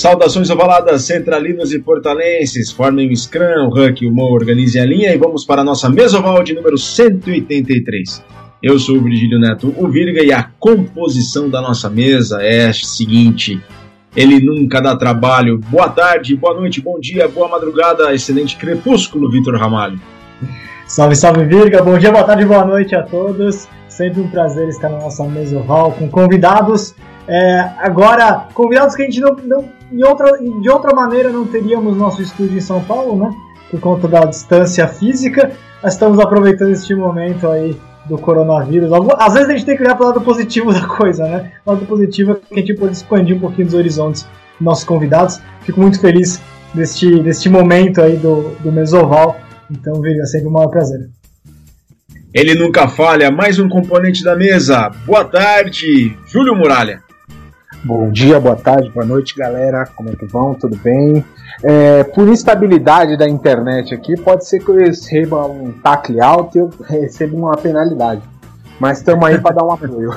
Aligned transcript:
Saudações 0.00 0.48
ovaladas, 0.48 1.02
centralinos 1.02 1.74
e 1.74 1.78
portalenses, 1.78 2.72
formem 2.72 3.12
o 3.12 3.14
Scrum, 3.14 3.66
o 3.66 3.68
Huck 3.68 4.06
o 4.06 4.10
Mo 4.10 4.32
organizem 4.32 4.80
a 4.80 4.86
linha 4.86 5.14
e 5.14 5.18
vamos 5.18 5.44
para 5.44 5.60
a 5.60 5.64
nossa 5.64 5.90
mesoval 5.90 6.42
de 6.42 6.54
número 6.54 6.78
183. 6.78 8.24
Eu 8.62 8.78
sou 8.78 8.96
o 8.96 9.02
Virgílio 9.02 9.38
Neto, 9.38 9.74
o 9.76 9.88
Virga, 9.88 10.24
e 10.24 10.32
a 10.32 10.50
composição 10.58 11.50
da 11.50 11.60
nossa 11.60 11.90
mesa 11.90 12.42
é 12.42 12.68
a 12.68 12.72
seguinte: 12.72 13.62
ele 14.16 14.40
nunca 14.40 14.80
dá 14.80 14.96
trabalho. 14.96 15.58
Boa 15.68 15.90
tarde, 15.90 16.34
boa 16.34 16.54
noite, 16.54 16.80
bom 16.80 16.98
dia, 16.98 17.28
boa 17.28 17.48
madrugada, 17.48 18.14
excelente 18.14 18.56
crepúsculo, 18.56 19.30
Vitor 19.30 19.54
Ramalho. 19.58 20.00
Salve, 20.86 21.14
salve, 21.14 21.44
Virga, 21.44 21.82
bom 21.82 21.98
dia, 21.98 22.10
boa 22.10 22.24
tarde, 22.24 22.46
boa 22.46 22.64
noite 22.64 22.94
a 22.94 23.02
todos. 23.02 23.68
Sempre 23.86 24.22
um 24.22 24.30
prazer 24.30 24.66
estar 24.66 24.88
na 24.88 25.00
nossa 25.00 25.24
mesoval 25.24 25.92
com 25.92 26.08
convidados. 26.08 26.94
É, 27.32 27.60
agora, 27.78 28.48
convidados 28.52 28.96
que 28.96 29.02
a 29.02 29.04
gente 29.04 29.20
não, 29.20 29.36
não 29.44 29.64
de, 29.92 30.04
outra, 30.04 30.36
de 30.36 30.68
outra 30.68 30.92
maneira 30.92 31.30
não 31.30 31.46
teríamos 31.46 31.96
nosso 31.96 32.20
estúdio 32.20 32.58
em 32.58 32.60
São 32.60 32.82
Paulo, 32.82 33.16
né? 33.16 33.32
Por 33.70 33.78
conta 33.78 34.08
da 34.08 34.24
distância 34.24 34.88
física. 34.88 35.52
Estamos 35.84 36.18
aproveitando 36.18 36.72
este 36.72 36.92
momento 36.92 37.48
aí 37.48 37.80
do 38.06 38.18
coronavírus. 38.18 38.90
Às 39.16 39.34
vezes 39.34 39.48
a 39.48 39.52
gente 39.52 39.64
tem 39.64 39.76
que 39.76 39.82
olhar 39.84 39.94
para 39.94 40.06
o 40.06 40.08
lado 40.08 40.20
positivo 40.22 40.72
da 40.74 40.84
coisa, 40.84 41.22
né? 41.22 41.52
O 41.64 41.70
lado 41.70 41.86
positivo 41.86 42.32
é 42.32 42.34
que 42.34 42.54
a 42.54 42.58
gente 42.58 42.74
pode 42.74 42.94
expandir 42.94 43.36
um 43.36 43.40
pouquinho 43.40 43.68
os 43.68 43.74
horizontes 43.74 44.22
dos 44.22 44.60
nossos 44.60 44.82
convidados. 44.82 45.40
Fico 45.60 45.80
muito 45.80 46.00
feliz 46.00 46.42
deste, 46.74 47.22
deste 47.22 47.48
momento 47.48 48.02
aí 48.02 48.16
do, 48.16 48.56
do 48.58 48.72
Mesoval. 48.72 49.38
Então, 49.70 50.00
Vira, 50.00 50.24
é 50.24 50.26
sempre 50.26 50.48
um 50.48 50.52
maior 50.52 50.68
prazer. 50.68 51.08
Ele 52.34 52.56
nunca 52.56 52.88
falha, 52.88 53.30
mais 53.30 53.60
um 53.60 53.68
componente 53.68 54.24
da 54.24 54.34
mesa. 54.34 54.90
Boa 55.06 55.24
tarde, 55.24 56.16
Júlio 56.26 56.56
Muralha. 56.56 57.08
Bom 57.82 58.10
dia, 58.10 58.38
boa 58.38 58.56
tarde, 58.56 58.90
boa 58.90 59.06
noite, 59.06 59.34
galera. 59.34 59.86
Como 59.96 60.10
é 60.10 60.12
que 60.14 60.26
vão? 60.26 60.54
Tudo 60.54 60.76
bem? 60.76 61.24
É, 61.62 62.04
por 62.04 62.28
instabilidade 62.28 63.16
da 63.16 63.26
internet 63.26 63.94
aqui, 63.94 64.20
pode 64.20 64.46
ser 64.46 64.62
que 64.62 64.68
eu 64.68 64.76
receba 64.76 65.46
um 65.46 65.72
tacle 65.72 66.20
alto 66.20 66.58
e 66.58 66.60
eu 66.60 66.70
receba 66.84 67.34
uma 67.34 67.56
penalidade. 67.56 68.20
Mas 68.78 68.98
estamos 68.98 69.24
aí 69.24 69.38
para 69.38 69.54
dar 69.54 69.64
um 69.64 69.72
apoio. 69.72 70.10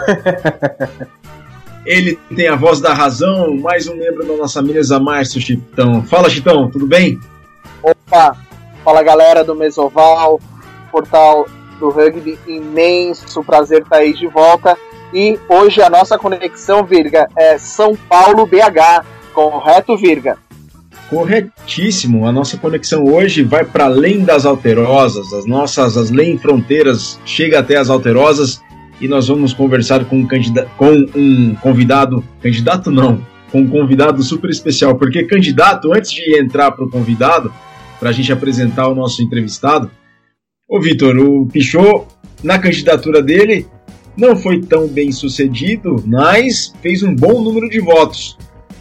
Ele 1.86 2.20
tem 2.36 2.50
a 2.50 2.56
voz 2.56 2.82
da 2.82 2.94
razão, 2.94 3.56
mais 3.56 3.88
um 3.88 3.96
membro 3.96 4.26
da 4.26 4.36
nossa 4.36 4.62
mesa, 4.62 5.00
Márcio 5.00 5.40
Chitão. 5.40 6.04
Fala, 6.04 6.30
Chitão, 6.30 6.70
tudo 6.70 6.86
bem? 6.86 7.18
Opa, 7.82 8.36
fala 8.84 9.04
galera 9.04 9.44
do 9.44 9.56
Mesoval, 9.56 10.40
portal 10.92 11.46
do 11.80 11.90
rugby 11.90 12.38
imenso, 12.46 13.44
prazer 13.44 13.84
estar 13.84 13.98
aí 13.98 14.14
de 14.14 14.28
volta. 14.28 14.78
E 15.14 15.40
hoje 15.48 15.80
a 15.82 15.92
nossa 15.92 16.18
conexão, 16.18 16.84
Virga, 16.84 17.28
é 17.38 17.58
São 17.60 17.96
Paulo 17.96 18.48
BH. 18.48 19.06
Correto, 19.32 19.96
Virga? 19.96 20.38
Corretíssimo. 21.08 22.26
A 22.26 22.32
nossa 22.32 22.58
conexão 22.58 23.04
hoje 23.04 23.44
vai 23.44 23.64
para 23.64 23.86
além 23.86 24.26
das 24.26 24.44
alterosas, 24.44 25.32
as 25.32 25.46
nossas 25.46 25.96
as 25.98 26.10
além 26.10 26.38
fronteiras 26.40 27.20
chega 27.26 27.60
até 27.60 27.78
as 27.78 27.92
alterosas 27.92 28.60
e 29.00 29.08
nós 29.08 29.28
vamos 29.28 29.54
conversar 29.54 30.06
com 30.06 30.18
um, 30.18 30.28
com 30.78 31.12
um 31.16 31.56
convidado, 31.62 32.24
candidato 32.42 32.90
não, 32.90 33.24
com 33.52 33.60
um 33.60 33.68
convidado 33.68 34.24
super 34.24 34.50
especial, 34.50 34.96
porque 34.96 35.26
candidato, 35.26 35.94
antes 35.94 36.12
de 36.12 36.40
entrar 36.40 36.72
para 36.72 36.86
o 36.86 36.90
convidado, 36.90 37.54
para 38.00 38.10
a 38.10 38.14
gente 38.14 38.34
apresentar 38.34 38.88
o 38.88 38.96
nosso 38.96 39.22
entrevistado, 39.22 39.92
o 40.68 40.80
Vitor, 40.82 41.18
o 41.18 41.46
Pichot, 41.46 42.08
na 42.44 42.58
candidatura 42.58 43.22
dele, 43.22 43.68
não 44.16 44.36
foi 44.36 44.62
tão 44.62 44.88
bem 44.88 45.12
sucedido, 45.12 46.04
mas 46.06 46.74
fez 46.82 47.04
um 47.04 47.16
bom 47.16 47.42
número 47.42 47.70
de 47.70 47.80
votos. 47.80 48.38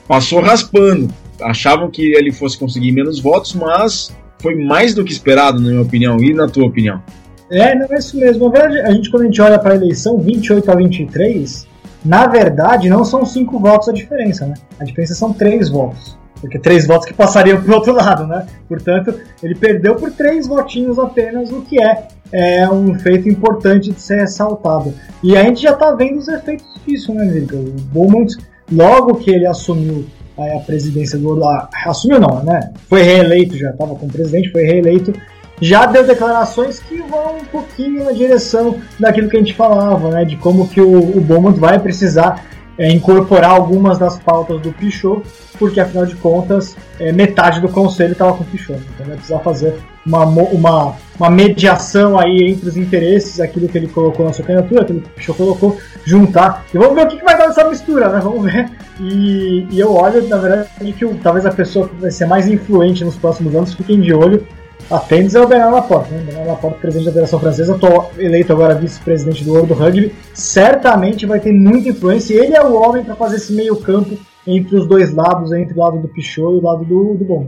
Passou 0.06 0.40
raspando. 0.40 1.08
Achavam 1.40 1.90
que 1.90 2.02
ele 2.14 2.30
fosse 2.30 2.58
conseguir 2.58 2.92
menos 2.92 3.18
votos, 3.18 3.54
mas 3.54 4.14
foi 4.38 4.54
mais 4.54 4.94
do 4.94 5.04
que 5.04 5.12
esperado, 5.12 5.60
na 5.60 5.70
minha 5.70 5.82
opinião. 5.82 6.18
E 6.20 6.32
na 6.32 6.48
tua 6.48 6.66
opinião? 6.66 7.02
É, 7.50 7.74
não 7.74 7.86
é 7.90 7.98
isso 7.98 8.16
mesmo. 8.16 8.48
Na 8.48 8.50
verdade, 8.50 8.80
a 8.80 8.92
gente, 8.92 9.10
quando 9.10 9.22
a 9.22 9.26
gente 9.26 9.42
olha 9.42 9.58
para 9.58 9.72
a 9.72 9.76
eleição 9.76 10.18
28 10.18 10.70
a 10.70 10.74
23, 10.74 11.66
na 12.04 12.26
verdade, 12.26 12.88
não 12.88 13.04
são 13.04 13.24
cinco 13.24 13.58
votos 13.58 13.88
a 13.88 13.92
diferença, 13.92 14.46
né? 14.46 14.54
A 14.78 14.84
diferença 14.84 15.14
são 15.14 15.32
três 15.32 15.68
votos. 15.68 16.18
Porque 16.42 16.58
três 16.58 16.86
votos 16.86 17.06
que 17.06 17.14
passariam 17.14 17.62
para 17.62 17.72
o 17.72 17.74
outro 17.76 17.94
lado, 17.94 18.26
né? 18.26 18.44
Portanto, 18.68 19.14
ele 19.42 19.54
perdeu 19.54 19.94
por 19.94 20.10
três 20.10 20.46
votinhos 20.46 20.98
apenas, 20.98 21.50
o 21.50 21.62
que 21.62 21.80
é 21.80 22.08
é 22.32 22.68
um 22.68 22.94
feito 22.98 23.28
importante 23.28 23.92
de 23.92 24.00
ser 24.00 24.20
ressaltado. 24.20 24.94
E 25.22 25.36
a 25.36 25.44
gente 25.44 25.62
já 25.62 25.72
está 25.72 25.94
vendo 25.94 26.18
os 26.18 26.28
efeitos 26.28 26.66
disso, 26.86 27.12
né, 27.12 27.26
Vitor? 27.26 27.60
O 27.60 27.80
Beaumont, 27.92 28.34
logo 28.72 29.16
que 29.16 29.30
ele 29.30 29.46
assumiu 29.46 30.06
a 30.38 30.58
presidência 30.60 31.18
do 31.18 31.28
Orlando, 31.28 31.68
assumiu 31.84 32.18
não, 32.18 32.42
né? 32.42 32.72
Foi 32.88 33.02
reeleito, 33.02 33.56
já 33.56 33.70
estava 33.70 33.94
como 33.94 34.10
presidente, 34.10 34.50
foi 34.50 34.62
reeleito, 34.62 35.12
já 35.60 35.84
deu 35.84 36.04
declarações 36.04 36.80
que 36.80 36.96
vão 37.02 37.36
um 37.36 37.44
pouquinho 37.44 38.04
na 38.04 38.12
direção 38.12 38.76
daquilo 38.98 39.28
que 39.28 39.36
a 39.36 39.40
gente 39.40 39.54
falava, 39.54 40.10
né? 40.10 40.24
De 40.24 40.36
como 40.36 40.66
que 40.66 40.80
o, 40.80 41.18
o 41.18 41.20
Beaumont 41.20 41.60
vai 41.60 41.78
precisar 41.78 42.46
é, 42.82 42.90
incorporar 42.90 43.52
algumas 43.52 43.96
das 43.96 44.18
pautas 44.18 44.60
do 44.60 44.72
Pichot, 44.72 45.22
porque 45.56 45.78
afinal 45.78 46.04
de 46.04 46.16
contas 46.16 46.76
é, 46.98 47.12
metade 47.12 47.60
do 47.60 47.68
conselho 47.68 48.10
estava 48.10 48.34
com 48.34 48.42
o 48.42 48.46
Pichot. 48.46 48.80
Então 48.94 49.06
vai 49.06 49.14
precisar 49.14 49.38
fazer 49.38 49.76
uma, 50.04 50.24
uma, 50.24 50.96
uma 51.16 51.30
mediação 51.30 52.18
aí 52.18 52.50
entre 52.50 52.68
os 52.68 52.76
interesses, 52.76 53.38
aquilo 53.38 53.68
que 53.68 53.78
ele 53.78 53.86
colocou 53.86 54.26
na 54.26 54.32
sua 54.32 54.44
candidatura, 54.44 54.82
aquilo 54.82 55.00
que 55.00 55.06
o 55.06 55.12
Pichot 55.12 55.36
colocou, 55.36 55.78
juntar. 56.04 56.64
E 56.74 56.78
vamos 56.78 56.96
ver 56.96 57.06
o 57.06 57.08
que, 57.08 57.18
que 57.18 57.24
vai 57.24 57.38
dar 57.38 57.46
nessa 57.46 57.68
mistura, 57.68 58.08
né? 58.08 58.20
Vamos 58.20 58.42
ver. 58.50 58.68
E, 58.98 59.64
e 59.70 59.78
eu 59.78 59.94
olho, 59.94 60.28
na 60.28 60.38
verdade, 60.38 60.68
que 60.92 61.06
talvez 61.22 61.46
a 61.46 61.52
pessoa 61.52 61.88
que 61.88 61.94
vai 61.94 62.10
ser 62.10 62.26
mais 62.26 62.48
influente 62.48 63.04
nos 63.04 63.14
próximos 63.14 63.54
anos, 63.54 63.74
fiquem 63.74 64.00
de 64.00 64.12
olho 64.12 64.44
Atendes 64.92 65.34
é 65.34 65.40
o 65.40 65.48
Bernard 65.48 65.72
Laporte, 65.72 66.12
né? 66.12 66.22
Bernard 66.22 66.48
Laporte, 66.48 66.78
presidente 66.80 67.06
da 67.06 67.12
Federação 67.12 67.40
Francesa, 67.40 67.78
eleito 68.18 68.52
agora 68.52 68.74
vice-presidente 68.74 69.42
do 69.42 69.52
World 69.54 69.72
Rugby, 69.72 70.12
certamente 70.34 71.24
vai 71.24 71.40
ter 71.40 71.50
muita 71.50 71.88
influência. 71.88 72.34
Ele 72.34 72.54
é 72.54 72.62
o 72.62 72.74
homem 72.74 73.02
para 73.02 73.16
fazer 73.16 73.36
esse 73.36 73.54
meio 73.54 73.74
campo 73.76 74.18
entre 74.46 74.76
os 74.76 74.86
dois 74.86 75.14
lados, 75.14 75.50
entre 75.50 75.74
o 75.74 75.80
lado 75.80 75.98
do 75.98 76.08
Pichot 76.08 76.56
e 76.56 76.58
o 76.58 76.62
lado 76.62 76.84
do, 76.84 77.14
do. 77.14 77.46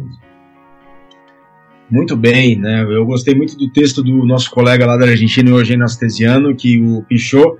Muito 1.91 2.16
bem, 2.16 2.59
né? 2.59 2.83
Eu 2.88 3.04
gostei 3.04 3.34
muito 3.34 3.59
do 3.59 3.71
texto 3.71 4.03
do 4.03 4.25
nosso 4.25 4.50
colega 4.50 4.87
lá 4.87 4.97
da 4.97 5.04
Argentina, 5.04 5.50
Eugênio 5.50 5.84
Astesiano, 5.84 6.56
que 6.56 6.81
o 6.81 7.03
Pichot 7.03 7.59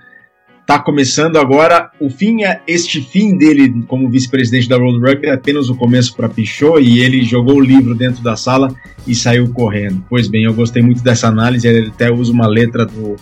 está 0.64 0.78
começando 0.78 1.36
agora. 1.36 1.91
O 2.00 2.08
fim 2.08 2.42
é 2.42 2.60
este 2.66 3.00
fim 3.00 3.36
dele 3.36 3.84
como 3.86 4.10
vice-presidente 4.10 4.69
da 4.69 4.78
World 4.78 4.98
Rugby 4.98 5.26
é 5.26 5.32
apenas 5.32 5.69
o 5.69 5.76
começo 5.76 6.16
para 6.16 6.28
Pichot 6.28 6.82
e 6.82 7.00
ele 7.00 7.22
jogou 7.22 7.56
o 7.56 7.60
livro 7.60 7.94
dentro 7.94 8.22
da 8.22 8.34
sala 8.34 8.75
e 9.06 9.14
saiu 9.14 9.48
correndo. 9.52 10.02
Pois 10.08 10.26
bem, 10.26 10.44
eu 10.44 10.54
gostei 10.54 10.82
muito 10.82 11.02
dessa 11.02 11.28
análise. 11.28 11.69
Ele 11.69 11.88
até 11.88 12.10
usa 12.10 12.32
uma 12.32 12.47
letra 12.47 12.86
do 12.86 13.16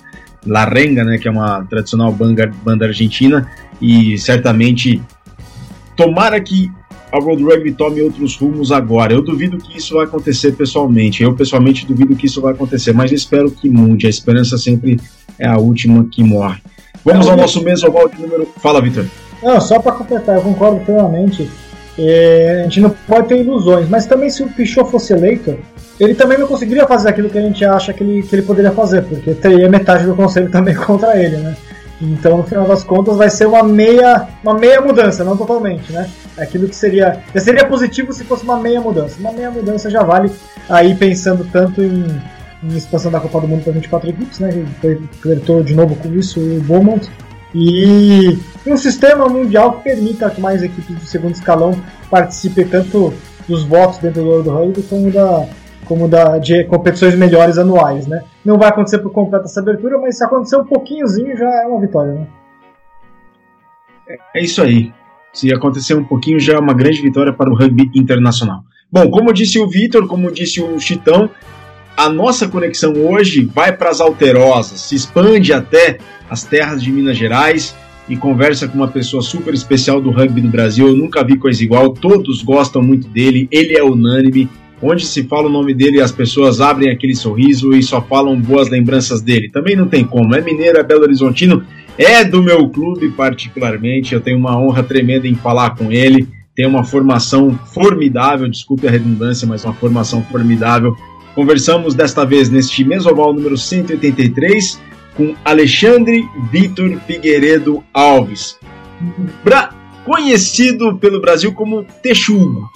La 0.47 0.65
Renga, 0.65 1.05
né, 1.05 1.19
que 1.19 1.27
é 1.27 1.31
uma 1.31 1.65
tradicional 1.65 2.13
banda, 2.13 2.51
banda 2.65 2.87
argentina 2.87 3.51
e 3.81 4.17
certamente 4.19 5.03
tomara 5.97 6.41
que 6.41 6.71
a 7.11 7.19
World 7.19 7.43
Rugby 7.43 7.73
tome 7.73 8.01
outros 8.01 8.37
rumos 8.37 8.71
agora. 8.71 9.13
Eu 9.13 9.21
duvido 9.21 9.59
que 9.59 9.77
isso 9.77 9.95
vai 9.95 10.05
acontecer 10.05 10.53
pessoalmente. 10.53 11.23
Eu 11.23 11.35
pessoalmente 11.35 11.85
duvido 11.85 12.17
que 12.17 12.27
isso 12.27 12.41
vai 12.41 12.55
acontecer, 12.55 12.93
mas 12.93 13.13
espero 13.13 13.51
que 13.51 13.69
mude. 13.69 14.07
A 14.07 14.11
esperança 14.11 14.57
sempre 14.57 14.99
é 15.39 15.47
a 15.47 15.59
última 15.59 16.05
que 16.05 16.23
morre. 16.23 16.63
Vamos 17.05 17.29
ao 17.29 17.37
nosso 17.37 17.63
mesoval 17.63 18.09
de 18.09 18.21
número. 18.21 18.49
Fala, 18.59 18.81
Vitor. 18.81 19.07
Não, 19.43 19.61
só 19.61 19.81
para 19.81 19.93
completar, 19.93 20.37
eu 20.37 20.43
concordo 20.43 20.81
plenamente. 20.81 21.51
É, 21.99 22.61
a 22.61 22.63
gente 22.65 22.81
não 22.81 22.91
pode 22.91 23.29
ter 23.29 23.41
ilusões, 23.41 23.89
mas 23.89 24.07
também 24.07 24.31
se 24.31 24.43
o 24.43 24.49
Pichot 24.49 24.91
fosse 24.91 25.13
eleito, 25.13 25.59
ele 26.01 26.15
também 26.15 26.39
não 26.39 26.47
conseguiria 26.47 26.87
fazer 26.87 27.11
aquilo 27.11 27.29
que 27.29 27.39
a 27.39 27.43
gente 27.43 27.65
acha 27.65 27.93
que 27.93 28.03
ele, 28.03 28.23
que 28.23 28.35
ele 28.35 28.43
poderia 28.43 28.71
fazer, 28.71 29.03
porque 29.03 29.35
teria 29.35 29.69
metade 29.69 30.07
do 30.07 30.15
conselho 30.15 30.49
também 30.51 30.75
contra 30.75 31.17
ele, 31.23 31.37
né? 31.37 31.57
Então, 32.01 32.39
no 32.39 32.43
final 32.43 32.67
das 32.67 32.83
contas, 32.83 33.17
vai 33.17 33.31
ser 33.31 33.47
uma 33.47 33.63
meia, 33.63 34.27
uma 34.43 34.55
meia 34.55 34.81
mudança, 34.81 35.23
não 35.23 35.37
totalmente, 35.37 35.93
né? 35.93 36.11
Aquilo 36.37 36.69
que 36.69 36.75
seria, 36.75 37.21
seria 37.37 37.65
positivo 37.67 38.13
se 38.13 38.25
fosse 38.25 38.43
uma 38.43 38.59
meia 38.59 38.81
mudança. 38.81 39.17
Uma 39.21 39.31
meia 39.31 39.51
mudança 39.51 39.89
já 39.89 40.03
vale 40.03 40.33
aí 40.69 40.97
pensando 40.97 41.47
tanto 41.53 41.81
em 41.81 42.05
em 42.63 42.77
expansão 42.77 43.11
da 43.11 43.21
Copa 43.21 43.41
do 43.41 43.49
Mundo 43.49 43.65
para 43.65 43.73
24 43.73 44.11
equipes, 44.11 44.39
né? 44.39 44.51
Foi 44.81 45.01
flertou 45.21 45.63
de 45.63 45.75
novo 45.75 45.97
com 45.97 46.13
isso 46.15 46.41
o 46.41 46.61
Beaumont. 46.61 47.11
E 47.55 48.39
um 48.67 48.77
sistema 48.77 49.29
mundial 49.29 49.73
que 49.75 49.85
permita 49.85 50.31
que 50.31 50.41
mais 50.41 50.63
equipes 50.63 50.97
do 50.97 51.05
segundo 51.05 51.35
escalão 51.35 51.75
participem 52.11 52.67
tanto 52.67 53.13
dos 53.49 53.65
votos 53.65 53.99
dentro 53.99 54.23
do 54.23 54.43
do 54.43 54.51
Rugby 54.51 54.83
como 54.83 55.11
da 55.11 55.47
como 55.85 56.09
da 56.09 56.39
de 56.39 56.65
competições 56.65 57.15
melhores 57.15 57.59
anuais, 57.59 58.07
né? 58.07 58.23
Não 58.45 58.57
vai 58.57 58.69
acontecer 58.69 58.99
por 58.99 59.13
completa 59.13 59.45
essa 59.45 59.61
abertura, 59.61 59.99
mas 59.99 60.17
se 60.17 60.25
acontecer 60.25 60.57
um 60.57 60.65
pouquinhozinho 60.65 61.37
já 61.37 61.63
é 61.63 61.67
uma 61.67 61.81
vitória, 61.81 62.15
né? 62.15 62.27
É 64.35 64.43
isso 64.43 64.63
aí. 64.63 64.93
Se 65.33 65.53
acontecer 65.53 65.95
um 65.95 66.05
pouquinho 66.05 66.39
já 66.39 66.55
é 66.55 66.59
uma 66.59 66.75
grande 66.75 67.01
vitória 67.01 67.33
para 67.33 67.51
o 67.51 67.55
rugby 67.55 67.91
internacional. 67.95 68.65
Bom, 68.91 69.11
como 69.11 69.33
disse 69.33 69.59
o 69.59 69.67
Vitor, 69.67 70.07
como 70.07 70.31
disse 70.31 70.61
o 70.61 70.79
Chitão, 70.79 71.31
a 71.97 72.09
nossa 72.09 72.49
conexão 72.49 72.93
hoje 72.95 73.45
vai 73.45 73.77
para 73.77 73.91
as 73.91 74.01
Alterosas, 74.01 74.81
se 74.81 74.95
expande 74.95 75.53
até 75.53 75.99
as 76.29 76.45
terras 76.45 76.83
de 76.83 76.91
Minas 76.91 77.17
Gerais 77.17 77.77
e 78.09 78.17
conversa 78.17 78.67
com 78.67 78.77
uma 78.77 78.89
pessoa 78.89 79.23
super 79.23 79.55
especial 79.55 80.01
do 80.01 80.11
rugby 80.11 80.41
do 80.41 80.49
Brasil. 80.49 80.89
Eu 80.89 80.97
nunca 80.97 81.23
vi 81.25 81.37
coisa 81.37 81.63
igual, 81.63 81.91
todos 81.91 82.43
gostam 82.43 82.83
muito 82.83 83.09
dele, 83.09 83.49
ele 83.51 83.77
é 83.77 83.83
unânime. 83.83 84.49
Onde 84.85 85.07
se 85.07 85.23
fala 85.25 85.47
o 85.47 85.53
nome 85.53 85.73
dele, 85.73 86.01
as 86.01 86.11
pessoas 86.11 86.61
abrem 86.61 86.91
aquele 86.91 87.15
sorriso 87.15 87.73
e 87.73 87.83
só 87.85 88.03
falam 88.03 88.41
boas 88.41 88.69
lembranças 88.69 89.23
dele. 89.23 89.49
Também 89.49 89.77
não 89.77 89.87
tem 89.87 90.03
como, 90.03 90.35
é 90.35 90.41
mineiro, 90.41 90.79
é 90.79 90.83
Belo 90.83 91.03
Horizontino, 91.03 91.63
é 91.97 92.25
do 92.25 92.43
meu 92.43 92.69
clube 92.69 93.11
particularmente. 93.11 94.13
Eu 94.13 94.21
tenho 94.21 94.39
uma 94.39 94.59
honra 94.59 94.83
tremenda 94.83 95.29
em 95.29 95.37
falar 95.37 95.77
com 95.77 95.93
ele. 95.93 96.27
Tem 96.55 96.67
uma 96.67 96.85
formação 96.85 97.59
formidável, 97.73 98.49
desculpe 98.49 98.87
a 98.87 98.91
redundância, 98.91 99.47
mas 99.47 99.65
uma 99.65 99.73
formação 99.73 100.23
formidável. 100.25 100.97
Conversamos 101.35 101.95
desta 101.95 102.25
vez 102.25 102.51
neste 102.51 102.85
mesoval 102.85 103.33
número 103.33 103.57
183 103.57 104.81
com 105.17 105.35
Alexandre 105.45 106.29
Vitor 106.51 106.99
Figueiredo 107.07 107.83
Alves, 107.93 108.59
Bra 109.43 109.71
conhecido 110.05 110.97
pelo 110.97 111.21
Brasil 111.21 111.53
como 111.53 111.85
Texugo. 112.03 112.71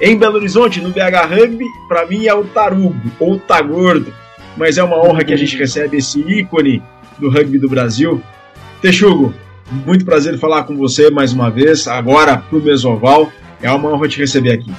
Em 0.00 0.16
Belo 0.16 0.36
Horizonte, 0.36 0.80
no 0.80 0.90
BH 0.90 1.28
Rugby, 1.28 1.66
para 1.88 2.06
mim 2.06 2.26
é 2.26 2.34
o 2.34 2.44
Tarugo 2.44 2.98
ou 3.18 3.38
Tagordo, 3.38 4.12
mas 4.56 4.78
é 4.78 4.82
uma 4.82 4.96
honra 4.96 5.24
que 5.24 5.32
a 5.32 5.36
gente 5.36 5.56
recebe 5.56 5.98
esse 5.98 6.20
ícone 6.20 6.82
do 7.18 7.28
rugby 7.28 7.58
do 7.58 7.68
Brasil. 7.68 8.22
Texugo, 8.80 9.34
muito 9.84 10.04
prazer 10.04 10.38
falar 10.38 10.64
com 10.64 10.74
você 10.74 11.10
mais 11.10 11.32
uma 11.32 11.50
vez, 11.50 11.86
agora 11.86 12.38
pro 12.48 12.62
Mesoval. 12.62 13.30
É 13.62 13.70
uma 13.70 13.90
honra 13.90 14.08
te 14.08 14.18
receber 14.18 14.52
aqui. 14.52 14.72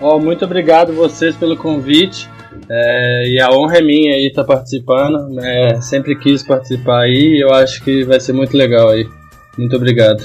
Oh, 0.00 0.20
muito 0.20 0.44
obrigado 0.44 0.92
vocês 0.92 1.34
pelo 1.34 1.56
convite. 1.56 2.28
É, 2.68 3.28
e 3.28 3.40
a 3.40 3.50
honra 3.50 3.78
é 3.78 3.82
minha 3.82 4.14
aí 4.14 4.26
estar 4.26 4.42
tá 4.42 4.54
participando. 4.54 5.38
É, 5.40 5.80
sempre 5.80 6.16
quis 6.16 6.42
participar 6.42 7.02
aí 7.02 7.36
e 7.36 7.42
eu 7.42 7.52
acho 7.54 7.82
que 7.82 8.04
vai 8.04 8.20
ser 8.20 8.32
muito 8.32 8.56
legal 8.56 8.88
aí. 8.90 9.08
Muito 9.58 9.74
obrigado. 9.76 10.22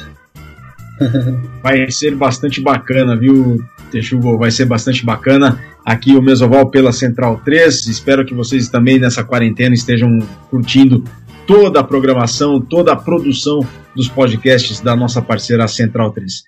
Vai 1.64 1.90
ser 1.90 2.16
bastante 2.16 2.62
bacana, 2.62 3.18
viu, 3.18 3.58
Texugo? 3.92 4.38
Vai 4.38 4.52
ser 4.52 4.66
bastante 4.66 5.04
bacana. 5.04 5.60
Aqui 5.84 6.16
o 6.16 6.22
Mesoval 6.22 6.70
pela 6.70 6.92
Central 6.92 7.42
3. 7.44 7.88
Espero 7.88 8.26
que 8.26 8.36
vocês 8.36 8.70
também 8.70 9.00
nessa 9.00 9.24
quarentena 9.24 9.74
estejam 9.74 10.20
curtindo 10.50 11.04
toda 11.48 11.80
a 11.80 11.84
programação, 11.84 12.62
toda 12.62 12.94
a 12.94 12.96
produção 12.96 13.66
dos 13.96 14.08
podcasts 14.08 14.80
da 14.80 14.96
nossa 14.96 15.22
parceira 15.22 15.68
Central 15.68 16.12
3. 16.12 16.44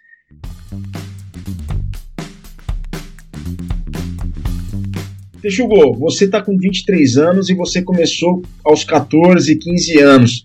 Texugo, 5.43 5.93
você 5.99 6.23
está 6.23 6.41
com 6.41 6.57
23 6.57 7.17
anos 7.17 7.49
e 7.49 7.53
você 7.53 7.81
começou 7.81 8.41
aos 8.63 8.85
14, 8.85 9.53
15 9.57 9.99
anos. 9.99 10.41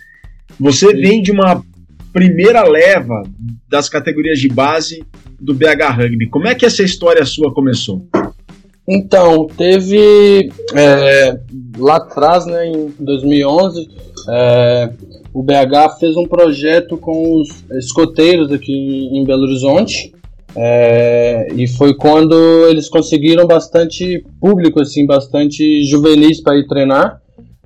Você 0.59 0.93
vem 0.93 1.23
de 1.23 1.31
uma 1.31 1.63
primeira 2.13 2.65
leva 2.65 3.23
das 3.71 3.89
categorias 3.89 4.41
de 4.41 4.49
base 4.49 5.05
do 5.39 5.55
BH 5.55 5.95
Rugby. 5.97 6.29
Como 6.29 6.49
é 6.49 6.55
que 6.57 6.67
essa 6.67 6.83
história 6.83 7.25
sua 7.25 7.55
começou? 7.55 8.09
Então, 8.89 9.47
teve 9.47 10.51
é, 10.75 11.39
lá 11.79 11.99
atrás, 11.99 12.45
né, 12.45 12.67
em 12.67 12.93
2011, 12.99 13.89
é, 14.29 14.91
o 15.33 15.45
BH 15.45 16.01
fez 16.01 16.17
um 16.17 16.27
projeto 16.27 16.97
com 16.97 17.37
os 17.37 17.49
escoteiros 17.79 18.51
aqui 18.51 18.73
em 19.13 19.25
Belo 19.25 19.45
Horizonte 19.45 20.13
é, 20.57 21.49
e 21.55 21.67
foi 21.67 21.95
quando 21.95 22.35
eles 22.69 22.89
conseguiram 22.89 23.47
bastante 23.47 24.25
público, 24.41 24.81
assim, 24.81 25.07
bastante 25.07 25.85
juvenis 25.85 26.41
para 26.41 26.57
ir 26.57 26.67
treinar. 26.67 27.21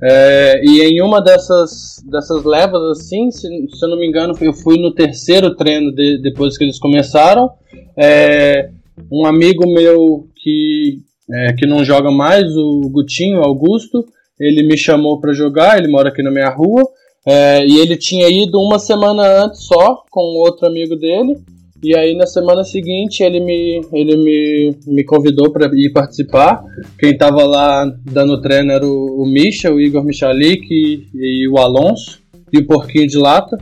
É, 0.05 0.61
e 0.65 0.83
em 0.83 1.01
uma 1.01 1.21
dessas, 1.21 2.03
dessas 2.11 2.45
levas, 2.45 2.99
assim, 2.99 3.31
se, 3.31 3.47
se 3.69 3.85
eu 3.85 3.89
não 3.89 3.99
me 3.99 4.07
engano, 4.07 4.35
eu 4.41 4.53
fui 4.53 4.77
no 4.79 4.93
terceiro 4.93 5.55
treino 5.55 5.95
de, 5.95 6.21
depois 6.21 6.59
que 6.59 6.65
eles 6.65 6.79
começaram. 6.79 7.51
É, 7.97 8.71
um 9.11 9.25
amigo 9.25 9.65
meu 9.73 10.27
que, 10.37 10.99
é, 11.33 11.53
que 11.53 11.67
não 11.67 11.85
joga 11.85 12.11
mais, 12.11 12.45
o 12.57 12.81
Gutinho 12.91 13.41
Augusto, 13.43 14.05
ele 14.41 14.65
me 14.65 14.77
chamou 14.77 15.21
para 15.21 15.33
jogar, 15.33 15.79
ele 15.79 15.89
mora 15.89 16.09
aqui 16.09 16.23
na 16.23 16.33
minha 16.33 16.51
rua. 16.51 16.83
É, 17.25 17.65
e 17.65 17.79
ele 17.79 17.97
tinha 17.97 18.29
ido 18.29 18.59
uma 18.59 18.81
semana 18.81 19.45
antes 19.45 19.65
só 19.65 20.03
com 20.11 20.21
outro 20.41 20.67
amigo 20.67 20.97
dele. 20.97 21.37
E 21.83 21.97
aí 21.97 22.15
na 22.15 22.27
semana 22.27 22.63
seguinte 22.63 23.25
ele 23.25 23.41
me, 23.41 23.81
ele 23.93 24.17
me, 24.17 24.77
me 24.87 25.05
convidou 25.05 25.51
para 25.51 25.69
ir 25.75 25.91
participar. 25.93 26.63
Quem 26.97 27.11
estava 27.11 27.45
lá 27.45 27.85
dando 28.05 28.41
treino 28.41 28.71
era 28.71 28.87
o, 28.87 29.23
o 29.23 29.27
Misha, 29.27 29.73
o 29.73 29.81
Igor 29.81 30.05
Michalik 30.05 30.65
e, 30.71 31.09
e, 31.13 31.49
o 31.49 31.59
Alonso 31.59 32.21
e 32.53 32.59
o 32.59 32.67
Porquinho 32.67 33.09
de 33.09 33.19
Lata, 33.19 33.59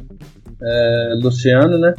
é, 0.63 1.15
Luciano, 1.23 1.79
né? 1.79 1.95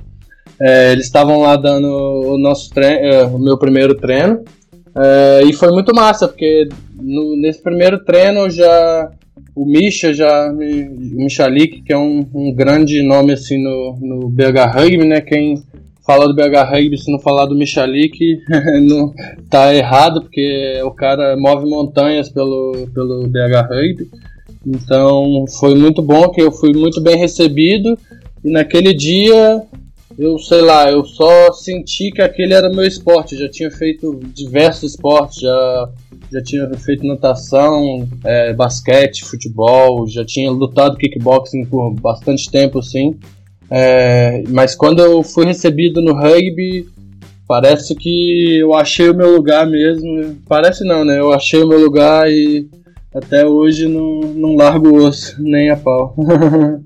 É, 0.62 0.92
eles 0.92 1.06
estavam 1.06 1.42
lá 1.42 1.56
dando 1.56 1.88
o 1.88 2.38
nosso 2.38 2.70
treino, 2.70 3.00
é, 3.00 3.26
o 3.26 3.40
meu 3.40 3.58
primeiro 3.58 3.96
treino. 3.96 4.44
É, 4.96 5.42
e 5.44 5.54
foi 5.54 5.72
muito 5.72 5.96
massa, 5.96 6.28
porque 6.28 6.70
no, 7.02 7.36
nesse 7.36 7.64
primeiro 7.64 8.04
treino 8.04 8.48
já 8.48 9.10
o 9.56 9.66
Misha 9.66 10.14
já 10.14 10.52
o 10.52 11.24
Michalik, 11.24 11.82
que 11.82 11.92
é 11.92 11.98
um, 11.98 12.28
um 12.32 12.54
grande 12.54 13.02
nome 13.02 13.34
assim 13.34 13.58
no, 13.58 13.98
no 14.00 14.30
BH 14.30 14.76
Rugby, 14.76 15.08
né? 15.08 15.20
Quem 15.20 15.64
falar 16.12 16.28
do 16.28 16.36
BH 16.36 16.70
Rugby 16.70 16.98
se 16.98 17.10
não 17.10 17.20
falar 17.20 17.46
do 17.46 17.56
Michalik 17.56 18.42
não 18.84 19.14
tá 19.50 19.74
errado, 19.74 20.22
porque 20.22 20.82
o 20.84 20.92
cara 20.92 21.38
move 21.38 21.70
montanhas 21.70 22.30
pelo, 22.30 22.88
pelo 22.94 23.28
BH 23.28 23.70
Rugby. 23.70 24.10
Então 24.66 25.46
foi 25.60 25.74
muito 25.74 26.02
bom 26.02 26.30
que 26.30 26.42
eu 26.42 26.52
fui 26.52 26.74
muito 26.74 27.02
bem 27.02 27.18
recebido 27.18 27.98
e 28.44 28.52
naquele 28.52 28.94
dia 28.94 29.64
eu 30.20 30.38
sei 30.38 30.62
lá, 30.62 30.92
eu 30.92 31.06
só 31.06 31.54
senti 31.54 32.12
que 32.12 32.22
aquele 32.22 32.54
era 32.54 32.70
meu 32.70 32.86
esporte. 32.86 33.38
Já 33.38 33.50
tinha 33.50 33.72
feito 33.72 34.20
diversos 34.36 34.92
esportes, 34.92 35.40
já, 35.40 35.90
já 36.32 36.44
tinha 36.44 36.70
feito 36.78 37.08
natação, 37.08 38.08
é, 38.26 38.54
basquete, 38.54 39.24
futebol, 39.24 40.06
já 40.08 40.26
tinha 40.26 40.52
lutado 40.52 40.98
kickboxing 40.98 41.66
por 41.66 41.94
bastante 41.94 42.52
tempo 42.52 42.80
assim. 42.80 43.18
É, 43.72 44.44
mas 44.50 44.76
quando 44.76 45.02
eu 45.02 45.24
fui 45.24 45.46
recebido 45.46 46.02
no 46.02 46.14
rugby, 46.14 46.86
parece 47.48 47.96
que 47.96 48.58
eu 48.60 48.74
achei 48.74 49.10
o 49.10 49.16
meu 49.16 49.34
lugar 49.34 49.66
mesmo. 49.66 50.38
Parece 50.48 50.84
não, 50.84 51.06
né? 51.06 51.20
Eu 51.20 51.32
achei 51.32 51.64
o 51.64 51.68
meu 51.68 51.80
lugar 51.80 52.30
e 52.30 52.68
até 53.16 53.46
hoje 53.46 53.88
não, 53.88 54.20
não 54.20 54.56
largo 54.56 54.90
o 54.90 55.06
osso, 55.06 55.42
nem 55.42 55.70
a 55.70 55.78
pau. 55.78 56.16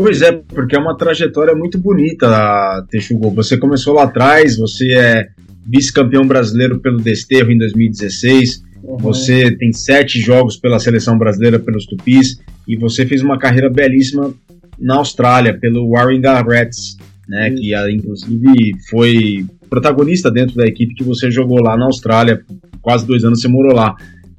Pois 0.00 0.22
é, 0.22 0.30
porque 0.30 0.76
é 0.76 0.78
uma 0.78 0.96
trajetória 0.96 1.56
muito 1.56 1.76
bonita, 1.76 2.86
Texugo. 2.88 3.30
Você 3.32 3.58
começou 3.58 3.94
lá 3.94 4.04
atrás, 4.04 4.56
você 4.56 4.94
é 4.94 5.26
vice-campeão 5.66 6.24
brasileiro 6.24 6.78
pelo 6.78 6.98
Desterro 6.98 7.50
em 7.50 7.58
2016, 7.58 8.62
uhum. 8.84 8.96
você 8.96 9.50
tem 9.56 9.72
sete 9.72 10.20
jogos 10.20 10.56
pela 10.56 10.78
seleção 10.78 11.18
brasileira 11.18 11.58
pelos 11.58 11.84
Tupis, 11.84 12.38
e 12.68 12.76
você 12.76 13.04
fez 13.06 13.24
uma 13.24 13.40
carreira 13.40 13.68
belíssima 13.68 14.32
na 14.78 14.96
Austrália, 14.96 15.58
pelo 15.58 15.88
Warringah 15.88 16.42
Rats, 16.42 16.96
né, 17.28 17.50
que 17.50 17.74
ah, 17.74 17.90
inclusive 17.90 18.72
foi 18.88 19.46
protagonista 19.68 20.30
dentro 20.30 20.56
da 20.56 20.66
equipe 20.66 20.94
que 20.94 21.04
você 21.04 21.30
jogou 21.30 21.60
lá 21.62 21.76
na 21.76 21.84
Austrália, 21.84 22.42
quase 22.80 23.06
dois 23.06 23.24
anos 23.24 23.40
você 23.40 23.48
morou 23.48 23.74
lá. 23.74 23.94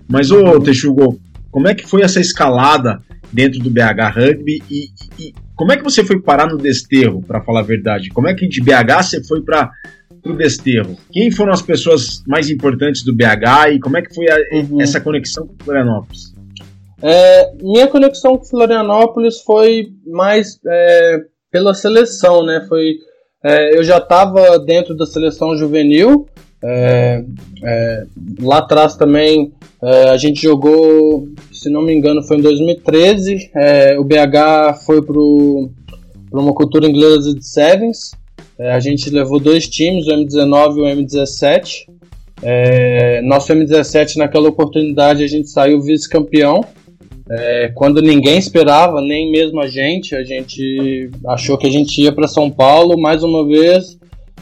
Mas, 0.07 0.31
ô 0.31 0.59
Texugo, 0.59 1.19
como 1.51 1.67
é 1.67 1.75
que 1.75 1.85
foi 1.85 2.01
essa 2.01 2.19
escalada 2.19 3.01
dentro 3.31 3.59
do 3.59 3.69
BH 3.69 4.15
Rugby 4.15 4.63
e, 4.69 4.89
e 5.19 5.33
como 5.55 5.71
é 5.71 5.77
que 5.77 5.83
você 5.83 6.03
foi 6.03 6.19
parar 6.19 6.47
no 6.47 6.57
Desterro, 6.57 7.21
para 7.21 7.41
falar 7.41 7.59
a 7.59 7.63
verdade? 7.63 8.09
Como 8.09 8.27
é 8.27 8.33
que 8.33 8.47
de 8.47 8.61
BH 8.61 9.03
você 9.03 9.23
foi 9.23 9.41
para 9.41 9.69
o 10.25 10.33
Desterro? 10.33 10.97
Quem 11.11 11.29
foram 11.29 11.51
as 11.51 11.61
pessoas 11.61 12.23
mais 12.25 12.49
importantes 12.49 13.03
do 13.03 13.13
BH 13.13 13.73
e 13.73 13.79
como 13.79 13.97
é 13.97 14.01
que 14.01 14.15
foi 14.15 14.25
a, 14.29 14.37
uhum. 14.53 14.81
essa 14.81 14.99
conexão 15.01 15.45
com 15.45 15.63
Florianópolis? 15.63 16.33
É, 17.01 17.51
minha 17.61 17.87
conexão 17.87 18.37
com 18.37 18.43
Florianópolis 18.43 19.41
foi 19.41 19.87
mais 20.05 20.59
é, 20.67 21.21
pela 21.51 21.73
seleção, 21.73 22.43
né? 22.43 22.65
Foi, 22.67 22.95
é, 23.43 23.77
eu 23.77 23.83
já 23.83 23.97
estava 23.97 24.59
dentro 24.59 24.95
da 24.95 25.05
seleção 25.05 25.55
juvenil. 25.57 26.27
É, 26.61 27.23
é, 27.63 28.03
lá 28.41 28.57
atrás 28.57 28.95
também 28.97 29.53
é, 29.81 30.09
a 30.09 30.17
gente 30.17 30.41
jogou, 30.41 31.27
se 31.53 31.69
não 31.69 31.81
me 31.81 31.93
engano, 31.93 32.21
foi 32.21 32.37
em 32.37 32.41
2013. 32.41 33.51
o 33.97 34.03
BH 34.03 34.83
foi 34.85 35.01
para 35.01 35.17
uma 36.39 36.53
cultura 36.53 36.85
inglesa 36.87 37.33
de 37.33 37.45
Sevens. 37.45 38.11
a 38.59 38.79
gente 38.81 39.09
levou 39.09 39.39
dois 39.39 39.69
times, 39.69 40.05
o 40.07 40.11
M19 40.11 40.77
e 40.77 40.81
o 40.81 40.83
M17. 40.83 41.85
nosso 43.23 43.53
M17 43.53 44.17
naquela 44.17 44.49
oportunidade 44.49 45.23
a 45.23 45.27
gente 45.27 45.49
saiu 45.49 45.81
vice-campeão 45.81 46.61
é, 47.31 47.71
quando 47.75 48.01
ninguém 48.01 48.37
esperava, 48.37 49.01
nem 49.01 49.31
mesmo 49.31 49.61
a 49.61 49.67
gente, 49.67 50.15
a 50.15 50.23
gente 50.23 51.11
achou 51.27 51.57
que 51.57 51.67
a 51.67 51.71
gente 51.71 52.01
ia 52.01 52.11
para 52.11 52.27
São 52.27 52.49
Paulo 52.49 52.99
mais 52.99 53.23
uma 53.23 53.45
vez 53.45 53.99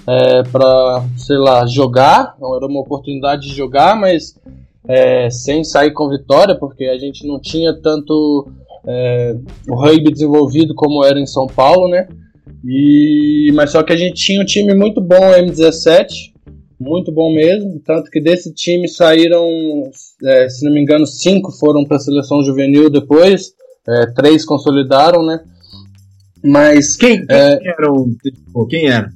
é, 0.08 0.44
para, 0.44 1.03
sei 1.17 1.38
lá, 1.38 1.65
jogar. 1.65 2.36
Não 2.39 2.56
era 2.56 2.65
uma 2.65 2.79
oportunidade 2.79 3.48
de 3.48 3.53
jogar, 3.53 4.00
mas 4.00 4.39
é, 4.88 5.29
sem 5.29 5.65
sair 5.65 5.91
com 5.91 6.10
vitória, 6.10 6.56
porque 6.56 6.86
a 6.86 6.98
gente 6.98 7.27
não 7.27 7.39
tinha 7.41 7.74
tanto 7.74 8.48
é, 8.88 9.36
o 9.67 9.75
rugby 9.75 10.12
desenvolvido 10.12 10.74
como 10.74 11.03
era 11.03 11.20
em 11.20 11.25
São 11.25 11.46
Paulo, 11.46 11.89
né? 11.89 12.08
E, 12.65 13.51
mas 13.53 13.72
só 13.72 13.84
que 13.84 13.91
a 13.91 13.98
gente 13.98 14.15
tinha 14.15 14.41
um 14.41 14.46
time 14.46 14.74
muito 14.74 15.01
bom, 15.01 15.20
M17, 15.20 16.32
muito 16.79 17.12
bom 17.12 17.34
mesmo, 17.34 17.81
tanto 17.84 18.10
que 18.12 18.22
desse 18.22 18.53
time 18.53 18.88
saíram, 18.88 19.43
é, 20.24 20.48
se 20.50 20.63
não 20.65 20.74
me 20.74 20.81
engano, 20.81 21.05
cinco 21.07 21.51
foram 21.51 21.84
para 21.84 21.98
a 21.98 22.00
seleção 22.00 22.43
juvenil 22.43 22.89
depois, 22.89 23.53
é, 23.88 24.05
três 24.07 24.46
consolidaram, 24.46 25.25
né? 25.25 25.39
Mas 26.43 26.96
quem, 26.96 27.25
quem 27.25 27.36
é, 27.36 27.60
era 27.63 27.91
o 27.91 28.67
quem 28.67 28.89
era? 28.89 29.12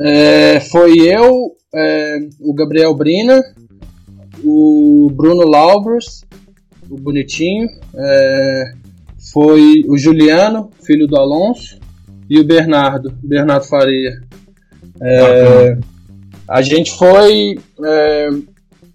É, 0.00 0.60
foi 0.60 0.98
eu, 1.00 1.52
é, 1.72 2.18
o 2.40 2.52
Gabriel 2.52 2.94
Brina, 2.94 3.42
o 4.42 5.08
Bruno 5.14 5.46
Laubers, 5.46 6.24
o 6.90 6.96
bonitinho, 6.96 7.68
é, 7.94 8.72
foi 9.32 9.84
o 9.88 9.96
Juliano, 9.96 10.70
filho 10.82 11.06
do 11.06 11.16
Alonso, 11.16 11.78
e 12.28 12.40
o 12.40 12.44
Bernardo, 12.44 13.14
Bernardo 13.22 13.66
Faria. 13.66 14.20
É, 15.00 15.78
a 16.48 16.62
gente 16.62 16.92
foi 16.92 17.58
é, 17.84 18.28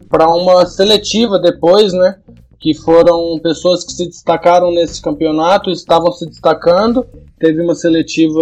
para 0.09 0.27
uma 0.27 0.65
seletiva 0.65 1.39
depois, 1.39 1.93
né? 1.93 2.17
Que 2.59 2.73
foram 2.73 3.39
pessoas 3.39 3.83
que 3.83 3.93
se 3.93 4.05
destacaram 4.07 4.71
nesse 4.71 5.01
campeonato, 5.01 5.69
estavam 5.69 6.11
se 6.11 6.25
destacando. 6.25 7.05
Teve 7.39 7.61
uma 7.61 7.75
seletiva 7.75 8.41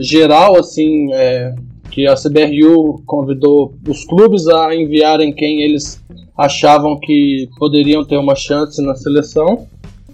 geral, 0.00 0.56
assim, 0.58 1.12
é, 1.12 1.54
que 1.90 2.06
a 2.06 2.14
CBRU 2.14 3.02
convidou 3.06 3.74
os 3.88 4.04
clubes 4.04 4.48
a 4.48 4.74
enviarem 4.74 5.32
quem 5.32 5.62
eles 5.62 6.02
achavam 6.36 6.98
que 6.98 7.48
poderiam 7.56 8.04
ter 8.04 8.16
uma 8.16 8.34
chance 8.34 8.82
na 8.82 8.96
seleção 8.96 9.68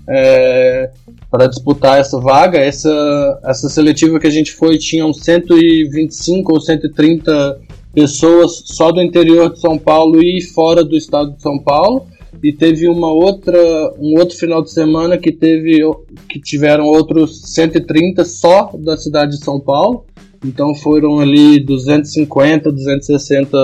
é, 0.06 0.90
para 1.30 1.46
disputar 1.46 1.98
essa 1.98 2.20
vaga. 2.20 2.58
Essa, 2.58 3.40
essa 3.44 3.68
seletiva 3.68 4.20
que 4.20 4.26
a 4.26 4.30
gente 4.30 4.52
foi 4.52 4.76
tinham 4.76 5.14
125 5.14 6.52
ou 6.52 6.60
130 6.60 7.60
pessoas 7.92 8.62
só 8.66 8.92
do 8.92 9.02
interior 9.02 9.52
de 9.52 9.60
São 9.60 9.78
Paulo 9.78 10.22
e 10.22 10.40
fora 10.42 10.84
do 10.84 10.96
estado 10.96 11.32
de 11.32 11.42
São 11.42 11.58
Paulo. 11.58 12.06
E 12.42 12.52
teve 12.52 12.88
uma 12.88 13.12
outra, 13.12 13.58
um 13.98 14.18
outro 14.18 14.36
final 14.36 14.62
de 14.62 14.70
semana 14.70 15.18
que 15.18 15.32
teve 15.32 15.80
que 16.28 16.40
tiveram 16.40 16.86
outros 16.86 17.42
130 17.52 18.24
só 18.24 18.70
da 18.78 18.96
cidade 18.96 19.32
de 19.32 19.44
São 19.44 19.60
Paulo. 19.60 20.04
Então 20.44 20.74
foram 20.74 21.18
ali 21.18 21.60
250, 21.60 22.72
260 22.72 23.58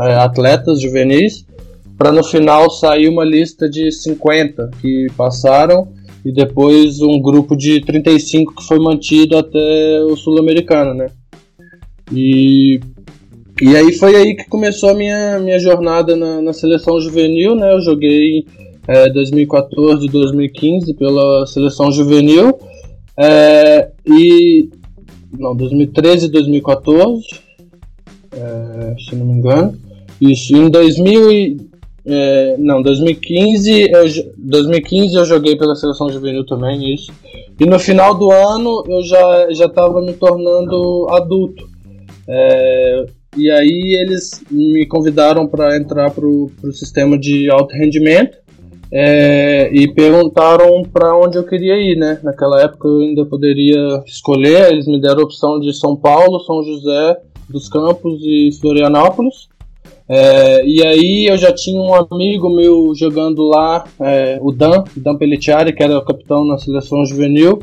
é, 0.00 0.14
atletas 0.14 0.80
juvenis 0.80 1.44
para 2.00 2.12
no 2.12 2.24
final 2.24 2.70
sair 2.70 3.10
uma 3.10 3.26
lista 3.26 3.68
de 3.68 3.92
50 3.92 4.70
que 4.80 5.08
passaram 5.18 5.88
e 6.24 6.32
depois 6.32 7.02
um 7.02 7.20
grupo 7.20 7.54
de 7.54 7.80
35 7.82 8.54
que 8.54 8.64
foi 8.64 8.78
mantido 8.78 9.36
até 9.36 10.02
o 10.04 10.16
sul-americano, 10.16 10.94
né? 10.94 11.08
E, 12.10 12.80
e 13.60 13.76
aí 13.76 13.92
foi 13.92 14.16
aí 14.16 14.34
que 14.34 14.48
começou 14.48 14.90
a 14.90 14.94
minha, 14.94 15.38
minha 15.38 15.58
jornada 15.58 16.16
na, 16.16 16.40
na 16.40 16.52
seleção 16.52 17.00
juvenil, 17.00 17.54
né? 17.54 17.72
Eu 17.74 17.80
joguei 17.80 18.46
é, 18.88 19.08
2014 19.10 20.06
e 20.06 20.10
2015 20.10 20.94
pela 20.94 21.46
seleção 21.46 21.92
juvenil 21.92 22.58
é, 23.16 23.90
e 24.06 24.68
não 25.38 25.54
2013 25.54 26.26
e 26.26 26.30
2014 26.30 27.24
é, 28.32 28.94
se 28.98 29.14
não 29.14 29.26
me 29.26 29.32
engano 29.34 29.78
isso 30.20 30.56
em 30.56 30.68
2000 30.68 31.70
é, 32.04 32.56
não, 32.58 32.82
2015 32.82 33.90
eu, 33.90 34.04
2015 34.38 35.14
eu 35.14 35.24
joguei 35.24 35.56
pela 35.56 35.74
seleção 35.76 36.10
juvenil 36.10 36.44
também, 36.46 36.94
isso. 36.94 37.12
E 37.58 37.66
no 37.66 37.78
final 37.78 38.14
do 38.14 38.30
ano 38.30 38.82
eu 38.88 39.02
já 39.02 39.52
já 39.52 39.66
estava 39.66 40.00
me 40.00 40.14
tornando 40.14 41.06
adulto. 41.10 41.68
É, 42.26 43.06
e 43.36 43.50
aí 43.50 43.96
eles 44.00 44.42
me 44.50 44.86
convidaram 44.86 45.46
para 45.46 45.76
entrar 45.76 46.10
para 46.10 46.26
o 46.26 46.50
sistema 46.72 47.18
de 47.18 47.50
alto 47.50 47.74
rendimento 47.74 48.38
é, 48.92 49.70
e 49.72 49.86
perguntaram 49.92 50.82
para 50.82 51.16
onde 51.16 51.38
eu 51.38 51.44
queria 51.44 51.76
ir, 51.76 51.96
né? 51.96 52.18
Naquela 52.22 52.60
época 52.62 52.88
eu 52.88 53.00
ainda 53.00 53.24
poderia 53.24 54.02
escolher. 54.04 54.72
Eles 54.72 54.86
me 54.86 55.00
deram 55.00 55.20
a 55.20 55.24
opção 55.24 55.60
de 55.60 55.72
São 55.72 55.94
Paulo, 55.94 56.40
São 56.40 56.62
José 56.64 57.16
dos 57.48 57.68
Campos 57.68 58.20
e 58.22 58.50
Florianópolis. 58.60 59.48
É, 60.08 60.64
e 60.66 60.84
aí 60.84 61.26
eu 61.30 61.36
já 61.36 61.52
tinha 61.52 61.80
um 61.80 61.94
amigo 61.94 62.50
meu 62.50 62.92
jogando 62.96 63.44
lá, 63.44 63.84
é, 64.00 64.40
o 64.42 64.50
Dan, 64.50 64.82
Dan 64.96 65.16
Pelletiari, 65.16 65.72
que 65.72 65.84
era 65.84 65.96
o 65.96 66.04
capitão 66.04 66.44
na 66.44 66.58
seleção 66.58 67.06
juvenil. 67.06 67.60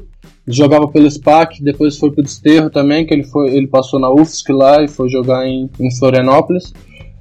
Jogava 0.48 0.88
pelo 0.88 1.10
SPAC, 1.10 1.62
depois 1.62 1.98
foi 1.98 2.12
pro 2.12 2.24
Desterro 2.24 2.70
também, 2.70 3.06
que 3.06 3.14
ele, 3.14 3.24
foi, 3.24 3.56
ele 3.56 3.68
passou 3.68 4.00
na 4.00 4.10
UFSC 4.10 4.54
lá 4.54 4.84
e 4.84 4.88
foi 4.88 5.10
jogar 5.10 5.46
em, 5.46 5.70
em 5.80 5.96
Florianópolis. 5.96 6.74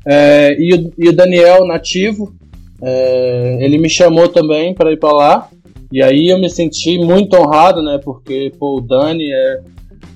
É, 0.07 0.57
e, 0.59 0.73
o, 0.73 0.93
e, 0.97 1.09
o, 1.09 1.13
Daniel, 1.13 1.67
nativo, 1.67 2.35
é, 2.81 3.59
ele 3.61 3.79
me 3.79 3.89
chamou 3.89 4.29
também 4.29 4.75
para 4.75 4.93
ir 4.93 4.99
para 4.99 5.13
lá. 5.13 5.49
E 5.91 6.03
aí 6.03 6.29
eu 6.29 6.39
me 6.39 6.49
senti 6.49 6.99
muito 6.99 7.37
honrado, 7.37 7.83
né? 7.83 7.99
Porque 8.03 8.53
pô, 8.59 8.79
o 8.79 8.81
Dani 8.81 9.31
é 9.31 9.61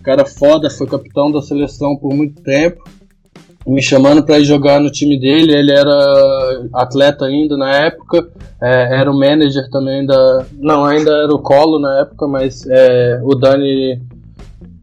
cara 0.02 0.25
foda, 0.25 0.71
foi 0.71 0.87
capitão 0.87 1.31
da 1.31 1.43
seleção 1.43 1.97
por 1.97 2.14
muito 2.14 2.40
tempo 2.43 2.83
me 3.67 3.83
chamando 3.83 4.25
para 4.25 4.38
ir 4.38 4.45
jogar 4.45 4.81
no 4.81 4.90
time 4.90 5.19
dele. 5.19 5.55
Ele 5.55 5.73
era 5.73 6.69
atleta 6.75 7.26
ainda 7.26 7.57
na 7.57 7.75
época, 7.76 8.31
é, 8.62 9.00
era 9.00 9.11
o 9.11 9.19
manager 9.19 9.69
também 9.71 10.05
da. 10.05 10.47
Não, 10.59 10.85
ainda 10.85 11.11
era 11.11 11.33
o 11.33 11.43
Colo 11.43 11.79
na 11.79 12.00
época, 12.00 12.26
mas 12.26 12.67
é, 12.67 13.21
o 13.23 13.35
Dani 13.35 14.00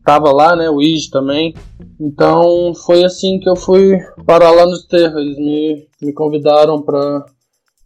tava 0.05 0.31
lá, 0.31 0.55
né? 0.55 0.69
O 0.69 0.81
Ige 0.81 1.10
também. 1.10 1.53
Então 2.00 2.74
foi 2.86 3.03
assim 3.03 3.39
que 3.39 3.50
eu 3.50 3.55
fui 3.55 3.98
parar 4.25 4.51
lá 4.51 4.65
no 4.65 4.77
Terra. 4.88 5.19
Eles 5.19 5.38
me, 5.38 5.88
me 6.01 6.13
convidaram 6.13 6.81
para 6.81 7.25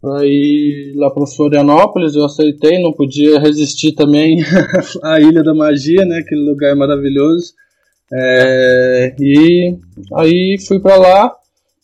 para 0.02 0.26
ir 0.26 0.94
lá 0.96 1.08
para 1.12 1.24
Florianópolis, 1.28 2.16
eu 2.16 2.24
aceitei, 2.24 2.82
não 2.82 2.92
podia 2.92 3.38
resistir 3.38 3.92
também 3.92 4.42
à 5.00 5.20
Ilha 5.20 5.44
da 5.44 5.54
Magia, 5.54 6.04
né? 6.04 6.18
Aquele 6.18 6.50
lugar 6.50 6.74
maravilhoso. 6.74 7.54
É, 8.14 9.14
e 9.18 9.74
aí 10.14 10.56
fui 10.66 10.78
para 10.78 10.96
lá, 10.96 11.32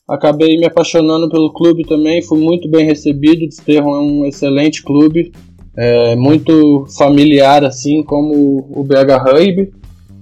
acabei 0.07 0.59
me 0.59 0.67
apaixonando 0.67 1.31
pelo 1.31 1.53
clube 1.53 1.87
também, 1.87 2.23
fui 2.23 2.39
muito 2.39 2.69
bem 2.69 2.85
recebido. 2.85 3.45
O 3.45 3.49
Desterro 3.49 3.95
é 3.95 4.01
um 4.01 4.27
excelente 4.27 4.83
clube, 4.83 5.33
é, 5.77 6.15
muito 6.17 6.87
familiar 6.99 7.65
assim 7.65 8.03
como 8.03 8.67
o 8.71 8.85
BH 8.85 9.23
Rugby, 9.25 9.73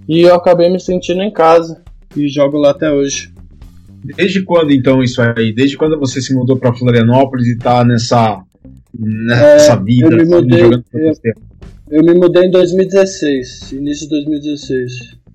e 0.08 0.20
eu 0.20 0.34
acabei 0.34 0.70
me 0.70 0.78
sentindo 0.78 1.22
em 1.22 1.32
casa 1.32 1.82
e 2.16 2.28
jogo 2.28 2.56
lá 2.56 2.70
até 2.70 2.92
hoje. 2.92 3.32
Desde 4.16 4.42
quando 4.42 4.70
então 4.70 5.02
isso 5.02 5.20
aí? 5.20 5.52
Desde 5.52 5.76
quando 5.76 5.98
você 5.98 6.20
se 6.20 6.32
mudou 6.32 6.56
para 6.56 6.72
Florianópolis 6.72 7.48
e 7.48 7.54
está 7.54 7.84
nessa 7.84 8.40
nessa 8.98 9.72
é, 9.72 9.82
vida 9.82 10.08
eu 10.08 10.16
me 10.16 10.24
mudei, 10.24 10.58
jogando 10.60 10.84
eu, 10.94 11.12
eu 11.90 12.04
me 12.04 12.14
mudei 12.14 12.44
em 12.44 12.50
2016, 12.50 13.72
início 13.72 14.04
de 14.04 14.10
2016. 14.10 15.25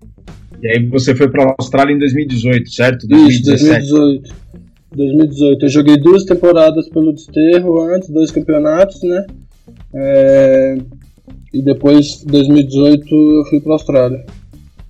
E 0.62 0.68
aí 0.68 0.86
você 0.88 1.16
foi 1.16 1.30
para 1.30 1.44
a 1.44 1.56
Austrália 1.60 1.94
em 1.94 2.00
2018, 2.00 2.72
certo? 2.72 3.08
2017. 3.08 3.84
Isso, 3.84 3.96
2018. 3.96 4.36
2018. 4.96 5.66
Eu 5.66 5.70
joguei 5.70 5.98
duas 5.98 6.24
temporadas 6.24 6.90
pelo 6.90 7.14
Desterro 7.14 7.82
antes, 7.82 8.10
dois 8.10 8.30
campeonatos, 8.30 9.02
né? 9.04 9.26
É... 9.96 10.78
E 11.54 11.62
depois, 11.62 12.24
2018, 12.24 13.14
eu 13.14 13.46
fui 13.50 13.60
para 13.60 13.72
a 13.72 13.76
Austrália. 13.76 14.26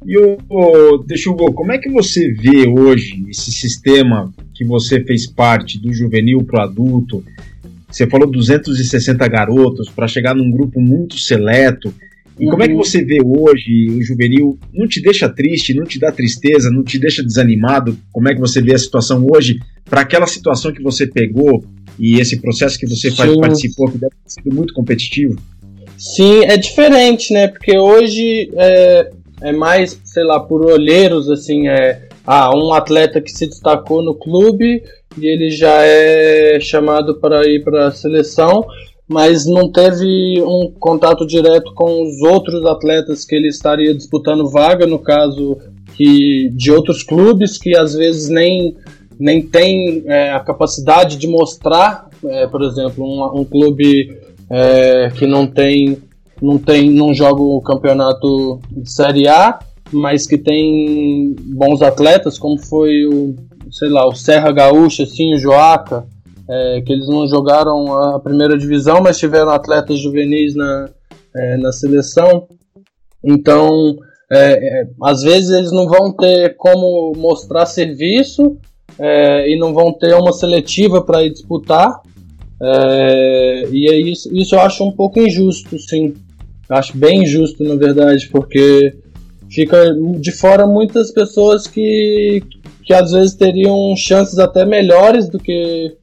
E 0.05 0.17
o, 0.17 0.97
deixa 1.05 1.29
eu 1.29 1.35
ver, 1.35 1.53
como 1.53 1.71
é 1.71 1.77
que 1.77 1.89
você 1.89 2.31
vê 2.33 2.67
hoje 2.67 3.23
esse 3.29 3.51
sistema 3.51 4.33
que 4.53 4.65
você 4.65 5.03
fez 5.03 5.27
parte 5.27 5.79
do 5.79 5.93
juvenil 5.93 6.43
para 6.43 6.61
o 6.61 6.63
adulto? 6.63 7.23
Você 7.87 8.07
falou 8.07 8.29
260 8.29 9.27
garotos 9.27 9.89
para 9.89 10.07
chegar 10.07 10.33
num 10.33 10.49
grupo 10.49 10.79
muito 10.79 11.17
seleto. 11.17 11.93
E 12.39 12.45
como 12.45 12.63
é 12.63 12.67
que 12.67 12.73
uhum. 12.73 12.83
você 12.83 13.03
vê 13.03 13.19
hoje 13.23 13.89
o 13.91 14.01
juvenil? 14.01 14.57
Não 14.73 14.87
te 14.87 15.01
deixa 15.01 15.29
triste, 15.29 15.73
não 15.73 15.83
te 15.83 15.99
dá 15.99 16.11
tristeza, 16.11 16.71
não 16.71 16.83
te 16.83 16.97
deixa 16.97 17.23
desanimado? 17.23 17.97
Como 18.11 18.29
é 18.29 18.33
que 18.33 18.39
você 18.39 18.61
vê 18.61 18.73
a 18.73 18.79
situação 18.79 19.25
hoje 19.31 19.59
para 19.89 20.01
aquela 20.01 20.25
situação 20.25 20.71
que 20.71 20.81
você 20.81 21.05
pegou 21.05 21.63
e 21.99 22.19
esse 22.19 22.39
processo 22.39 22.79
que 22.79 22.87
você 22.87 23.11
faz, 23.11 23.35
participou, 23.37 23.91
que 23.91 23.97
deve 23.97 24.15
ter 24.23 24.41
sido 24.41 24.55
muito 24.55 24.73
competitivo? 24.73 25.35
Sim, 25.97 26.45
é 26.45 26.57
diferente, 26.57 27.33
né? 27.33 27.47
Porque 27.47 27.77
hoje 27.77 28.49
é, 28.55 29.11
é 29.41 29.51
mais, 29.51 29.99
sei 30.03 30.23
lá, 30.23 30.39
por 30.39 30.65
olheiros, 30.65 31.29
assim, 31.29 31.67
é 31.67 32.07
ah, 32.25 32.49
um 32.55 32.73
atleta 32.73 33.21
que 33.21 33.31
se 33.31 33.45
destacou 33.45 34.01
no 34.01 34.15
clube 34.15 34.81
e 35.17 35.27
ele 35.27 35.49
já 35.49 35.83
é 35.83 36.59
chamado 36.59 37.19
para 37.19 37.47
ir 37.47 37.63
para 37.63 37.87
a 37.87 37.91
seleção 37.91 38.65
mas 39.11 39.45
não 39.45 39.69
teve 39.69 40.41
um 40.41 40.71
contato 40.79 41.27
direto 41.27 41.73
com 41.73 42.01
os 42.01 42.21
outros 42.21 42.65
atletas 42.65 43.25
que 43.25 43.35
ele 43.35 43.49
estaria 43.49 43.93
disputando 43.93 44.49
vaga, 44.49 44.87
no 44.87 44.97
caso 44.97 45.57
que 45.97 46.49
de 46.55 46.71
outros 46.71 47.03
clubes 47.03 47.57
que 47.57 47.75
às 47.75 47.93
vezes 47.93 48.29
nem, 48.29 48.73
nem 49.19 49.41
tem 49.41 50.01
é, 50.05 50.31
a 50.31 50.39
capacidade 50.39 51.17
de 51.17 51.27
mostrar, 51.27 52.07
é, 52.23 52.47
por 52.47 52.61
exemplo, 52.61 53.03
um, 53.05 53.41
um 53.41 53.43
clube 53.43 54.17
é, 54.49 55.11
que 55.17 55.27
não 55.27 55.45
tem 55.45 55.97
não 56.41 56.57
tem, 56.57 56.89
não 56.89 57.13
joga 57.13 57.41
o 57.41 57.61
campeonato 57.61 58.61
de 58.71 58.89
Série 58.89 59.27
A, 59.27 59.59
mas 59.91 60.25
que 60.25 60.37
tem 60.37 61.35
bons 61.37 61.81
atletas, 61.81 62.39
como 62.39 62.57
foi 62.57 63.05
o, 63.05 63.35
sei 63.69 63.89
lá, 63.89 64.07
o 64.07 64.15
Serra 64.15 64.51
Gaúcha, 64.51 65.03
assim, 65.03 65.35
o 65.35 65.37
Joaca, 65.37 66.07
é, 66.51 66.81
que 66.81 66.91
eles 66.91 67.07
não 67.07 67.25
jogaram 67.25 67.93
a 67.95 68.19
primeira 68.19 68.57
divisão, 68.57 68.99
mas 69.01 69.17
tiveram 69.17 69.51
atletas 69.51 69.99
juvenis 69.99 70.53
na, 70.53 70.89
é, 71.33 71.57
na 71.57 71.71
seleção. 71.71 72.47
Então, 73.23 73.95
é, 74.29 74.81
é 74.81 74.87
às 75.01 75.21
vezes 75.21 75.49
eles 75.49 75.71
não 75.71 75.87
vão 75.87 76.11
ter 76.11 76.55
como 76.57 77.13
mostrar 77.15 77.65
serviço 77.65 78.57
é, 78.99 79.49
e 79.49 79.57
não 79.57 79.73
vão 79.73 79.93
ter 79.93 80.13
uma 80.13 80.33
seletiva 80.33 81.01
para 81.01 81.23
ir 81.23 81.31
disputar. 81.31 82.01
É, 82.61 83.69
e 83.71 83.89
é 83.89 83.95
isso, 83.95 84.29
isso 84.35 84.55
eu 84.55 84.59
acho 84.59 84.83
um 84.83 84.91
pouco 84.91 85.21
injusto, 85.21 85.79
sim. 85.79 86.13
Acho 86.69 86.97
bem 86.97 87.23
injusto, 87.23 87.63
na 87.63 87.75
verdade, 87.75 88.27
porque 88.29 88.93
fica 89.49 89.93
de 90.19 90.31
fora 90.31 90.67
muitas 90.67 91.11
pessoas 91.11 91.65
que, 91.65 92.43
que 92.83 92.93
às 92.93 93.11
vezes 93.11 93.35
teriam 93.35 93.95
chances 93.95 94.37
até 94.37 94.65
melhores 94.65 95.29
do 95.29 95.37
que 95.37 95.95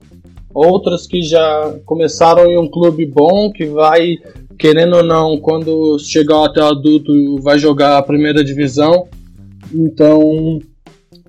outras 0.58 1.06
que 1.06 1.22
já 1.22 1.78
começaram 1.84 2.46
em 2.46 2.58
um 2.58 2.68
clube 2.68 3.06
bom, 3.06 3.50
que 3.52 3.66
vai, 3.66 4.16
querendo 4.58 4.96
ou 4.96 5.02
não, 5.02 5.38
quando 5.38 5.98
chegar 5.98 6.44
até 6.44 6.60
adulto, 6.60 7.12
vai 7.40 7.58
jogar 7.58 7.98
a 7.98 8.02
primeira 8.02 8.42
divisão. 8.42 9.08
Então, 9.72 10.58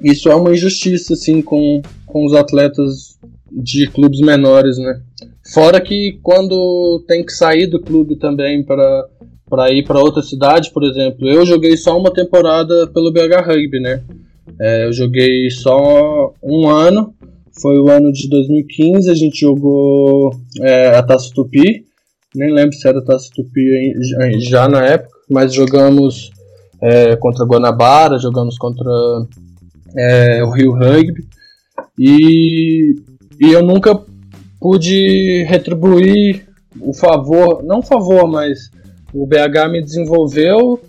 isso 0.01 0.29
é 0.29 0.36
uma 0.36 0.53
injustiça, 0.53 1.13
assim, 1.13 1.41
com, 1.41 1.81
com 2.05 2.25
os 2.25 2.33
atletas 2.33 3.17
de 3.51 3.88
clubes 3.88 4.21
menores, 4.21 4.77
né? 4.77 5.01
Fora 5.53 5.81
que 5.81 6.19
quando 6.21 7.03
tem 7.07 7.25
que 7.25 7.31
sair 7.31 7.65
do 7.67 7.79
clube 7.79 8.15
também 8.15 8.63
para 8.63 9.07
para 9.50 9.71
ir 9.71 9.83
para 9.83 10.00
outra 10.00 10.21
cidade, 10.21 10.69
por 10.71 10.83
exemplo. 10.83 11.27
Eu 11.27 11.45
joguei 11.45 11.75
só 11.75 11.98
uma 11.98 12.13
temporada 12.13 12.88
pelo 12.93 13.12
BH 13.12 13.48
Rugby, 13.48 13.79
né? 13.79 14.03
É, 14.59 14.86
eu 14.86 14.93
joguei 14.93 15.50
só 15.50 16.33
um 16.41 16.69
ano, 16.69 17.13
foi 17.61 17.77
o 17.77 17.89
ano 17.89 18.11
de 18.11 18.29
2015, 18.29 19.09
a 19.09 19.13
gente 19.13 19.39
jogou 19.39 20.31
é, 20.61 20.95
a 20.95 21.03
Taça 21.03 21.31
Tupi, 21.33 21.85
nem 22.35 22.53
lembro 22.53 22.75
se 22.75 22.87
era 22.87 22.99
a 22.99 23.03
Taça 23.03 23.29
Tupi 23.35 23.93
já 24.39 24.67
na 24.67 24.85
época, 24.85 25.17
mas 25.29 25.53
jogamos 25.53 26.31
é, 26.81 27.15
contra 27.15 27.45
Guanabara, 27.45 28.17
jogamos 28.17 28.57
contra 28.57 28.91
é, 29.95 30.43
o 30.43 30.51
Rio 30.51 30.73
Rugby, 30.73 31.27
e, 31.97 32.95
e 33.39 33.51
eu 33.51 33.63
nunca 33.63 33.99
pude 34.59 35.43
retribuir 35.43 36.47
o 36.81 36.93
favor, 36.93 37.63
não 37.63 37.81
favor, 37.81 38.27
mas 38.27 38.69
o 39.13 39.25
BH 39.25 39.71
me 39.71 39.81
desenvolveu 39.81 40.79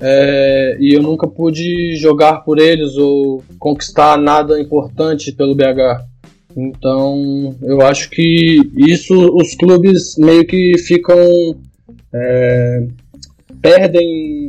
é, 0.00 0.76
e 0.78 0.94
eu 0.94 1.02
nunca 1.02 1.26
pude 1.26 1.96
jogar 1.96 2.44
por 2.44 2.58
eles 2.58 2.96
ou 2.96 3.42
conquistar 3.58 4.18
nada 4.18 4.60
importante 4.60 5.32
pelo 5.32 5.54
BH. 5.54 6.15
Então 6.56 7.54
eu 7.62 7.82
acho 7.82 8.08
que 8.08 8.60
isso 8.76 9.14
os 9.36 9.54
clubes 9.54 10.16
meio 10.16 10.46
que 10.46 10.78
ficam 10.78 11.18
é, 12.14 12.86
perdem 13.60 14.48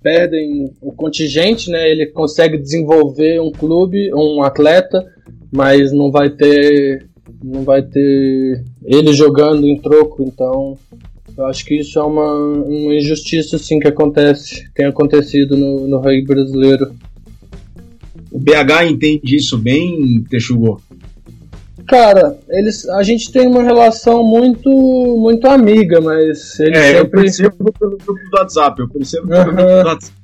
perdem 0.00 0.72
o 0.80 0.92
contingente, 0.92 1.68
né? 1.70 1.90
Ele 1.90 2.06
consegue 2.06 2.56
desenvolver 2.56 3.40
um 3.40 3.50
clube, 3.50 4.14
um 4.14 4.42
atleta, 4.42 5.04
mas 5.52 5.92
não 5.92 6.10
vai 6.10 6.30
ter 6.30 7.08
não 7.42 7.62
vai 7.62 7.82
ter 7.82 8.64
ele 8.84 9.12
jogando 9.12 9.66
em 9.66 9.76
troco, 9.78 10.22
então 10.22 10.78
eu 11.36 11.46
acho 11.46 11.64
que 11.64 11.76
isso 11.76 11.98
é 11.98 12.02
uma, 12.02 12.34
uma 12.34 12.94
injustiça 12.94 13.56
assim, 13.56 13.78
que 13.78 13.86
acontece, 13.86 14.68
tem 14.74 14.86
acontecido 14.86 15.56
no, 15.56 15.86
no 15.86 15.98
rugby 15.98 16.24
brasileiro. 16.24 16.92
O 18.30 18.38
BH 18.40 18.90
entende 18.90 19.36
isso 19.36 19.56
bem, 19.56 20.24
Texugo? 20.28 20.82
Cara, 21.88 22.38
eles, 22.50 22.86
a 22.90 23.02
gente 23.02 23.32
tem 23.32 23.48
uma 23.48 23.62
relação 23.62 24.22
muito 24.22 24.70
muito 24.70 25.48
amiga, 25.48 26.02
mas 26.02 26.60
eles 26.60 26.78
é, 26.78 26.82
sempre... 26.82 26.98
eu 26.98 27.08
percebo 27.08 27.72
pelo 27.72 27.96
grupo 27.96 28.30
do 28.30 28.36
WhatsApp, 28.36 28.80
eu 28.80 28.88
percebo 28.90 29.28
pelo 29.28 29.38
uhum. 29.40 29.56
grupo 29.56 29.82
do 29.82 29.88
WhatsApp. 29.88 30.18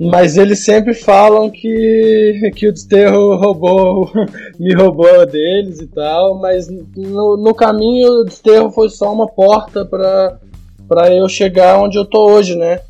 Mas 0.00 0.36
eles 0.36 0.64
sempre 0.64 0.92
falam 0.94 1.48
que, 1.48 2.50
que 2.56 2.68
o 2.68 2.72
Desterro 2.72 3.36
roubou, 3.36 4.10
me 4.58 4.74
roubou 4.74 5.24
deles 5.26 5.80
e 5.80 5.86
tal, 5.86 6.40
mas 6.40 6.68
no, 6.68 7.36
no 7.36 7.54
caminho 7.54 8.10
o 8.10 8.24
Desterro 8.24 8.70
foi 8.72 8.88
só 8.88 9.12
uma 9.12 9.28
porta 9.28 9.84
para 9.84 11.14
eu 11.14 11.28
chegar 11.28 11.80
onde 11.80 11.98
eu 11.98 12.04
tô 12.04 12.32
hoje, 12.32 12.56
né? 12.56 12.80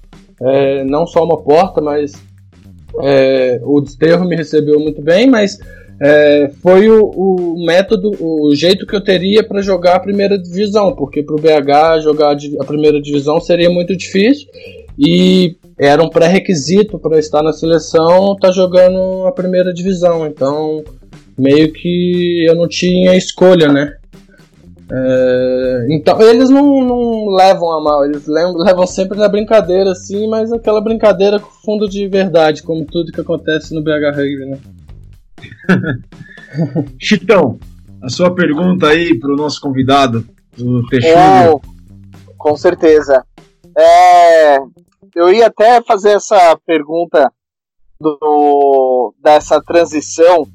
É, 0.40 0.84
não 0.84 1.06
só 1.06 1.22
uma 1.22 1.36
porta, 1.36 1.82
mas 1.82 2.12
é, 3.02 3.60
o 3.62 3.80
Desterro 3.82 4.24
me 4.24 4.36
recebeu 4.36 4.80
muito 4.80 5.02
bem, 5.02 5.28
mas 5.28 5.58
é, 6.02 6.50
foi 6.62 6.88
o, 6.88 7.04
o, 7.04 7.64
método, 7.66 8.10
o 8.18 8.54
jeito 8.54 8.86
que 8.86 8.96
eu 8.96 9.04
teria 9.04 9.44
para 9.46 9.60
jogar 9.60 9.96
a 9.96 10.00
primeira 10.00 10.38
divisão, 10.38 10.94
porque 10.94 11.22
para 11.22 11.34
o 11.34 11.38
BH 11.38 12.02
jogar 12.02 12.34
a 12.58 12.64
primeira 12.64 13.00
divisão 13.02 13.38
seria 13.38 13.68
muito 13.68 13.94
difícil 13.94 14.48
e 14.98 15.56
era 15.78 16.02
um 16.02 16.08
pré-requisito 16.08 16.98
para 16.98 17.18
estar 17.18 17.42
na 17.42 17.52
seleção 17.52 18.32
estar 18.32 18.48
tá 18.48 18.54
jogando 18.54 19.26
a 19.26 19.32
primeira 19.32 19.74
divisão. 19.74 20.26
Então, 20.26 20.82
meio 21.38 21.70
que 21.70 22.46
eu 22.48 22.54
não 22.54 22.66
tinha 22.66 23.14
escolha, 23.14 23.70
né? 23.70 23.94
É, 24.92 25.86
então, 25.90 26.20
eles 26.20 26.50
não, 26.50 26.82
não, 26.82 27.26
levam 27.28 27.70
a 27.72 27.80
mal, 27.82 28.04
eles 28.04 28.26
levam, 28.26 28.86
sempre 28.86 29.16
na 29.16 29.28
brincadeira, 29.28 29.92
assim, 29.92 30.28
mas 30.28 30.52
aquela 30.52 30.80
brincadeira 30.80 31.38
com 31.38 31.50
fundo 31.64 31.88
de 31.88 32.08
verdade, 32.08 32.62
como 32.62 32.84
tudo 32.84 33.12
que 33.12 33.20
acontece 33.20 33.72
no 33.72 33.82
BH 33.82 34.16
Rugby, 34.16 34.46
né? 34.46 34.58
Chitão, 36.98 37.58
a 38.02 38.08
sua 38.08 38.34
pergunta 38.34 38.88
aí 38.88 39.18
para 39.18 39.32
o 39.32 39.36
nosso 39.36 39.60
convidado, 39.60 40.26
o 40.58 40.86
Teixeira. 40.88 41.54
com 42.36 42.56
certeza. 42.56 43.24
É, 43.76 44.58
eu 45.14 45.32
ia 45.32 45.46
até 45.46 45.82
fazer 45.82 46.12
essa 46.12 46.58
pergunta 46.66 47.30
do, 48.00 49.14
dessa 49.22 49.60
transição, 49.62 50.46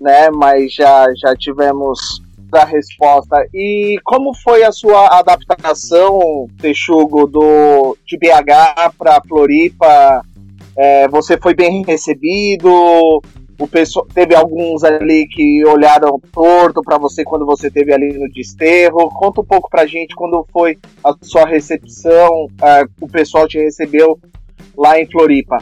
né? 0.00 0.30
Mas 0.30 0.74
já, 0.74 1.06
já 1.16 1.34
tivemos 1.34 2.22
a 2.52 2.64
resposta. 2.64 3.36
E 3.54 3.98
como 4.04 4.34
foi 4.34 4.62
a 4.62 4.72
sua 4.72 5.18
adaptação, 5.18 6.46
Texugo, 6.60 7.26
do, 7.26 7.96
de 8.06 8.18
BH 8.18 8.94
para 8.96 9.22
Floripa? 9.26 10.22
É, 10.76 11.08
você 11.08 11.36
foi 11.36 11.54
bem 11.54 11.82
recebido? 11.84 13.20
O 13.58 13.66
pessoal 13.66 14.06
teve 14.14 14.34
alguns 14.34 14.84
ali 14.84 15.26
que 15.26 15.64
olharam 15.64 16.20
torto 16.32 16.80
para 16.82 16.96
você 16.96 17.24
quando 17.24 17.44
você 17.44 17.70
teve 17.70 17.92
ali 17.92 18.16
no 18.16 18.30
desterro. 18.30 19.08
Conta 19.10 19.40
um 19.40 19.44
pouco 19.44 19.68
pra 19.68 19.84
gente 19.84 20.14
quando 20.14 20.46
foi 20.52 20.78
a 21.02 21.12
sua 21.22 21.44
recepção, 21.44 22.44
uh, 22.44 22.88
o 23.00 23.08
pessoal 23.08 23.48
te 23.48 23.58
recebeu 23.58 24.18
lá 24.76 25.00
em 25.00 25.06
Floripa. 25.10 25.58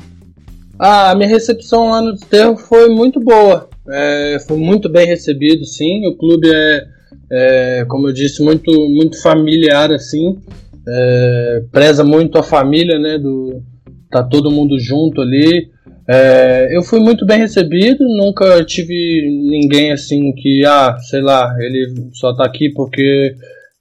Ah, 0.79 1.11
a 1.11 1.15
minha 1.15 1.29
recepção 1.29 1.91
lá 1.91 2.03
no 2.03 2.13
desterro 2.13 2.57
foi 2.59 2.91
muito 2.91 3.19
boa. 3.19 3.69
É, 3.89 4.39
foi 4.47 4.59
muito 4.59 4.91
bem 4.91 5.07
recebido, 5.07 5.65
sim. 5.65 6.07
O 6.07 6.17
clube 6.17 6.51
é, 6.53 6.83
é 7.31 7.85
como 7.89 8.09
eu 8.09 8.13
disse, 8.13 8.43
muito, 8.43 8.71
muito 8.91 9.21
familiar, 9.23 9.91
assim. 9.91 10.39
É, 10.87 11.63
preza 11.73 12.05
muito 12.05 12.37
a 12.37 12.43
família, 12.43 12.99
né? 12.99 13.19
Do, 13.19 13.63
tá 14.11 14.23
todo 14.23 14.51
mundo 14.51 14.79
junto 14.79 15.23
ali. 15.23 15.71
É, 16.09 16.69
eu 16.71 16.83
fui 16.83 17.01
muito 17.01 17.27
bem 17.27 17.41
recebido, 17.41 18.05
nunca 18.05 18.65
tive 18.65 19.23
ninguém 19.51 19.93
assim 19.93 20.33
que, 20.33 20.65
ah, 20.65 20.97
sei 20.99 21.21
lá, 21.21 21.53
ele 21.59 22.11
só 22.13 22.35
tá 22.35 22.45
aqui 22.45 22.71
porque, 22.71 23.35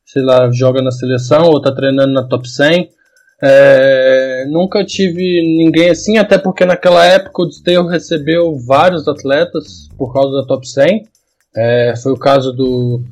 sei 0.06 0.24
lá, 0.24 0.50
joga 0.52 0.82
na 0.82 0.92
seleção 0.92 1.44
ou 1.44 1.62
tá 1.62 1.72
treinando 1.72 2.14
na 2.14 2.24
top 2.24 2.50
100. 2.50 2.90
É, 3.44 4.46
nunca 4.50 4.84
tive 4.84 5.42
ninguém 5.42 5.90
assim, 5.90 6.18
até 6.18 6.38
porque 6.38 6.66
naquela 6.66 7.06
época 7.06 7.44
o 7.44 7.46
Desterro 7.46 7.88
recebeu 7.88 8.58
vários 8.58 9.08
atletas 9.08 9.88
por 9.98 10.12
causa 10.12 10.42
da 10.42 10.48
top 10.48 10.68
100. 10.68 11.06
É, 11.56 11.94
foi 12.02 12.12
o 12.12 12.18
caso 12.18 12.52
do, 12.52 13.04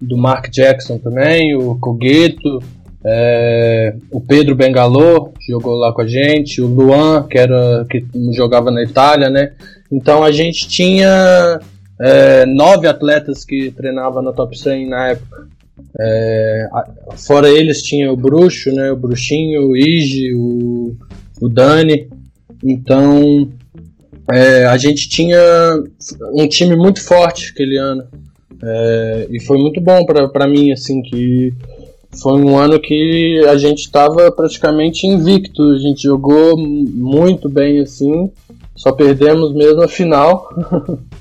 do 0.00 0.16
Mark 0.16 0.48
Jackson 0.48 0.98
também, 0.98 1.56
o 1.56 1.78
Cogueto, 1.80 2.60
é, 3.04 3.94
o 4.10 4.20
Pedro 4.20 4.54
Bengalô 4.54 5.32
jogou 5.48 5.74
lá 5.74 5.92
com 5.92 6.02
a 6.02 6.06
gente, 6.06 6.60
o 6.60 6.66
Luan, 6.66 7.26
que, 7.28 7.38
era, 7.38 7.86
que 7.88 8.04
jogava 8.32 8.70
na 8.70 8.82
Itália, 8.82 9.30
né? 9.30 9.52
Então 9.90 10.22
a 10.22 10.30
gente 10.30 10.68
tinha 10.68 11.60
é, 11.98 12.44
nove 12.46 12.86
atletas 12.86 13.44
que 13.44 13.70
treinavam 13.70 14.22
na 14.22 14.32
top 14.32 14.56
100 14.56 14.88
na 14.88 15.08
época. 15.08 15.48
É, 15.98 16.68
fora 17.16 17.48
eles 17.48 17.82
tinha 17.82 18.12
o 18.12 18.16
Bruxo, 18.16 18.70
né? 18.70 18.92
O 18.92 18.96
Bruxinho, 18.96 19.68
o 19.68 19.76
Ige, 19.76 20.34
o, 20.34 20.94
o 21.40 21.48
Dani. 21.48 22.06
Então 22.62 23.50
é, 24.30 24.66
a 24.66 24.76
gente 24.76 25.08
tinha 25.08 25.40
um 26.34 26.46
time 26.46 26.76
muito 26.76 27.02
forte 27.02 27.50
aquele 27.52 27.78
ano. 27.78 28.04
É, 28.62 29.26
e 29.30 29.40
foi 29.40 29.56
muito 29.56 29.80
bom 29.80 30.04
para 30.04 30.46
mim, 30.46 30.70
assim, 30.70 31.00
que 31.00 31.54
foi 32.18 32.40
um 32.40 32.58
ano 32.58 32.80
que 32.80 33.40
a 33.48 33.56
gente 33.56 33.80
estava 33.80 34.30
praticamente 34.32 35.06
invicto. 35.06 35.62
A 35.62 35.78
gente 35.78 36.02
jogou 36.02 36.56
muito 36.58 37.48
bem 37.48 37.80
assim. 37.80 38.30
Só 38.74 38.92
perdemos 38.92 39.54
mesmo 39.54 39.82
a 39.82 39.88
final. 39.88 40.48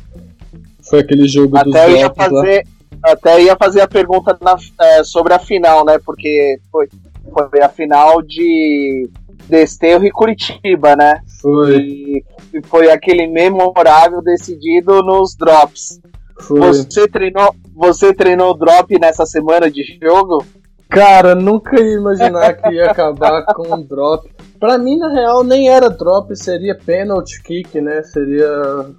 foi 0.89 0.99
aquele 0.99 1.27
jogo 1.27 1.57
até 1.57 1.87
dos 1.87 1.99
ia 1.99 2.09
fazer, 2.09 2.65
lá. 3.03 3.11
Até 3.11 3.43
ia 3.43 3.55
fazer 3.55 3.81
a 3.81 3.87
pergunta 3.87 4.37
na, 4.41 4.57
é, 4.81 5.03
sobre 5.03 5.33
a 5.33 5.39
final, 5.39 5.85
né? 5.85 5.99
Porque 6.03 6.59
foi, 6.71 6.89
foi 7.31 7.61
a 7.61 7.69
final 7.69 8.21
de 8.21 9.07
Desterro 9.47 10.05
e 10.05 10.11
Curitiba, 10.11 10.95
né? 10.95 11.21
Foi. 11.39 11.77
E, 11.77 12.23
e 12.53 12.61
foi 12.65 12.91
aquele 12.91 13.27
memorável 13.27 14.21
decidido 14.21 15.03
nos 15.03 15.35
drops. 15.35 15.99
Foi. 16.39 16.59
Você 16.59 17.07
treinou, 17.07 17.53
você 17.75 18.13
treinou 18.13 18.57
drop 18.57 18.97
nessa 18.99 19.25
semana 19.25 19.69
de 19.69 19.83
jogo? 20.01 20.43
Cara, 20.89 21.35
nunca 21.35 21.79
ia 21.79 21.97
imaginar 21.97 22.53
que 22.55 22.73
ia 22.73 22.89
acabar 22.89 23.45
com 23.53 23.75
um 23.75 23.83
drop. 23.83 24.27
Pra 24.59 24.77
mim, 24.77 24.97
na 24.97 25.13
real, 25.13 25.43
nem 25.43 25.69
era 25.69 25.89
drop, 25.89 26.35
seria 26.35 26.75
penalty 26.75 27.41
kick, 27.43 27.79
né? 27.79 28.01
Seria 28.03 28.49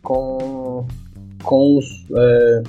com. 0.03 0.87
com 1.43 1.79
os. 1.79 1.87
É, 2.17 2.63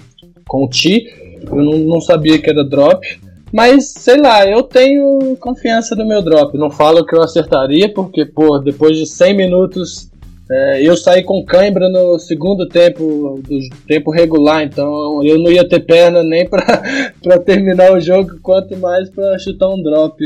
com 0.47 0.65
o 0.65 0.69
T. 0.69 1.39
Eu 1.49 1.55
não, 1.55 1.77
não 1.77 2.01
sabia 2.01 2.41
que 2.41 2.49
era 2.49 2.63
drop. 2.63 3.05
Mas, 3.53 3.91
sei 3.91 4.19
lá, 4.19 4.45
eu 4.45 4.63
tenho 4.63 5.38
confiança 5.39 5.95
no 5.95 6.05
meu 6.05 6.21
drop. 6.21 6.57
Não 6.57 6.71
falo 6.71 7.05
que 7.05 7.15
eu 7.15 7.21
acertaria, 7.21 7.93
porque, 7.93 8.25
pô, 8.25 8.57
depois 8.57 8.97
de 8.97 9.05
100 9.05 9.38
minutos 9.38 10.11
é, 10.51 10.81
eu 10.83 10.97
saí 10.97 11.23
com 11.23 11.45
cãibra 11.45 11.87
no 11.87 12.19
segundo 12.19 12.67
tempo, 12.67 13.41
do 13.47 13.59
tempo 13.87 14.11
regular, 14.11 14.63
então 14.63 15.23
eu 15.23 15.39
não 15.39 15.49
ia 15.49 15.67
ter 15.67 15.79
perna 15.79 16.23
nem 16.23 16.45
para 16.45 17.39
terminar 17.45 17.93
o 17.93 18.01
jogo, 18.01 18.37
quanto 18.41 18.75
mais 18.77 19.09
para 19.09 19.39
chutar 19.39 19.69
um 19.69 19.81
drop. 19.81 20.21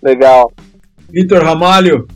Legal. 0.00 0.52
Vitor 1.10 1.42
Ramalho. 1.42 2.06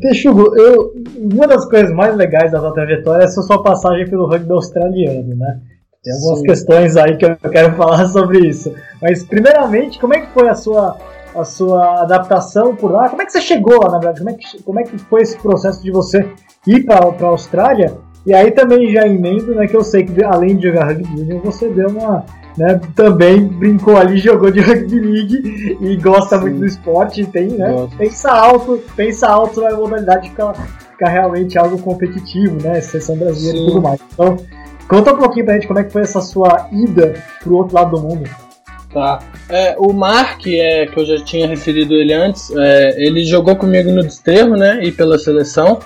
Texugo, 0.00 0.56
eu, 0.56 0.94
uma 1.16 1.48
das 1.48 1.68
coisas 1.68 1.92
mais 1.92 2.14
legais 2.14 2.52
da 2.52 2.60
sua 2.60 2.72
trajetória 2.72 3.22
é 3.22 3.26
a 3.26 3.28
sua 3.28 3.60
passagem 3.64 4.08
pelo 4.08 4.28
rugby 4.28 4.52
australiano, 4.52 5.34
né? 5.34 5.58
Tem 6.04 6.14
algumas 6.14 6.38
Sim. 6.38 6.44
questões 6.44 6.96
aí 6.96 7.16
que 7.16 7.24
eu 7.24 7.36
quero 7.50 7.74
falar 7.76 8.06
sobre 8.06 8.46
isso. 8.46 8.72
Mas, 9.02 9.24
primeiramente, 9.24 9.98
como 9.98 10.14
é 10.14 10.20
que 10.20 10.32
foi 10.32 10.48
a 10.48 10.54
sua 10.54 10.96
a 11.36 11.44
sua 11.44 12.02
adaptação 12.02 12.74
por 12.74 12.90
lá. 12.90 13.08
Como 13.08 13.22
é 13.22 13.26
que 13.26 13.32
você 13.32 13.40
chegou 13.40 13.78
lá, 13.82 13.90
na 13.90 13.98
verdade? 13.98 14.18
Como 14.20 14.30
é 14.30 14.34
que, 14.34 14.62
como 14.62 14.80
é 14.80 14.82
que 14.84 14.98
foi 14.98 15.22
esse 15.22 15.36
processo 15.38 15.82
de 15.82 15.90
você 15.90 16.26
ir 16.66 16.84
para 16.84 17.06
a 17.06 17.28
Austrália? 17.28 17.98
E 18.26 18.34
aí 18.34 18.50
também 18.50 18.92
já 18.92 19.06
emendo, 19.06 19.54
né, 19.54 19.68
que 19.68 19.76
eu 19.76 19.84
sei 19.84 20.04
que 20.04 20.24
além 20.24 20.56
de 20.56 20.66
jogar 20.66 20.88
Rugby 20.88 21.20
Union, 21.20 21.40
você 21.44 21.68
deu 21.68 21.88
uma, 21.88 22.24
né, 22.58 22.80
também 22.96 23.46
brincou 23.46 23.96
ali, 23.96 24.18
jogou 24.18 24.50
de 24.50 24.60
Rugby 24.60 24.98
League 24.98 25.78
e 25.80 25.96
gosta 25.96 26.36
Sim. 26.36 26.42
muito 26.42 26.58
do 26.58 26.66
esporte, 26.66 27.24
tem, 27.26 27.50
né, 27.50 27.86
pensa 27.96 28.32
alto, 28.32 28.82
pensa 28.96 29.28
alto 29.28 29.60
na 29.60 29.76
modalidade 29.76 30.30
ficar, 30.30 30.54
ficar 30.54 31.08
realmente 31.08 31.56
algo 31.56 31.78
competitivo, 31.78 32.60
né, 32.60 32.80
seleção 32.80 33.16
brasileira 33.16 33.58
Sim. 33.58 33.64
e 33.64 33.68
tudo 33.68 33.82
mais. 33.82 34.00
Então, 34.12 34.36
conta 34.88 35.12
um 35.12 35.18
pouquinho 35.18 35.44
pra 35.44 35.54
gente 35.54 35.68
como 35.68 35.78
é 35.78 35.84
que 35.84 35.92
foi 35.92 36.02
essa 36.02 36.20
sua 36.20 36.68
ida 36.72 37.14
pro 37.44 37.58
outro 37.58 37.76
lado 37.76 37.92
do 37.92 38.02
mundo. 38.02 38.28
Tá. 38.96 39.18
É, 39.50 39.76
o 39.78 39.92
Mark, 39.92 40.46
é, 40.46 40.86
que 40.86 40.98
eu 40.98 41.04
já 41.04 41.22
tinha 41.22 41.46
referido 41.46 41.92
ele 41.92 42.14
antes, 42.14 42.50
é, 42.56 42.94
ele 42.96 43.26
jogou 43.26 43.54
comigo 43.54 43.90
no 43.92 44.02
desterro, 44.02 44.56
né? 44.56 44.80
E 44.82 44.90
pela 44.90 45.18
seleção. 45.18 45.80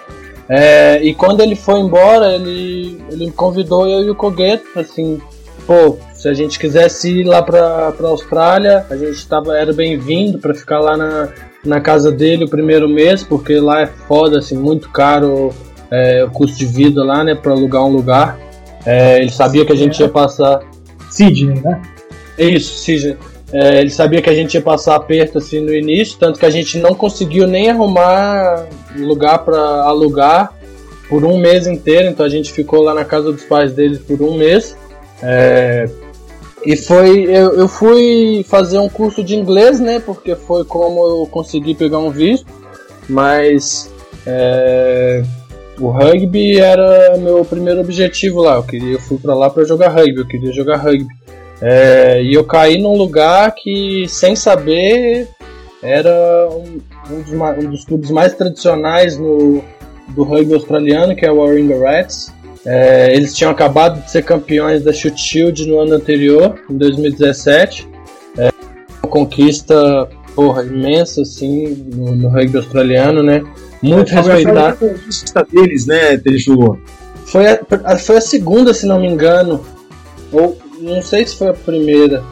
É, 0.48 1.02
e 1.02 1.12
quando 1.12 1.40
ele 1.40 1.56
foi 1.56 1.80
embora, 1.80 2.32
ele, 2.36 3.02
ele 3.10 3.26
me 3.26 3.32
convidou 3.32 3.88
eu 3.88 4.04
e 4.04 4.10
o 4.10 4.14
Kogueto, 4.14 4.78
assim, 4.78 5.20
pô, 5.66 5.98
se 6.14 6.28
a 6.28 6.32
gente 6.32 6.56
quisesse 6.56 7.10
ir 7.10 7.24
lá 7.24 7.42
pra, 7.42 7.90
pra 7.90 8.10
Austrália, 8.10 8.86
a 8.88 8.96
gente 8.96 9.26
tava, 9.26 9.58
era 9.58 9.72
bem-vindo 9.72 10.38
para 10.38 10.54
ficar 10.54 10.78
lá 10.78 10.96
na, 10.96 11.30
na 11.64 11.80
casa 11.80 12.12
dele 12.12 12.44
o 12.44 12.48
primeiro 12.48 12.88
mês, 12.88 13.24
porque 13.24 13.58
lá 13.58 13.82
é 13.82 13.86
foda, 13.88 14.38
assim, 14.38 14.56
muito 14.56 14.88
caro 14.88 15.52
é, 15.90 16.22
o 16.22 16.30
custo 16.30 16.56
de 16.56 16.66
vida 16.66 17.02
lá, 17.02 17.24
né, 17.24 17.34
pra 17.34 17.50
alugar 17.54 17.84
um 17.84 17.90
lugar. 17.90 18.38
É, 18.86 19.20
ele 19.20 19.32
sabia 19.32 19.66
que 19.66 19.72
a 19.72 19.76
gente 19.76 19.98
ia 19.98 20.08
passar. 20.08 20.60
Sydney, 21.10 21.60
né? 21.60 21.82
Isso, 22.38 22.78
sim. 22.78 23.16
É, 23.52 23.80
ele 23.80 23.90
sabia 23.90 24.22
que 24.22 24.30
a 24.30 24.34
gente 24.34 24.54
ia 24.54 24.62
passar 24.62 24.94
aperto 24.94 25.38
assim 25.38 25.60
no 25.60 25.74
início, 25.74 26.16
tanto 26.18 26.38
que 26.38 26.46
a 26.46 26.50
gente 26.50 26.78
não 26.78 26.94
conseguiu 26.94 27.48
nem 27.48 27.68
arrumar 27.68 28.66
lugar 28.96 29.38
para 29.44 29.58
alugar 29.82 30.54
por 31.08 31.24
um 31.24 31.36
mês 31.36 31.66
inteiro, 31.66 32.08
então 32.08 32.24
a 32.24 32.28
gente 32.28 32.52
ficou 32.52 32.80
lá 32.80 32.94
na 32.94 33.04
casa 33.04 33.32
dos 33.32 33.42
pais 33.44 33.72
deles 33.72 33.98
por 33.98 34.22
um 34.22 34.36
mês. 34.36 34.76
É, 35.20 35.90
e 36.64 36.76
foi, 36.76 37.24
eu, 37.24 37.54
eu 37.54 37.66
fui 37.66 38.44
fazer 38.48 38.78
um 38.78 38.88
curso 38.88 39.24
de 39.24 39.34
inglês, 39.34 39.80
né? 39.80 39.98
Porque 39.98 40.36
foi 40.36 40.64
como 40.64 41.04
eu 41.04 41.26
consegui 41.26 41.74
pegar 41.74 41.98
um 41.98 42.10
visto, 42.10 42.46
mas 43.08 43.90
é, 44.26 45.24
o 45.80 45.88
rugby 45.88 46.58
era 46.60 47.16
meu 47.16 47.44
primeiro 47.44 47.80
objetivo 47.80 48.42
lá. 48.42 48.56
Eu 48.56 48.62
queria, 48.62 48.92
eu 48.92 49.00
fui 49.00 49.18
para 49.18 49.34
lá 49.34 49.48
para 49.48 49.64
jogar 49.64 49.88
rugby, 49.88 50.18
eu 50.18 50.26
queria 50.26 50.52
jogar 50.52 50.76
rugby. 50.76 51.08
É, 51.62 52.22
e 52.22 52.34
eu 52.34 52.44
caí 52.44 52.80
num 52.80 52.96
lugar 52.96 53.54
que, 53.54 54.06
sem 54.08 54.34
saber, 54.34 55.28
era 55.82 56.48
um, 56.50 56.80
um, 57.10 57.22
dos, 57.22 57.32
um 57.32 57.70
dos, 57.70 57.84
clubes 57.84 58.10
mais 58.10 58.34
tradicionais 58.34 59.18
no, 59.18 59.62
do 60.08 60.22
rugby 60.22 60.54
australiano, 60.54 61.14
que 61.14 61.26
é 61.26 61.30
o 61.30 61.36
Warringah 61.36 61.78
Rats. 61.78 62.32
É, 62.64 63.14
eles 63.14 63.34
tinham 63.34 63.50
acabado 63.50 64.02
de 64.02 64.10
ser 64.10 64.22
campeões 64.22 64.82
da 64.82 64.92
Shoot 64.92 65.18
Shield 65.18 65.66
no 65.66 65.80
ano 65.80 65.94
anterior, 65.94 66.58
em 66.68 66.76
2017. 66.76 67.88
É, 68.38 68.50
uma 69.02 69.10
conquista 69.10 70.08
porra, 70.34 70.62
imensa 70.62 71.22
assim, 71.22 71.86
no, 71.94 72.14
no 72.14 72.28
rugby 72.28 72.56
australiano, 72.56 73.22
né? 73.22 73.42
Muito 73.82 74.10
respeitado. 74.10 74.76
Foi 74.76 74.88
a 74.88 74.92
conquista 74.92 75.46
deles, 75.50 75.86
né? 75.86 76.16
Foi 77.26 77.46
a, 77.46 77.98
foi 77.98 78.16
a 78.16 78.20
segunda, 78.20 78.74
se 78.74 78.86
não 78.86 79.00
me 79.00 79.06
engano. 79.06 79.64
Ou 80.32 80.56
não 80.80 81.02
sei 81.02 81.26
se 81.26 81.36
foi 81.36 81.48
a 81.48 81.54
primeira. 81.54 82.22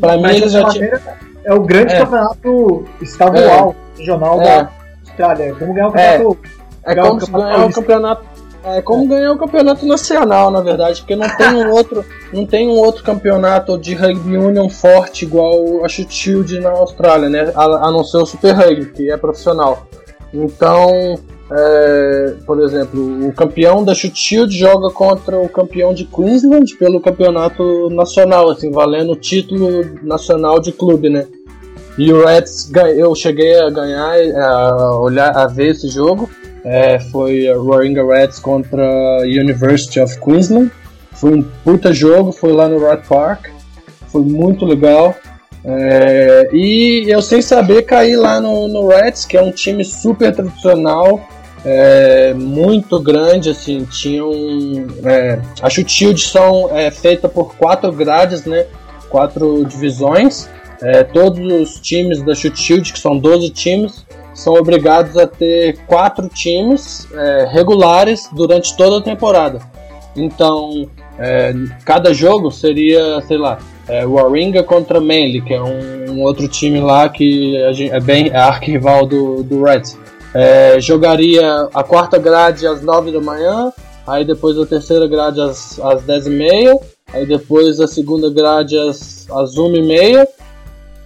Pra 0.00 0.16
Mas 0.16 0.32
mim, 0.32 0.38
eles 0.38 0.52
já 0.52 0.68
tinham. 0.68 0.98
É 1.44 1.54
o 1.54 1.60
grande 1.60 1.94
é. 1.94 1.98
campeonato 2.00 2.84
estadual, 3.00 3.74
é. 3.94 3.98
regional 3.98 4.40
é. 4.40 4.44
da 4.44 4.70
Austrália. 5.00 5.54
Como 5.54 5.74
ganhar 5.74 5.88
o 5.88 5.92
campeonato. 5.92 6.38
É, 6.84 6.92
é 6.92 6.96
como 6.96 7.18
ganhar 7.18 7.64
o 7.64 7.72
campeonato. 7.72 8.38
É 8.64 8.82
como 8.82 9.08
ganhar 9.08 9.32
o 9.32 9.38
campeonato 9.38 9.86
nacional, 9.86 10.50
na 10.50 10.60
verdade, 10.60 11.00
porque 11.00 11.16
não 11.16 11.28
tem 11.36 11.54
um 11.54 11.70
outro, 11.72 12.04
não 12.32 12.44
tem 12.44 12.68
um 12.68 12.72
outro 12.72 13.04
campeonato 13.04 13.78
de 13.78 13.94
rugby 13.94 14.36
union 14.36 14.68
forte 14.68 15.24
igual 15.24 15.84
a 15.84 15.88
Shoot 15.88 16.12
Shield 16.12 16.60
na 16.60 16.70
Austrália, 16.70 17.28
né? 17.28 17.52
A, 17.54 17.64
a 17.64 17.90
não 17.90 18.04
ser 18.04 18.18
o 18.18 18.26
Super 18.26 18.54
Rugby, 18.54 18.86
que 18.86 19.10
é 19.10 19.16
profissional. 19.16 19.86
Então, 20.34 21.18
é, 21.50 22.34
por 22.44 22.60
exemplo, 22.60 23.26
o 23.26 23.32
campeão 23.32 23.82
da 23.82 23.94
Shield 23.94 24.56
joga 24.56 24.92
contra 24.92 25.38
o 25.38 25.48
campeão 25.48 25.94
de 25.94 26.04
Queensland 26.04 26.76
pelo 26.76 27.00
campeonato 27.00 27.88
nacional, 27.90 28.50
assim, 28.50 28.70
valendo 28.70 29.12
o 29.12 29.16
título 29.16 29.84
nacional 30.02 30.60
de 30.60 30.72
clube, 30.72 31.08
né? 31.08 31.26
E 31.96 32.12
o 32.12 32.24
Reds, 32.24 32.70
eu 32.96 33.14
cheguei 33.14 33.58
a 33.58 33.70
ganhar, 33.70 34.14
a 34.36 34.96
olhar, 35.00 35.36
a 35.36 35.46
ver 35.46 35.70
esse 35.70 35.88
jogo. 35.88 36.30
É, 36.64 37.00
foi 37.00 37.48
o 37.50 37.64
Warringah 37.64 38.04
Reds 38.04 38.38
contra 38.38 38.84
a 38.84 39.22
University 39.22 39.98
of 40.00 40.20
Queensland. 40.20 40.70
Foi 41.12 41.34
um 41.34 41.42
puta 41.64 41.92
jogo, 41.92 42.30
foi 42.30 42.52
lá 42.52 42.68
no 42.68 42.78
Rat 42.78 43.04
Park. 43.08 43.46
Foi 44.12 44.22
muito 44.22 44.64
legal. 44.64 45.14
É, 45.64 46.48
e 46.52 47.06
eu 47.08 47.20
sem 47.20 47.42
saber 47.42 47.82
caí 47.82 48.14
lá 48.14 48.38
no, 48.38 48.68
no 48.68 48.86
Reds, 48.86 49.24
que 49.24 49.36
é 49.36 49.42
um 49.42 49.50
time 49.50 49.84
super 49.84 50.32
tradicional, 50.32 51.20
é, 51.64 52.34
muito 52.34 53.00
grande, 53.00 53.50
assim, 53.50 53.84
tinham. 53.84 54.30
É, 55.04 55.40
a 55.60 55.68
Shield 55.68 56.20
são 56.20 56.70
é, 56.76 56.90
feita 56.90 57.28
por 57.28 57.54
quatro 57.56 57.92
grades, 57.92 58.44
né? 58.44 58.66
Quatro 59.08 59.64
divisões. 59.64 60.48
É, 60.80 61.02
todos 61.02 61.40
os 61.52 61.80
times 61.80 62.22
da 62.22 62.34
Shield, 62.34 62.92
que 62.92 62.98
são 62.98 63.18
12 63.18 63.50
times, 63.50 64.06
são 64.32 64.54
obrigados 64.54 65.16
a 65.16 65.26
ter 65.26 65.78
quatro 65.86 66.28
times 66.28 67.08
é, 67.12 67.48
regulares 67.50 68.28
durante 68.32 68.76
toda 68.76 68.98
a 68.98 69.02
temporada. 69.02 69.60
Então, 70.16 70.88
é, 71.18 71.52
cada 71.84 72.14
jogo 72.14 72.50
seria, 72.50 73.20
sei 73.22 73.36
lá, 73.36 73.58
é, 73.88 74.04
contra 74.62 75.00
Manly, 75.00 75.40
que 75.40 75.54
é 75.54 75.60
um, 75.60 76.12
um, 76.12 76.22
outro 76.22 76.46
time 76.46 76.78
lá 76.80 77.08
que 77.08 77.56
é 77.90 77.98
bem 78.00 78.30
é 78.32 78.38
do, 79.06 79.42
do 79.42 79.64
Reds. 79.64 79.98
É, 80.34 80.80
jogaria 80.80 81.68
a 81.72 81.82
quarta 81.82 82.18
grade 82.18 82.66
às 82.66 82.82
9 82.82 83.12
da 83.12 83.20
manhã, 83.20 83.72
aí 84.06 84.24
depois 84.24 84.58
a 84.58 84.66
terceira 84.66 85.06
grade 85.06 85.40
às, 85.40 85.78
às 85.80 86.02
10 86.02 86.26
e 86.26 86.30
meia, 86.30 86.78
aí 87.12 87.26
depois 87.26 87.80
a 87.80 87.86
segunda 87.86 88.30
grade 88.30 88.78
às, 88.78 89.26
às 89.30 89.56
1 89.56 89.74
e 89.76 89.82
meia, 89.82 90.28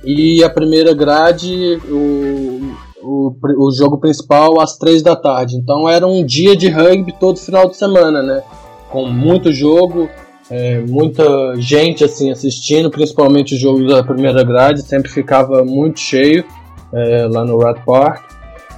e 0.04 0.42
a 0.42 0.50
primeira 0.50 0.92
grade, 0.92 1.80
o, 1.88 2.74
o, 3.00 3.32
o 3.58 3.70
jogo 3.72 3.98
principal 3.98 4.60
às 4.60 4.76
3 4.76 5.02
da 5.02 5.14
tarde. 5.14 5.56
Então 5.56 5.88
era 5.88 6.06
um 6.06 6.24
dia 6.24 6.56
de 6.56 6.68
rugby 6.68 7.12
todo 7.18 7.38
final 7.38 7.68
de 7.68 7.76
semana, 7.76 8.22
né? 8.22 8.42
Com 8.90 9.06
muito 9.06 9.52
jogo, 9.52 10.08
é, 10.50 10.80
muita 10.80 11.54
gente 11.56 12.04
assim 12.04 12.30
assistindo, 12.30 12.90
principalmente 12.90 13.54
os 13.54 13.60
jogos 13.60 13.88
da 13.88 14.02
primeira 14.02 14.42
grade, 14.42 14.82
sempre 14.82 15.10
ficava 15.10 15.64
muito 15.64 16.00
cheio 16.00 16.44
é, 16.92 17.26
lá 17.30 17.44
no 17.44 17.58
Rat 17.58 17.82
Park. 17.84 18.31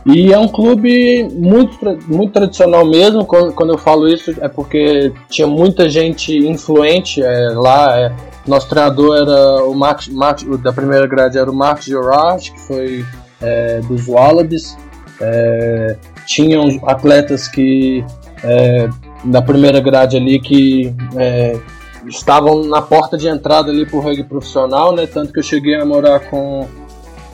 E 0.06 0.32
é 0.32 0.38
um 0.38 0.48
clube 0.48 1.24
muito, 1.32 1.78
muito 2.06 2.32
tradicional 2.32 2.84
mesmo. 2.84 3.24
Quando, 3.24 3.52
quando 3.52 3.72
eu 3.72 3.78
falo 3.78 4.06
isso 4.06 4.34
é 4.40 4.48
porque 4.48 5.12
tinha 5.30 5.46
muita 5.46 5.88
gente 5.88 6.36
influente 6.36 7.22
é, 7.22 7.48
lá. 7.50 7.98
É, 7.98 8.12
nosso 8.46 8.68
treinador 8.68 9.16
era 9.16 9.64
o 9.64 9.74
Max, 9.74 10.08
Max, 10.08 10.44
da 10.62 10.72
primeira 10.72 11.06
grade 11.06 11.38
era 11.38 11.50
o 11.50 11.54
Marcos 11.54 11.86
Gerard, 11.86 12.52
que 12.52 12.60
foi 12.60 13.04
é, 13.40 13.80
dos 13.80 14.06
Wallabies. 14.06 14.76
É, 15.20 15.96
tinham 16.26 16.80
atletas 16.84 17.48
que 17.48 18.04
é, 18.42 18.90
da 19.24 19.40
primeira 19.40 19.80
grade 19.80 20.18
ali 20.18 20.38
que 20.38 20.94
é, 21.16 21.58
estavam 22.06 22.64
na 22.64 22.82
porta 22.82 23.16
de 23.16 23.26
entrada 23.26 23.70
ali 23.70 23.86
pro 23.86 24.00
rugby 24.00 24.24
profissional, 24.24 24.94
né? 24.94 25.06
Tanto 25.06 25.32
que 25.32 25.38
eu 25.38 25.42
cheguei 25.42 25.76
a 25.76 25.84
morar 25.86 26.20
com 26.20 26.68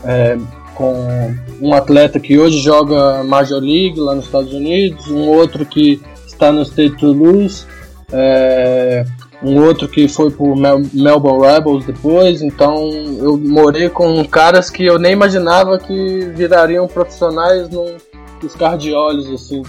é, 0.04 0.38
com 0.81 1.35
um 1.61 1.75
atleta 1.75 2.19
que 2.19 2.38
hoje 2.38 2.59
joga 2.59 3.23
Major 3.23 3.61
League 3.61 4.01
lá 4.01 4.14
nos 4.14 4.25
Estados 4.25 4.51
Unidos, 4.51 5.09
um 5.09 5.29
outro 5.29 5.66
que 5.66 6.01
está 6.27 6.51
no 6.51 6.62
State 6.62 6.97
Toulouse, 6.97 7.66
é, 8.11 9.05
um 9.43 9.62
outro 9.62 9.87
que 9.87 10.09
foi 10.09 10.31
por 10.31 10.57
Mel 10.57 10.81
Melbourne 10.95 11.47
Rebels 11.47 11.85
depois. 11.85 12.40
Então 12.40 12.88
eu 13.19 13.37
morei 13.37 13.90
com 13.90 14.25
caras 14.25 14.71
que 14.71 14.87
eu 14.87 14.99
nem 14.99 15.12
imaginava 15.12 15.79
que 15.79 16.33
virariam 16.35 16.88
profissionais 16.88 17.69
num 17.69 17.99
piscar 18.40 18.79
de 18.79 18.95
olhos 18.95 19.29
assim. 19.31 19.62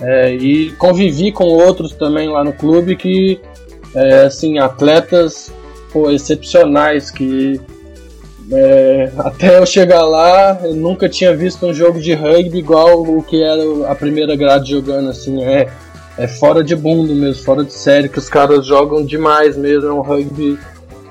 É, 0.00 0.34
e 0.34 0.72
convivi 0.72 1.30
com 1.30 1.44
outros 1.44 1.92
também 1.92 2.28
lá 2.28 2.42
no 2.42 2.52
clube 2.52 2.96
que 2.96 3.40
é, 3.94 4.22
assim 4.22 4.58
atletas 4.58 5.52
pô, 5.92 6.10
excepcionais 6.10 7.12
que 7.12 7.60
é, 8.50 9.12
até 9.18 9.58
eu 9.58 9.66
chegar 9.66 10.04
lá, 10.04 10.58
eu 10.62 10.74
nunca 10.74 11.08
tinha 11.08 11.36
visto 11.36 11.66
um 11.66 11.74
jogo 11.74 12.00
de 12.00 12.14
rugby 12.14 12.58
igual 12.58 13.02
o 13.02 13.22
que 13.22 13.42
era 13.42 13.90
a 13.90 13.94
primeira 13.94 14.34
grade 14.36 14.70
jogando, 14.70 15.10
assim, 15.10 15.42
é, 15.44 15.68
é 16.16 16.26
fora 16.26 16.64
de 16.64 16.74
mundo 16.74 17.14
mesmo, 17.14 17.42
fora 17.44 17.62
de 17.62 17.72
série, 17.72 18.08
que 18.08 18.18
os 18.18 18.28
caras 18.28 18.66
jogam 18.66 19.04
demais 19.04 19.56
mesmo, 19.56 19.88
é 19.88 19.92
um 19.92 20.00
rugby. 20.00 20.58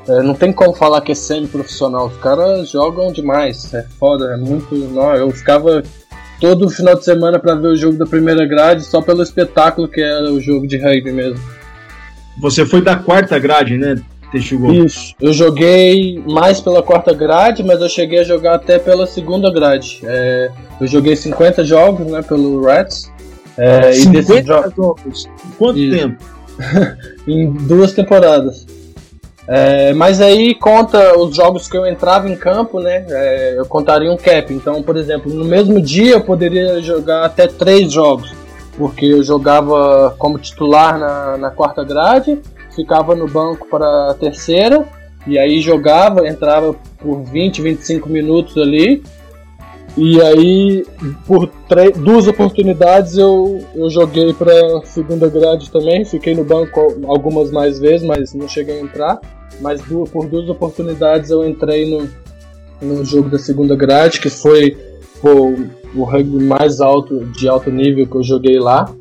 É, 0.08 0.22
não 0.22 0.34
tem 0.34 0.52
como 0.52 0.74
falar 0.74 1.02
que 1.02 1.12
é 1.12 1.16
semi-profissional, 1.16 2.08
os 2.08 2.18
caras 2.18 2.70
jogam 2.70 3.12
demais, 3.12 3.74
é 3.74 3.86
foda, 4.00 4.34
é 4.34 4.38
muito. 4.38 4.74
Não, 4.76 5.14
eu 5.14 5.30
ficava 5.32 5.84
todo 6.40 6.70
final 6.70 6.96
de 6.96 7.04
semana 7.04 7.38
para 7.38 7.56
ver 7.56 7.68
o 7.68 7.76
jogo 7.76 7.98
da 7.98 8.06
primeira 8.06 8.46
grade 8.46 8.84
só 8.84 9.02
pelo 9.02 9.22
espetáculo 9.22 9.88
que 9.88 10.02
era 10.02 10.32
o 10.32 10.40
jogo 10.40 10.68
de 10.68 10.78
rugby 10.78 11.12
mesmo. 11.12 11.40
Você 12.40 12.66
foi 12.66 12.82
da 12.82 12.96
quarta 12.96 13.38
grade, 13.38 13.78
né? 13.78 13.96
Texugou. 14.32 14.74
Isso. 14.74 15.16
Eu 15.22 15.32
joguei 15.32 16.22
mais 16.28 16.60
pela 16.60 16.84
quarta 16.84 17.14
grade, 17.14 17.64
mas 17.64 17.80
eu 17.82 17.90
cheguei 17.90 18.20
a 18.20 18.24
jogar 18.24 18.56
até 18.56 18.78
pela 18.78 19.08
segunda 19.08 19.52
grade. 19.52 20.02
É, 20.04 20.52
eu 20.82 20.88
joguei 20.88 21.16
50 21.16 21.64
jogos 21.64 22.08
né, 22.08 22.22
pelo 22.22 22.64
Rats. 22.66 23.12
É, 23.58 23.94
50 23.94 24.40
e 24.40 24.44
jogos? 24.44 25.30
Quanto 25.58 25.80
e... 25.80 25.92
tempo? 25.92 26.24
em 27.28 27.52
duas 27.52 27.94
temporadas. 27.94 28.66
É, 29.48 29.94
mas 29.94 30.20
aí 30.20 30.54
conta 30.54 31.18
os 31.18 31.34
jogos 31.34 31.70
que 31.70 31.78
eu 31.78 31.86
entrava 31.86 32.30
em 32.30 32.36
campo, 32.36 32.82
né? 32.82 33.06
É, 33.10 33.56
eu 33.58 33.66
contaria 33.66 34.12
um 34.12 34.18
cap. 34.18 34.54
Então, 34.54 34.84
por 34.84 34.98
exemplo, 34.98 35.34
no 35.34 35.46
mesmo 35.46 35.82
dia 35.82 36.14
eu 36.14 36.22
poderia 36.22 36.82
jogar 36.82 37.24
até 37.24 37.48
três 37.48 37.94
jogos, 37.94 38.34
porque 38.78 39.06
eu 39.06 39.24
jogava 39.24 40.14
como 40.18 40.38
titular 40.38 41.00
na, 41.00 41.38
na 41.38 41.50
quarta 41.50 41.82
grade 41.82 42.38
ficava 42.78 43.16
no 43.16 43.28
banco 43.28 43.68
para 43.68 44.12
a 44.12 44.14
terceira 44.14 44.88
e 45.26 45.38
aí 45.38 45.60
jogava, 45.60 46.26
entrava 46.28 46.74
por 47.00 47.24
20, 47.24 47.62
25 47.62 48.08
minutos 48.08 48.58
ali. 48.58 49.04
E 49.98 50.22
aí, 50.22 50.86
por 51.26 51.50
duas 51.98 52.28
oportunidades, 52.28 53.18
eu, 53.18 53.60
eu 53.76 53.90
joguei 53.90 54.32
para 54.32 54.54
segunda 54.86 55.28
grade 55.28 55.72
também. 55.72 56.06
Fiquei 56.06 56.36
no 56.36 56.44
banco 56.44 56.80
algumas 57.08 57.52
mais 57.52 57.80
vezes, 57.80 58.06
mas 58.06 58.34
não 58.34 58.48
cheguei 58.48 58.80
a 58.80 58.82
entrar. 58.82 59.20
Mas 59.60 59.82
por 59.82 60.28
duas 60.28 60.48
oportunidades 60.50 61.32
eu 61.32 61.44
entrei 61.44 61.90
no, 61.90 62.08
no 62.80 63.04
jogo 63.04 63.28
da 63.28 63.40
segunda 63.40 63.76
grade, 63.76 64.22
que 64.22 64.30
foi 64.30 64.78
pô, 65.20 65.56
o 65.96 66.04
rugby 66.04 66.44
mais 66.44 66.80
alto, 66.80 67.26
de 67.26 67.50
alto 67.50 67.72
nível 67.72 68.06
que 68.06 68.16
eu 68.16 68.24
joguei 68.24 68.60
lá. 68.60 68.94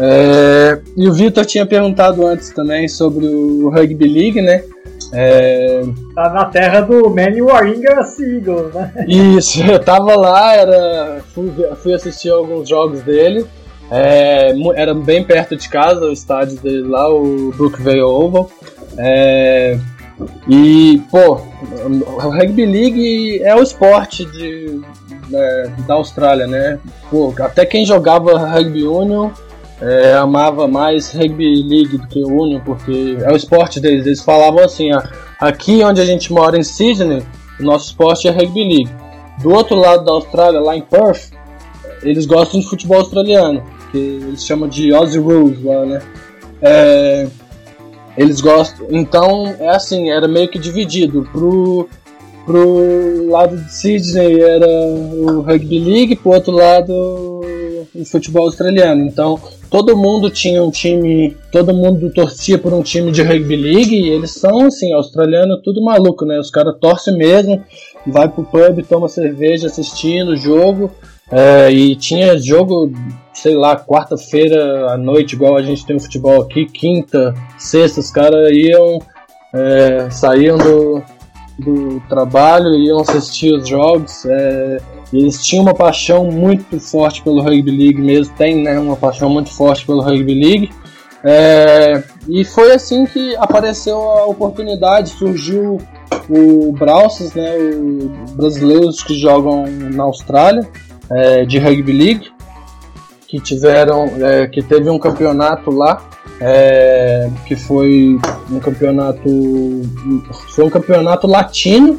É, 0.00 0.80
e 0.96 1.08
o 1.08 1.12
Vitor 1.12 1.44
tinha 1.44 1.66
perguntado 1.66 2.24
antes 2.24 2.50
também 2.50 2.86
sobre 2.86 3.26
o 3.26 3.68
Rugby 3.68 4.06
League, 4.06 4.40
né? 4.40 4.62
É... 5.12 5.82
Tá 6.14 6.30
na 6.30 6.44
terra 6.44 6.82
do 6.82 7.10
Manny 7.10 7.42
Waringa 7.42 8.04
Seagull, 8.04 8.70
né? 8.72 8.92
Isso, 9.08 9.62
eu 9.62 9.78
tava 9.78 10.14
lá, 10.14 10.54
era, 10.54 11.20
fui, 11.34 11.50
fui 11.82 11.94
assistir 11.94 12.30
alguns 12.30 12.68
jogos 12.68 13.02
dele. 13.02 13.44
É, 13.90 14.52
era 14.76 14.94
bem 14.94 15.24
perto 15.24 15.56
de 15.56 15.68
casa, 15.68 16.04
o 16.04 16.12
estádio 16.12 16.60
dele 16.60 16.86
lá, 16.86 17.08
o 17.10 17.52
Brookvale 17.56 18.02
Oval. 18.02 18.50
É, 18.98 19.78
e, 20.46 21.00
pô, 21.10 21.40
o 21.86 22.28
Rugby 22.28 22.66
League 22.66 23.42
é 23.42 23.54
o 23.54 23.62
esporte 23.62 24.26
de, 24.26 24.80
é, 25.32 25.70
da 25.86 25.94
Austrália, 25.94 26.46
né? 26.46 26.78
Pô, 27.10 27.32
até 27.40 27.64
quem 27.64 27.86
jogava 27.86 28.38
Rugby 28.38 28.86
Union 28.86 29.30
é, 29.80 30.14
amava 30.14 30.66
mais 30.66 31.12
Rugby 31.12 31.62
League 31.62 31.98
do 31.98 32.06
que 32.08 32.22
o 32.22 32.42
Union, 32.42 32.60
porque 32.64 33.16
é 33.20 33.32
o 33.32 33.36
esporte 33.36 33.80
deles. 33.80 34.06
Eles 34.06 34.22
falavam 34.22 34.64
assim: 34.64 34.92
ó, 34.92 35.02
aqui 35.40 35.82
onde 35.84 36.00
a 36.00 36.04
gente 36.04 36.32
mora 36.32 36.58
em 36.58 36.62
Sydney, 36.62 37.22
o 37.60 37.62
nosso 37.62 37.86
esporte 37.86 38.26
é 38.26 38.30
Rugby 38.30 38.64
League. 38.64 38.90
Do 39.40 39.50
outro 39.50 39.76
lado 39.76 40.04
da 40.04 40.12
Austrália, 40.12 40.60
lá 40.60 40.76
em 40.76 40.82
Perth, 40.82 41.30
eles 42.02 42.26
gostam 42.26 42.60
de 42.60 42.68
futebol 42.68 42.98
australiano, 42.98 43.62
que 43.92 43.98
eles 43.98 44.44
chamam 44.44 44.68
de 44.68 44.92
Aussie 44.92 45.20
Rules 45.20 45.62
lá, 45.62 45.86
né? 45.86 46.02
É, 46.60 47.28
eles 48.16 48.40
gostam. 48.40 48.88
Então, 48.90 49.54
é 49.60 49.68
assim, 49.68 50.10
era 50.10 50.26
meio 50.26 50.48
que 50.48 50.58
dividido. 50.58 51.28
Pro, 51.30 51.88
pro 52.44 53.30
lado 53.30 53.56
de 53.56 53.72
Sydney 53.72 54.40
era 54.40 54.66
o 54.66 55.40
Rugby 55.40 55.78
League, 55.78 56.16
pro 56.16 56.32
outro 56.32 56.52
lado 56.52 57.37
futebol 58.04 58.44
australiano. 58.44 59.02
Então, 59.04 59.38
todo 59.70 59.96
mundo 59.96 60.30
tinha 60.30 60.62
um 60.62 60.70
time, 60.70 61.36
todo 61.52 61.74
mundo 61.74 62.10
torcia 62.12 62.58
por 62.58 62.72
um 62.72 62.82
time 62.82 63.10
de 63.10 63.22
rugby 63.22 63.56
league 63.56 63.94
e 63.94 64.08
eles 64.08 64.32
são 64.32 64.66
assim, 64.66 64.92
australiano 64.92 65.60
tudo 65.62 65.82
maluco, 65.82 66.24
né? 66.24 66.38
Os 66.38 66.50
caras 66.50 66.76
torcem 66.80 67.16
mesmo, 67.16 67.62
vai 68.06 68.28
pro 68.28 68.44
pub, 68.44 68.82
toma 68.88 69.08
cerveja 69.08 69.66
assistindo 69.66 70.30
o 70.30 70.36
jogo. 70.36 70.90
É, 71.30 71.70
e 71.70 71.94
tinha 71.94 72.38
jogo, 72.38 72.90
sei 73.34 73.54
lá, 73.54 73.76
quarta-feira 73.76 74.90
à 74.92 74.96
noite, 74.96 75.34
igual 75.34 75.56
a 75.56 75.62
gente 75.62 75.84
tem 75.84 75.96
o 75.96 76.00
futebol 76.00 76.40
aqui, 76.40 76.64
quinta, 76.64 77.34
sexta, 77.58 78.00
os 78.00 78.10
caras 78.10 78.50
iam, 78.50 78.98
é, 79.54 80.08
saíam 80.10 80.56
do, 80.56 81.02
do 81.58 82.00
trabalho, 82.08 82.74
iam 82.74 83.00
assistir 83.00 83.52
os 83.52 83.68
jogos. 83.68 84.24
É, 84.24 84.78
eles 85.12 85.44
tinham 85.44 85.62
uma 85.62 85.74
paixão 85.74 86.24
muito 86.24 86.78
forte 86.78 87.22
pelo 87.22 87.42
Rugby 87.42 87.70
League 87.70 88.00
mesmo, 88.00 88.34
tem 88.36 88.62
né, 88.62 88.78
uma 88.78 88.96
paixão 88.96 89.30
muito 89.30 89.50
forte 89.50 89.86
pelo 89.86 90.02
Rugby 90.02 90.34
League. 90.34 90.70
É, 91.24 92.02
e 92.28 92.44
foi 92.44 92.72
assim 92.72 93.04
que 93.06 93.34
apareceu 93.36 94.00
a 94.00 94.26
oportunidade, 94.26 95.10
surgiu 95.10 95.78
o 96.28 96.72
Browses, 96.72 97.32
né, 97.34 97.56
os 97.56 98.32
brasileiros 98.32 99.02
que 99.02 99.14
jogam 99.14 99.64
na 99.66 100.04
Austrália, 100.04 100.68
é, 101.10 101.44
de 101.44 101.58
Rugby 101.58 101.92
League, 101.92 102.30
que 103.26 103.40
tiveram, 103.40 104.04
é, 104.20 104.46
que 104.46 104.62
teve 104.62 104.88
um 104.90 104.98
campeonato 104.98 105.70
lá, 105.70 106.02
é, 106.40 107.30
que 107.46 107.56
foi 107.56 108.18
um 108.50 108.60
campeonato, 108.60 109.28
foi 110.50 110.64
um 110.64 110.70
campeonato 110.70 111.26
latino, 111.26 111.98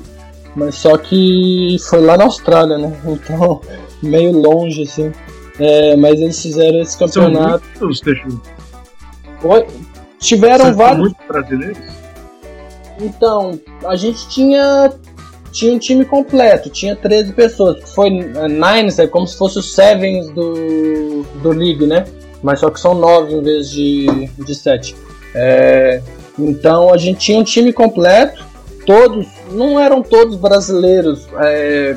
mas 0.60 0.76
só 0.76 0.98
que 0.98 1.78
foi 1.89 2.02
lá 2.02 2.17
na 2.17 2.26
Austrália, 2.26 2.78
né? 2.78 2.93
Então, 3.08 3.62
meio 4.04 4.34
longe, 4.34 4.84
assim. 4.84 5.12
É, 5.58 5.95
mas 5.95 6.19
eles 6.19 6.41
fizeram 6.41 6.80
esse 6.82 6.98
campeonato. 6.98 7.63
São 7.78 7.88
muitos, 7.88 8.02
Oi? 9.43 9.67
Tiveram 10.19 10.65
São 10.65 10.76
vários. 10.76 11.00
Muitos 11.00 11.28
brasileiros? 11.28 11.78
Então, 13.00 13.60
a 13.86 13.95
gente 13.95 14.28
tinha 14.28 14.91
tinha 15.52 15.74
um 15.74 15.80
time 15.80 16.06
completo, 16.06 16.69
tinha 16.69 16.95
13 16.95 17.34
pessoas. 17.34 17.93
Foi 17.93 18.10
uh, 18.10 18.48
Nines, 18.48 19.00
é 19.00 19.08
como 19.08 19.26
se 19.26 19.38
fosse 19.38 19.58
os 19.58 19.74
Sevens 19.74 20.30
do, 20.30 21.24
do 21.41 21.50
League, 21.50 21.88
né? 21.88 22.06
Mas 22.43 22.60
só 22.60 22.69
que 22.69 22.80
são 22.80 22.93
9 22.93 23.34
em 23.34 23.41
vez 23.41 23.69
de, 23.69 24.28
de 24.38 24.56
7. 24.56 24.95
É, 25.34 26.02
então 26.38 26.93
a 26.93 26.98
gente 26.98 27.19
tinha 27.19 27.39
um 27.39 27.43
time 27.43 27.74
completo 27.74 28.50
todos, 28.86 29.28
não 29.52 29.80
eram 29.80 30.02
todos 30.02 30.36
brasileiros, 30.36 31.28
é, 31.40 31.96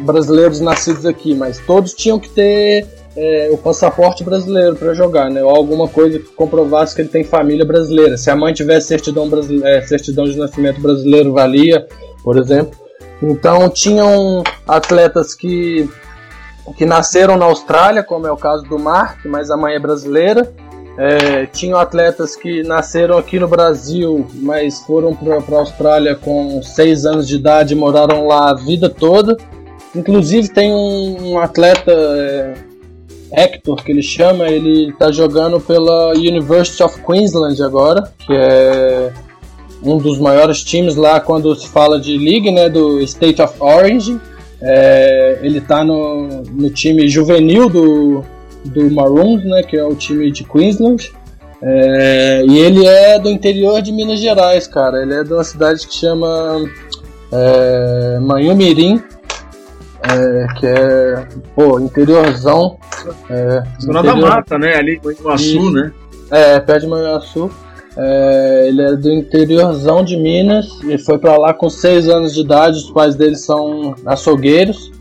brasileiros 0.00 0.60
nascidos 0.60 1.06
aqui, 1.06 1.34
mas 1.34 1.58
todos 1.60 1.94
tinham 1.94 2.18
que 2.18 2.28
ter 2.28 2.86
é, 3.16 3.48
o 3.52 3.58
passaporte 3.58 4.24
brasileiro 4.24 4.74
para 4.76 4.92
jogar, 4.94 5.30
né? 5.30 5.42
Ou 5.42 5.50
alguma 5.50 5.88
coisa 5.88 6.18
que 6.18 6.26
comprovasse 6.32 6.94
que 6.94 7.02
ele 7.02 7.08
tem 7.08 7.24
família 7.24 7.64
brasileira. 7.64 8.16
Se 8.16 8.30
a 8.30 8.36
mãe 8.36 8.52
tivesse 8.52 8.88
certidão, 8.88 9.28
é, 9.64 9.82
certidão 9.82 10.24
de 10.24 10.36
nascimento 10.36 10.80
brasileiro, 10.80 11.32
valia, 11.32 11.86
por 12.22 12.36
exemplo. 12.38 12.76
Então 13.22 13.68
tinham 13.70 14.42
atletas 14.66 15.34
que, 15.34 15.88
que 16.76 16.84
nasceram 16.84 17.36
na 17.36 17.44
Austrália, 17.46 18.02
como 18.02 18.26
é 18.26 18.32
o 18.32 18.36
caso 18.36 18.64
do 18.64 18.78
Mark, 18.78 19.24
mas 19.24 19.50
a 19.50 19.56
mãe 19.56 19.74
é 19.74 19.78
brasileira. 19.78 20.52
É, 20.96 21.46
tinham 21.46 21.78
atletas 21.78 22.36
que 22.36 22.62
nasceram 22.62 23.18
aqui 23.18 23.38
no 23.38 23.48
Brasil, 23.48 24.26
mas 24.34 24.80
foram 24.80 25.14
para 25.14 25.56
a 25.56 25.58
Austrália 25.58 26.14
com 26.14 26.62
6 26.62 27.04
anos 27.04 27.26
de 27.26 27.34
idade 27.34 27.74
e 27.74 27.76
moraram 27.76 28.26
lá 28.26 28.50
a 28.50 28.54
vida 28.54 28.88
toda. 28.88 29.36
Inclusive 29.94 30.48
tem 30.48 30.72
um, 30.72 31.38
atleta, 31.38 31.90
é, 31.92 32.54
Hector, 33.32 33.82
que 33.82 33.90
ele 33.90 34.02
chama, 34.02 34.48
ele 34.48 34.90
está 34.90 35.10
jogando 35.10 35.60
pela 35.60 36.10
University 36.12 36.82
of 36.82 37.00
Queensland 37.02 37.60
agora, 37.60 38.12
que 38.18 38.32
é 38.32 39.12
um 39.82 39.98
dos 39.98 40.18
maiores 40.18 40.62
times 40.62 40.94
lá 40.94 41.20
quando 41.20 41.54
se 41.56 41.68
fala 41.68 42.00
de 42.00 42.16
league, 42.16 42.50
né, 42.50 42.68
do 42.68 43.00
State 43.00 43.42
of 43.42 43.54
Orange. 43.58 44.20
É, 44.62 45.40
ele 45.42 45.58
está 45.58 45.84
no, 45.84 46.42
no 46.42 46.70
time 46.70 47.08
juvenil 47.08 47.68
do, 47.68 48.24
do 48.64 48.90
Maroons, 48.90 49.44
né, 49.44 49.62
que 49.62 49.76
é 49.76 49.84
o 49.84 49.94
time 49.94 50.30
de 50.30 50.44
Queensland. 50.44 51.12
É, 51.62 52.44
e 52.46 52.58
ele 52.58 52.86
é 52.86 53.18
do 53.18 53.30
interior 53.30 53.80
de 53.80 53.90
Minas 53.90 54.20
Gerais, 54.20 54.66
cara. 54.66 55.02
Ele 55.02 55.14
é 55.14 55.24
de 55.24 55.32
uma 55.32 55.44
cidade 55.44 55.86
que 55.86 55.94
chama 55.94 56.62
é, 57.32 58.18
Manhumirim, 58.20 59.02
é, 60.02 60.46
que 60.58 60.66
é, 60.66 61.26
pô, 61.54 61.80
interiorzão. 61.80 62.76
É, 63.30 63.62
Zona 63.80 64.00
interior... 64.00 64.20
da 64.20 64.36
Mata, 64.36 64.58
né? 64.58 64.76
Ali 64.76 65.00
em 65.02 65.22
Manhuaçu, 65.22 65.70
né? 65.70 65.92
É, 66.30 66.60
perto 66.60 66.82
de 66.82 66.88
Manhuaçu. 66.88 67.50
É, 67.96 68.64
ele 68.68 68.82
é 68.82 68.96
do 68.96 69.10
interiorzão 69.12 70.04
de 70.04 70.16
Minas 70.16 70.66
e 70.82 70.98
foi 70.98 71.16
para 71.16 71.36
lá 71.38 71.54
com 71.54 71.70
6 71.70 72.08
anos 72.08 72.34
de 72.34 72.40
idade. 72.40 72.76
Os 72.76 72.90
pais 72.90 73.14
dele 73.14 73.36
são 73.36 73.94
açougueiros 74.04 74.93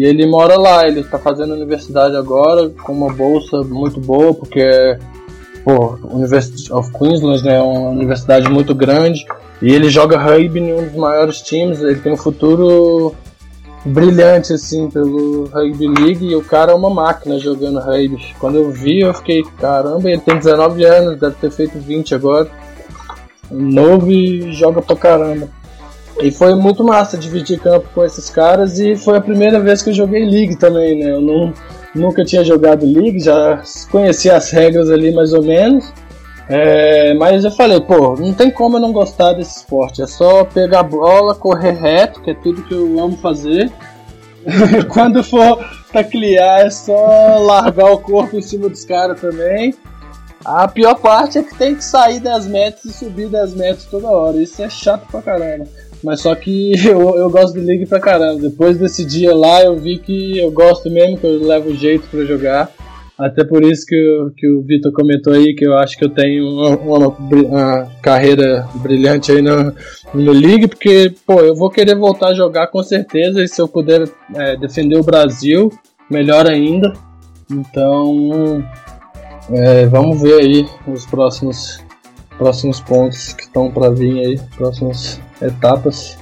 e 0.00 0.04
ele 0.06 0.26
mora 0.26 0.58
lá. 0.58 0.88
Ele 0.88 1.00
está 1.00 1.18
fazendo 1.18 1.52
universidade 1.52 2.16
agora 2.16 2.70
com 2.70 2.90
uma 2.90 3.12
bolsa 3.12 3.58
muito 3.62 4.00
boa, 4.00 4.32
porque 4.32 4.96
pô, 5.62 5.98
University 6.10 6.72
of 6.72 6.90
Queensland 6.92 7.44
né, 7.44 7.56
é 7.56 7.60
uma 7.60 7.90
universidade 7.90 8.48
muito 8.48 8.74
grande 8.74 9.26
e 9.60 9.70
ele 9.70 9.90
joga 9.90 10.16
rugby 10.16 10.58
em 10.58 10.72
um 10.72 10.84
dos 10.86 10.94
maiores 10.94 11.42
times. 11.42 11.82
Ele 11.82 12.00
tem 12.00 12.14
um 12.14 12.16
futuro 12.16 13.14
brilhante 13.84 14.54
assim 14.54 14.88
pelo 14.88 15.44
Rugby 15.52 15.88
League 15.88 16.26
e 16.26 16.34
o 16.34 16.42
cara 16.42 16.72
é 16.72 16.74
uma 16.74 16.88
máquina 16.88 17.38
jogando 17.38 17.78
rugby. 17.78 18.34
Quando 18.38 18.56
eu 18.56 18.70
vi, 18.70 19.00
eu 19.00 19.12
fiquei, 19.12 19.42
caramba, 19.58 20.08
ele 20.08 20.22
tem 20.22 20.38
19 20.38 20.82
anos, 20.82 21.20
deve 21.20 21.34
ter 21.34 21.50
feito 21.50 21.78
20 21.78 22.14
agora. 22.14 22.48
Novo 23.50 24.10
e 24.10 24.50
joga 24.50 24.80
pra 24.80 24.96
caramba. 24.96 25.59
E 26.22 26.30
foi 26.30 26.54
muito 26.54 26.84
massa 26.84 27.16
dividir 27.16 27.58
campo 27.58 27.88
com 27.94 28.04
esses 28.04 28.28
caras 28.28 28.78
e 28.78 28.96
foi 28.96 29.16
a 29.16 29.20
primeira 29.20 29.58
vez 29.58 29.82
que 29.82 29.90
eu 29.90 29.94
joguei 29.94 30.24
League 30.24 30.56
também, 30.56 30.98
né? 30.98 31.12
Eu 31.12 31.20
não, 31.20 31.52
nunca 31.94 32.24
tinha 32.24 32.44
jogado 32.44 32.84
League, 32.84 33.20
já 33.20 33.62
conhecia 33.90 34.36
as 34.36 34.50
regras 34.50 34.90
ali 34.90 35.12
mais 35.12 35.32
ou 35.32 35.42
menos. 35.42 35.92
É, 36.48 37.14
mas 37.14 37.44
eu 37.44 37.50
falei, 37.52 37.80
pô, 37.80 38.16
não 38.16 38.34
tem 38.34 38.50
como 38.50 38.76
eu 38.76 38.80
não 38.80 38.92
gostar 38.92 39.34
desse 39.34 39.58
esporte. 39.58 40.02
É 40.02 40.06
só 40.06 40.44
pegar 40.44 40.80
a 40.80 40.82
bola, 40.82 41.34
correr 41.34 41.72
reto, 41.72 42.20
que 42.20 42.32
é 42.32 42.34
tudo 42.34 42.64
que 42.64 42.74
eu 42.74 42.98
amo 42.98 43.16
fazer. 43.18 43.70
Quando 44.92 45.22
for 45.22 45.64
taclear, 45.92 46.66
é 46.66 46.70
só 46.70 47.38
largar 47.38 47.92
o 47.92 47.98
corpo 47.98 48.36
em 48.36 48.42
cima 48.42 48.68
dos 48.68 48.84
caras 48.84 49.20
também. 49.20 49.74
A 50.44 50.66
pior 50.66 50.96
parte 50.96 51.38
é 51.38 51.42
que 51.42 51.54
tem 51.54 51.76
que 51.76 51.84
sair 51.84 52.18
das 52.18 52.46
metas 52.46 52.84
e 52.84 52.92
subir 52.92 53.28
das 53.28 53.54
metas 53.54 53.84
toda 53.84 54.10
hora. 54.10 54.42
Isso 54.42 54.60
é 54.62 54.68
chato 54.68 55.06
pra 55.10 55.22
caramba. 55.22 55.68
Mas 56.02 56.20
só 56.20 56.34
que 56.34 56.72
eu, 56.86 57.16
eu 57.16 57.30
gosto 57.30 57.58
de 57.58 57.64
League 57.64 57.86
pra 57.86 58.00
caramba. 58.00 58.40
Depois 58.40 58.78
desse 58.78 59.04
dia 59.04 59.34
lá, 59.34 59.62
eu 59.62 59.76
vi 59.76 59.98
que 59.98 60.38
eu 60.38 60.50
gosto 60.50 60.90
mesmo, 60.90 61.18
que 61.18 61.24
eu 61.24 61.42
levo 61.42 61.74
jeito 61.74 62.06
pra 62.08 62.24
jogar. 62.24 62.72
Até 63.18 63.44
por 63.44 63.62
isso 63.62 63.84
que, 63.84 63.94
o, 63.94 64.30
que 64.30 64.48
o 64.48 64.62
Vitor 64.62 64.90
comentou 64.92 65.34
aí, 65.34 65.54
que 65.54 65.66
eu 65.66 65.76
acho 65.76 65.98
que 65.98 66.02
eu 66.02 66.08
tenho 66.08 66.42
uma, 66.42 66.70
uma, 66.78 67.08
uma 67.08 67.88
carreira 68.00 68.66
brilhante 68.76 69.30
aí 69.30 69.42
no, 69.42 69.74
no 70.14 70.32
League, 70.32 70.68
porque, 70.68 71.12
pô, 71.26 71.40
eu 71.40 71.54
vou 71.54 71.68
querer 71.68 71.94
voltar 71.96 72.28
a 72.28 72.34
jogar 72.34 72.68
com 72.68 72.82
certeza, 72.82 73.42
e 73.42 73.46
se 73.46 73.60
eu 73.60 73.68
puder 73.68 74.08
é, 74.34 74.56
defender 74.56 74.96
o 74.96 75.04
Brasil, 75.04 75.70
melhor 76.10 76.46
ainda. 76.46 76.94
Então, 77.50 78.64
é, 79.50 79.84
vamos 79.84 80.22
ver 80.22 80.40
aí 80.40 80.66
os 80.86 81.04
próximos, 81.04 81.78
próximos 82.38 82.80
pontos 82.80 83.34
que 83.34 83.42
estão 83.42 83.70
para 83.70 83.90
vir 83.90 84.18
aí, 84.18 84.40
próximas 84.56 85.20
etapas. 85.40 86.18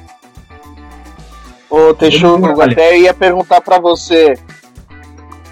Ô, 1.71 1.93
Texugo, 1.95 2.61
até 2.63 2.99
ia 2.99 3.13
perguntar 3.13 3.61
para 3.61 3.79
você, 3.79 4.39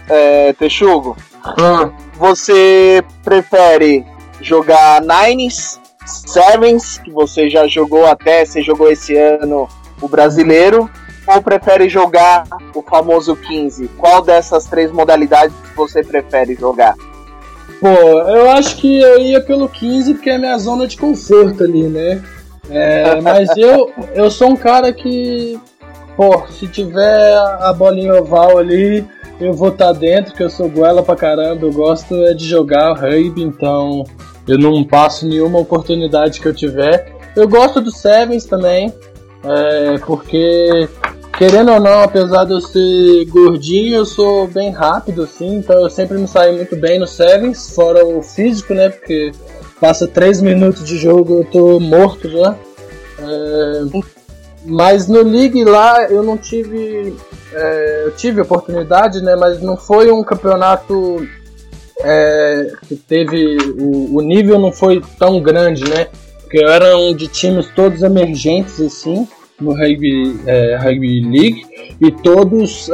é, 0.09 0.53
Texugo, 0.55 1.17
Hum. 1.59 1.93
Você 2.19 3.05
prefere 3.23 4.05
jogar 4.41 5.01
Nines, 5.03 5.81
Sevens, 6.05 6.99
que 6.99 7.11
você 7.11 7.49
já 7.49 7.67
jogou 7.67 8.07
até, 8.07 8.45
você 8.45 8.63
jogou 8.63 8.91
esse 8.91 9.17
ano 9.17 9.69
o 10.01 10.09
brasileiro, 10.09 10.91
ou 11.27 11.43
prefere 11.43 11.89
jogar 11.89 12.45
o 12.75 12.83
famoso 12.83 13.37
15? 13.37 13.89
Qual 13.97 14.23
dessas 14.23 14.67
três 14.67 14.91
modalidades 14.91 15.55
você 15.77 16.03
prefere 16.03 16.55
jogar? 16.55 16.95
Pô, 17.81 17.89
eu 17.89 18.51
acho 18.51 18.77
que 18.77 19.01
eu 19.01 19.19
ia 19.19 19.41
pelo 19.41 19.69
15 19.69 20.15
porque 20.15 20.31
é 20.31 20.37
a 20.37 20.39
minha 20.39 20.57
zona 20.59 20.87
de 20.87 20.97
conforto 20.97 21.65
ali, 21.65 21.83
né? 21.83 22.23
É, 22.71 23.21
mas 23.21 23.57
eu, 23.57 23.93
eu 24.15 24.31
sou 24.31 24.51
um 24.51 24.57
cara 24.57 24.93
que, 24.93 25.59
pô, 26.17 26.47
se 26.49 26.67
tiver 26.67 27.35
a 27.61 27.73
bolinha 27.73 28.15
oval 28.15 28.59
ali, 28.59 29.07
eu 29.41 29.53
vou 29.53 29.69
estar 29.69 29.87
tá 29.87 29.93
dentro, 29.93 30.35
que 30.35 30.43
eu 30.43 30.51
sou 30.51 30.69
goela 30.69 31.03
pra 31.03 31.17
caramba, 31.17 31.65
eu 31.65 31.73
gosto 31.73 32.15
é 32.25 32.35
de 32.35 32.47
jogar 32.47 32.95
rugby, 32.95 33.43
então 33.43 34.05
eu 34.49 34.59
não 34.59 34.83
passo 34.85 35.27
nenhuma 35.27 35.59
oportunidade 35.59 36.41
que 36.41 36.47
eu 36.47 36.55
tiver. 36.55 37.15
Eu 37.35 37.49
gosto 37.49 37.81
do 37.81 37.91
Sevens 37.91 38.47
também, 38.47 38.93
é, 39.45 39.99
porque 39.99 40.89
querendo 41.37 41.71
ou 41.73 41.81
não, 41.81 42.03
apesar 42.03 42.45
de 42.45 42.53
eu 42.53 42.61
ser 42.61 43.27
gordinho, 43.27 43.97
eu 43.97 44.07
sou 44.07 44.49
bem 44.49 44.71
rápido, 44.71 45.23
assim, 45.23 45.57
então 45.57 45.83
eu 45.83 45.91
sempre 45.91 46.17
me 46.19 46.27
saio 46.27 46.55
muito 46.55 46.75
bem 46.77 46.99
no 46.99 47.07
Sevens, 47.07 47.75
fora 47.75 48.05
o 48.05 48.23
físico, 48.23 48.73
né? 48.73 48.89
Porque 48.89 49.33
passa 49.81 50.07
3 50.07 50.41
minutos 50.41 50.85
de 50.85 50.99
jogo 50.99 51.41
eu 51.41 51.45
tô 51.45 51.81
morto 51.81 52.29
já. 52.29 52.57
É, 53.19 53.83
mas 54.65 55.09
no 55.09 55.23
League 55.23 55.65
lá 55.65 56.05
eu 56.05 56.23
não 56.23 56.37
tive 56.37 57.15
é, 57.53 58.03
eu 58.05 58.13
tive 58.13 58.41
oportunidade, 58.41 59.23
né? 59.23 59.35
Mas 59.37 59.63
não 59.63 59.77
foi 59.77 60.11
um 60.11 60.23
campeonato 60.23 61.27
é, 62.01 62.73
que 62.87 62.97
teve. 62.97 63.57
O, 63.79 64.17
o, 64.17 64.21
nível 64.21 64.59
não 64.59 64.73
foi 64.73 65.03
tão 65.19 65.41
grande, 65.41 65.89
né? 65.89 66.09
Porque 66.41 66.63
eram 66.63 67.15
de 67.15 67.27
times 67.29 67.67
todos 67.75 68.03
emergentes, 68.03 68.81
assim, 68.81 69.27
no 69.61 69.73
Rugby, 69.73 70.39
é, 70.47 70.77
rugby 70.77 71.21
League, 71.21 71.67
e 72.01 72.11
todos. 72.11 72.91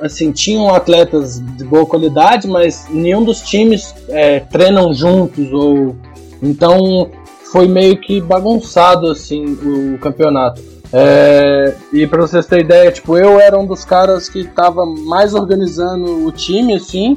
Assim, 0.00 0.30
tinham 0.30 0.74
atletas 0.74 1.40
de 1.40 1.64
boa 1.64 1.86
qualidade, 1.86 2.46
mas 2.46 2.86
nenhum 2.90 3.24
dos 3.24 3.40
times 3.40 3.94
é, 4.08 4.40
treinam 4.40 4.92
juntos 4.92 5.50
ou 5.52 5.96
então 6.42 7.10
foi 7.50 7.66
meio 7.66 7.98
que 7.98 8.20
bagunçado 8.20 9.10
assim 9.10 9.44
o 9.44 9.98
campeonato. 9.98 10.60
É, 10.92 11.74
e 11.92 12.06
para 12.06 12.22
vocês 12.22 12.46
terem 12.46 12.64
ideia, 12.64 12.92
tipo, 12.92 13.16
eu 13.16 13.40
era 13.40 13.58
um 13.58 13.66
dos 13.66 13.84
caras 13.84 14.28
que 14.28 14.44
tava 14.44 14.86
mais 14.86 15.34
organizando 15.34 16.26
o 16.26 16.32
time, 16.32 16.74
assim. 16.74 17.16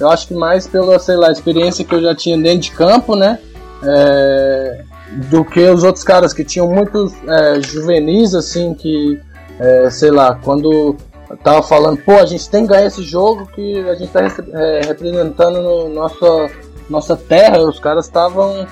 Eu 0.00 0.08
acho 0.08 0.26
que 0.28 0.34
mais 0.34 0.66
pela, 0.66 0.98
sei 0.98 1.16
lá, 1.16 1.30
experiência 1.30 1.84
que 1.84 1.94
eu 1.94 2.00
já 2.00 2.14
tinha 2.14 2.36
dentro 2.36 2.60
de 2.60 2.70
campo, 2.72 3.14
né? 3.14 3.38
É, 3.84 4.84
do 5.30 5.44
que 5.44 5.60
os 5.60 5.84
outros 5.84 6.04
caras 6.04 6.32
que 6.32 6.44
tinham 6.44 6.68
muitos 6.68 7.12
é, 7.28 7.60
juvenis, 7.60 8.34
assim, 8.34 8.74
que, 8.74 9.20
é, 9.58 9.90
sei 9.90 10.10
lá, 10.10 10.38
quando 10.42 10.96
tava 11.36 11.62
falando, 11.62 11.98
pô, 11.98 12.12
a 12.12 12.26
gente 12.26 12.48
tem 12.48 12.62
que 12.62 12.72
ganhar 12.72 12.86
esse 12.86 13.02
jogo 13.02 13.46
que 13.46 13.78
a 13.88 13.94
gente 13.94 14.10
tá 14.10 14.20
é, 14.52 14.80
representando 14.86 15.62
no 15.62 15.88
nossa, 15.88 16.50
nossa 16.88 17.16
terra, 17.16 17.60
os 17.60 17.78
caras 17.78 18.06
estavam, 18.06 18.66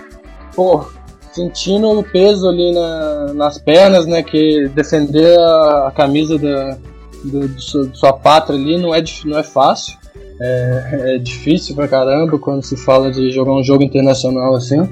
pô, 0.55 0.85
sentindo 1.33 1.91
o 1.91 2.03
peso 2.03 2.49
ali 2.49 2.73
na, 2.73 3.33
nas 3.35 3.59
pernas, 3.59 4.07
né? 4.07 4.23
Que 4.23 4.69
defender 4.69 5.39
a, 5.39 5.89
a 5.89 5.93
camisa 5.93 6.39
da, 6.39 6.77
do, 7.25 7.49
do 7.49 7.61
sua, 7.61 7.91
sua 7.95 8.13
pátria 8.13 8.59
ali 8.59 8.79
não 8.79 8.95
é, 8.95 9.03
não 9.25 9.39
é 9.39 9.43
fácil. 9.43 9.99
É, 10.43 11.17
é, 11.17 11.19
difícil 11.19 11.75
pra 11.75 11.87
caramba 11.87 12.39
quando 12.39 12.63
se 12.63 12.75
fala 12.75 13.11
de 13.11 13.31
jogar 13.31 13.53
um 13.53 13.63
jogo 13.63 13.83
internacional 13.83 14.55
assim. 14.55 14.89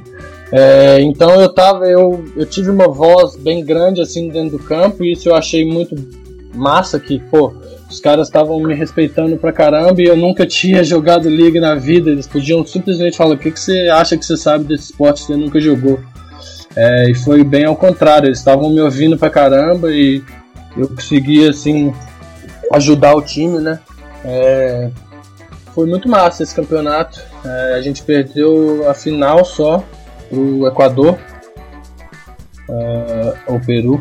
É, 0.53 1.01
então 1.01 1.41
eu 1.41 1.49
tava, 1.49 1.87
eu, 1.87 2.25
eu 2.37 2.47
tive 2.47 2.71
uma 2.71 2.89
voz 2.89 3.37
bem 3.37 3.65
grande 3.65 4.01
assim 4.01 4.29
dentro 4.29 4.59
do 4.59 4.65
campo 4.65 5.05
e 5.05 5.13
isso 5.13 5.29
eu 5.29 5.35
achei 5.35 5.65
muito 5.65 5.95
massa 6.55 6.99
que, 6.99 7.19
pô, 7.19 7.55
os 7.89 8.01
caras 8.01 8.29
estavam 8.29 8.61
me 8.61 8.75
respeitando 8.75 9.37
pra 9.37 9.53
caramba 9.53 10.01
e 10.03 10.07
eu 10.07 10.17
nunca 10.17 10.47
tinha 10.47 10.83
jogado 10.85 11.29
League 11.29 11.61
na 11.61 11.75
vida. 11.75 12.11
Eles 12.11 12.27
podiam 12.27 12.65
simplesmente 12.67 13.17
falar: 13.17 13.35
o 13.35 13.39
que, 13.39 13.51
que 13.51 13.61
você 13.61 13.89
acha 13.89 14.17
que 14.17 14.25
você 14.25 14.37
sabe 14.37 14.65
desse 14.65 14.85
esporte 14.85 15.23
você 15.23 15.37
nunca 15.37 15.61
jogou? 15.61 15.99
É, 16.77 17.11
e 17.11 17.15
foi 17.15 17.43
bem 17.43 17.65
ao 17.65 17.75
contrário, 17.75 18.29
eles 18.29 18.39
estavam 18.39 18.71
me 18.71 18.81
ouvindo 18.81 19.19
pra 19.19 19.31
caramba 19.31 19.91
e 19.91 20.23
eu 20.77 20.89
consegui, 20.89 21.49
assim, 21.49 21.93
ajudar 22.73 23.17
o 23.17 23.23
time, 23.23 23.59
né? 23.59 23.81
É, 24.25 24.91
foi 25.75 25.87
muito 25.87 26.09
massa 26.09 26.43
esse 26.43 26.55
campeonato. 26.55 27.21
É, 27.45 27.75
a 27.75 27.83
gente 27.83 28.03
perdeu 28.03 28.89
a 28.89 28.95
final 28.95 29.45
só 29.45 29.83
pro 30.29 30.67
Equador, 30.67 31.19
uh, 32.69 33.37
ou 33.47 33.61
Peru. 33.61 34.01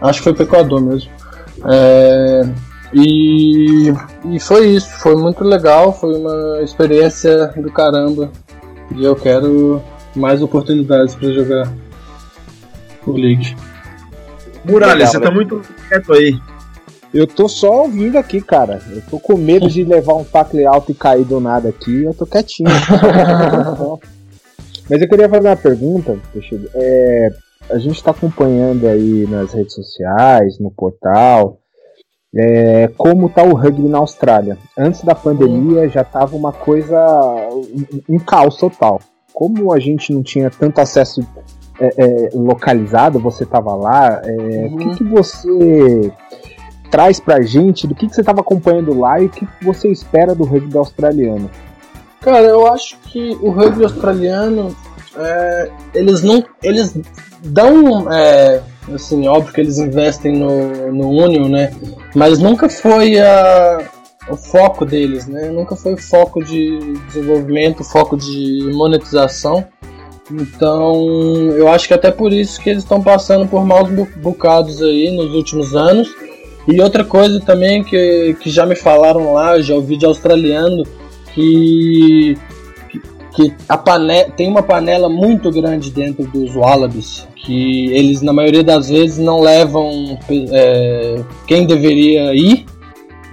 Acho 0.00 0.18
que 0.18 0.24
foi 0.24 0.34
pro 0.34 0.44
Equador 0.44 0.80
mesmo. 0.80 1.10
É, 1.70 2.42
e, 2.92 3.92
e 4.30 4.40
foi 4.40 4.68
isso, 4.70 4.90
foi 4.98 5.16
muito 5.16 5.42
legal, 5.44 5.92
foi 5.92 6.14
uma 6.16 6.60
experiência 6.62 7.48
do 7.56 7.70
caramba. 7.70 8.30
E 8.94 9.04
eu 9.04 9.16
quero 9.16 9.82
mais 10.14 10.42
oportunidades 10.42 11.14
para 11.14 11.32
jogar 11.32 11.72
o 13.06 13.12
League. 13.12 13.56
Muralha, 14.64 15.06
você 15.06 15.18
tá 15.18 15.30
muito 15.30 15.62
quieto 15.88 16.12
aí. 16.12 16.38
Eu 17.12 17.26
tô 17.26 17.48
só 17.48 17.82
ouvindo 17.82 18.16
aqui, 18.16 18.40
cara. 18.40 18.80
Eu 18.90 19.02
tô 19.02 19.18
com 19.18 19.36
medo 19.36 19.68
de 19.68 19.84
levar 19.84 20.14
um 20.14 20.24
tackle 20.24 20.64
alto 20.64 20.92
e 20.92 20.94
cair 20.94 21.24
do 21.24 21.40
nada 21.40 21.68
aqui. 21.68 22.04
Eu 22.04 22.14
tô 22.14 22.24
quietinho. 22.24 22.70
Mas 24.88 25.00
eu 25.00 25.08
queria 25.08 25.28
fazer 25.28 25.48
uma 25.48 25.56
pergunta, 25.56 26.18
é, 26.74 27.28
a 27.72 27.78
gente 27.78 27.96
está 27.96 28.10
acompanhando 28.10 28.86
aí 28.86 29.26
nas 29.28 29.52
redes 29.52 29.74
sociais, 29.74 30.58
no 30.58 30.70
portal, 30.70 31.58
é, 32.34 32.88
como 32.96 33.28
tá 33.28 33.42
o 33.42 33.54
rugby 33.54 33.88
na 33.88 33.98
Austrália. 33.98 34.56
Antes 34.76 35.02
da 35.02 35.14
pandemia 35.14 35.88
já 35.88 36.04
tava 36.04 36.36
uma 36.36 36.52
coisa, 36.52 36.98
um, 37.50 38.16
um 38.16 38.18
caos 38.18 38.56
total. 38.56 39.00
Como 39.32 39.72
a 39.72 39.80
gente 39.80 40.12
não 40.12 40.22
tinha 40.22 40.50
tanto 40.50 40.80
acesso 40.80 41.26
é, 41.80 41.88
é, 41.96 42.30
localizado, 42.34 43.18
você 43.18 43.44
tava 43.44 43.74
lá, 43.74 44.20
é, 44.24 44.30
uhum. 44.30 44.74
o 44.74 44.78
que, 44.78 44.96
que 44.98 45.04
você 45.04 46.12
traz 46.90 47.18
pra 47.18 47.40
gente 47.40 47.86
do 47.86 47.94
que, 47.94 48.06
que 48.06 48.14
você 48.14 48.20
estava 48.20 48.42
acompanhando 48.42 48.98
lá 48.98 49.18
e 49.18 49.26
o 49.26 49.30
que, 49.30 49.46
que 49.46 49.64
você 49.64 49.88
espera 49.88 50.34
do 50.34 50.44
rugby 50.44 50.76
australiano? 50.76 51.50
Cara, 52.20 52.46
eu 52.46 52.66
acho 52.66 52.98
que 53.00 53.36
o 53.40 53.50
rugby 53.50 53.82
australiano, 53.82 54.76
é, 55.16 55.70
eles 55.94 56.22
não. 56.22 56.44
Eles 56.62 56.94
dão. 57.44 58.12
É, 58.12 58.60
assim, 58.94 59.26
óbvio 59.28 59.52
que 59.52 59.60
eles 59.60 59.78
investem 59.78 60.32
no, 60.32 60.92
no 60.92 61.08
Union, 61.08 61.48
né? 61.48 61.72
Mas 62.14 62.38
nunca 62.38 62.68
foi 62.68 63.18
a, 63.20 63.78
o 64.28 64.36
foco 64.36 64.84
deles, 64.84 65.26
né? 65.26 65.48
Nunca 65.50 65.76
foi 65.76 65.96
foco 65.96 66.42
de 66.42 66.78
desenvolvimento, 67.08 67.84
foco 67.84 68.16
de 68.16 68.70
monetização. 68.72 69.66
Então, 70.30 70.94
eu 71.56 71.68
acho 71.68 71.88
que 71.88 71.94
até 71.94 72.10
por 72.10 72.32
isso 72.32 72.60
que 72.60 72.70
eles 72.70 72.82
estão 72.82 73.02
passando 73.02 73.46
por 73.46 73.64
maus 73.64 73.90
bocados 74.16 74.82
aí 74.82 75.10
nos 75.10 75.34
últimos 75.34 75.74
anos. 75.74 76.08
E 76.66 76.80
outra 76.80 77.04
coisa 77.04 77.40
também 77.40 77.82
que, 77.82 78.36
que 78.40 78.48
já 78.48 78.64
me 78.64 78.76
falaram 78.76 79.32
lá, 79.32 79.60
já 79.60 79.74
ouvi 79.74 79.96
de 79.96 80.06
australiano, 80.06 80.84
que, 81.34 82.36
que 83.34 83.54
a 83.68 83.76
panela, 83.76 84.30
tem 84.36 84.48
uma 84.48 84.62
panela 84.62 85.08
muito 85.08 85.50
grande 85.50 85.90
dentro 85.90 86.24
dos 86.26 86.54
Wallabies, 86.54 87.26
que 87.34 87.90
eles 87.92 88.22
na 88.22 88.32
maioria 88.32 88.62
das 88.62 88.88
vezes 88.88 89.18
não 89.18 89.40
levam 89.40 90.18
é, 90.30 91.20
quem 91.46 91.66
deveria 91.66 92.34
ir, 92.34 92.66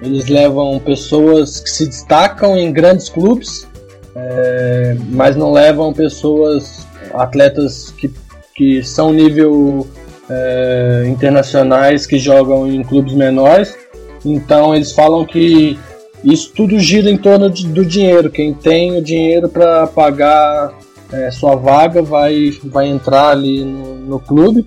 eles 0.02 0.28
levam 0.28 0.80
pessoas 0.80 1.60
que 1.60 1.70
se 1.70 1.86
destacam 1.86 2.58
em 2.58 2.72
grandes 2.72 3.10
clubes, 3.10 3.68
é, 4.16 4.98
mas 5.10 5.36
não 5.36 5.52
levam 5.52 5.94
pessoas, 5.94 6.88
atletas 7.14 7.92
que, 7.92 8.10
que 8.56 8.82
são 8.84 9.12
nível 9.12 9.86
é, 10.30 11.06
internacionais 11.08 12.06
que 12.06 12.18
jogam 12.18 12.72
em 12.72 12.84
clubes 12.84 13.14
menores. 13.14 13.76
Então 14.24 14.76
eles 14.76 14.92
falam 14.92 15.26
que 15.26 15.78
isso 16.24 16.52
tudo 16.54 16.80
gira 16.80 17.10
em 17.10 17.18
torno 17.18 17.50
de, 17.50 17.68
do 17.68 17.86
dinheiro. 17.86 18.30
Quem 18.30 18.54
tem 18.54 18.98
o 18.98 19.02
dinheiro 19.02 19.50
para 19.50 19.88
pagar 19.88 20.74
é, 21.12 21.32
sua 21.32 21.56
vaga 21.56 22.02
vai, 22.02 22.52
vai 22.64 22.88
entrar 22.88 23.30
ali 23.30 23.64
no, 23.64 23.96
no 23.96 24.20
clube, 24.20 24.66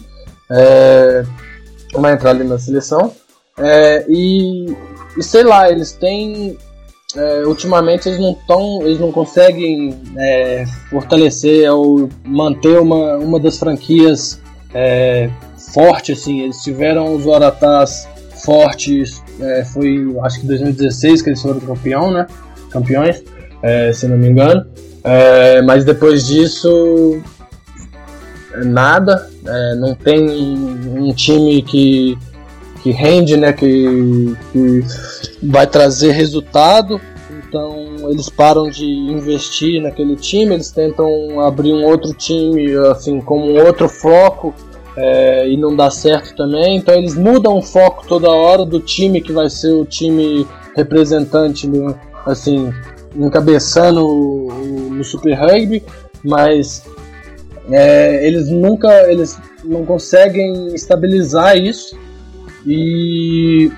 é, 0.50 1.24
vai 1.94 2.14
entrar 2.14 2.30
ali 2.30 2.44
na 2.44 2.58
seleção. 2.58 3.12
É, 3.58 4.04
e, 4.08 4.74
e 5.16 5.22
sei 5.22 5.44
lá, 5.44 5.70
eles 5.70 5.92
têm 5.92 6.56
é, 7.14 7.42
ultimamente 7.46 8.08
eles 8.08 8.20
não 8.20 8.34
tão, 8.46 8.82
eles 8.82 8.98
não 8.98 9.12
conseguem 9.12 10.00
é, 10.16 10.64
fortalecer 10.88 11.70
ou 11.70 12.08
manter 12.24 12.78
uma, 12.80 13.16
uma 13.18 13.38
das 13.38 13.58
franquias 13.58 14.40
é, 14.74 15.30
forte, 15.74 16.12
assim. 16.12 16.40
Eles 16.40 16.62
tiveram 16.62 17.14
os 17.14 17.24
Waratahs 17.24 18.08
fortes, 18.44 19.22
é, 19.42 19.64
foi 19.64 20.14
acho 20.22 20.40
que 20.40 20.46
2016 20.46 21.22
que 21.22 21.30
eles 21.30 21.42
foram 21.42 21.60
campeão, 21.60 22.10
né? 22.10 22.26
Campeões, 22.70 23.22
é, 23.62 23.92
se 23.92 24.06
não 24.06 24.16
me 24.16 24.28
engano. 24.28 24.66
É, 25.04 25.60
mas 25.62 25.84
depois 25.84 26.26
disso, 26.26 27.20
nada. 28.64 29.28
É, 29.44 29.74
não 29.74 29.94
tem 29.94 30.28
um 30.28 31.12
time 31.12 31.60
que, 31.62 32.16
que 32.82 32.90
rende, 32.90 33.36
né? 33.36 33.52
Que, 33.52 34.36
que 34.52 34.84
vai 35.42 35.66
trazer 35.66 36.12
resultado. 36.12 37.00
Então 37.48 38.08
eles 38.08 38.28
param 38.28 38.70
de 38.70 38.86
investir 38.86 39.82
naquele 39.82 40.16
time, 40.16 40.54
eles 40.54 40.70
tentam 40.70 41.40
abrir 41.40 41.72
um 41.72 41.84
outro 41.84 42.14
time, 42.14 42.74
assim, 42.90 43.20
como 43.20 43.50
um 43.50 43.62
outro 43.62 43.88
foco 43.88 44.54
é, 44.96 45.48
e 45.48 45.56
não 45.56 45.74
dá 45.74 45.90
certo 45.90 46.34
também. 46.36 46.76
Então 46.76 46.94
eles 46.94 47.14
mudam 47.14 47.56
o 47.56 47.62
foco 47.62 48.06
toda 48.06 48.30
hora 48.30 48.64
do 48.64 48.80
time 48.80 49.20
que 49.20 49.32
vai 49.32 49.48
ser 49.48 49.72
o 49.72 49.84
time 49.84 50.46
representante, 50.74 51.66
no, 51.66 51.94
assim, 52.26 52.72
encabeçando 53.16 54.06
o, 54.06 54.90
no 54.90 55.04
Super 55.04 55.34
Rugby, 55.34 55.82
mas 56.24 56.84
é, 57.70 58.26
eles 58.26 58.48
nunca 58.48 59.10
eles 59.10 59.38
não 59.64 59.84
conseguem 59.84 60.74
estabilizar 60.74 61.56
isso 61.56 61.96
e 62.66 63.70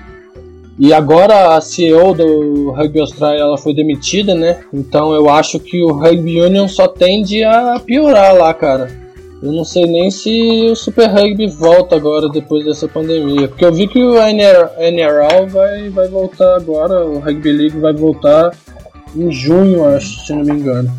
e 0.77 0.93
agora 0.93 1.55
a 1.55 1.61
CEO 1.61 2.13
do 2.13 2.71
Rugby 2.71 2.99
Austrália 2.99 3.39
ela 3.39 3.57
foi 3.57 3.73
demitida, 3.73 4.35
né? 4.35 4.59
Então 4.73 5.13
eu 5.13 5.29
acho 5.29 5.57
que 5.57 5.81
o 5.81 5.93
Rugby 5.93 6.41
Union 6.41 6.67
só 6.67 6.85
tende 6.85 7.43
a 7.45 7.79
piorar 7.79 8.35
lá, 8.35 8.53
cara. 8.53 9.04
Eu 9.41 9.51
não 9.51 9.63
sei 9.65 9.85
nem 9.85 10.09
se 10.09 10.67
o 10.71 10.75
Super 10.75 11.09
Rugby 11.09 11.47
volta 11.47 11.95
agora 11.95 12.29
depois 12.29 12.65
dessa 12.65 12.87
pandemia. 12.87 13.47
Porque 13.47 13.65
eu 13.65 13.73
vi 13.73 13.87
que 13.87 14.01
o 14.01 14.17
NRL 14.17 15.47
vai, 15.49 15.89
vai 15.89 16.07
voltar 16.07 16.55
agora, 16.55 17.05
o 17.05 17.19
Rugby 17.19 17.51
League 17.51 17.79
vai 17.79 17.93
voltar 17.93 18.51
em 19.15 19.31
junho, 19.31 19.85
acho, 19.85 20.25
se 20.25 20.33
não 20.33 20.43
me 20.43 20.51
engano. 20.51 20.91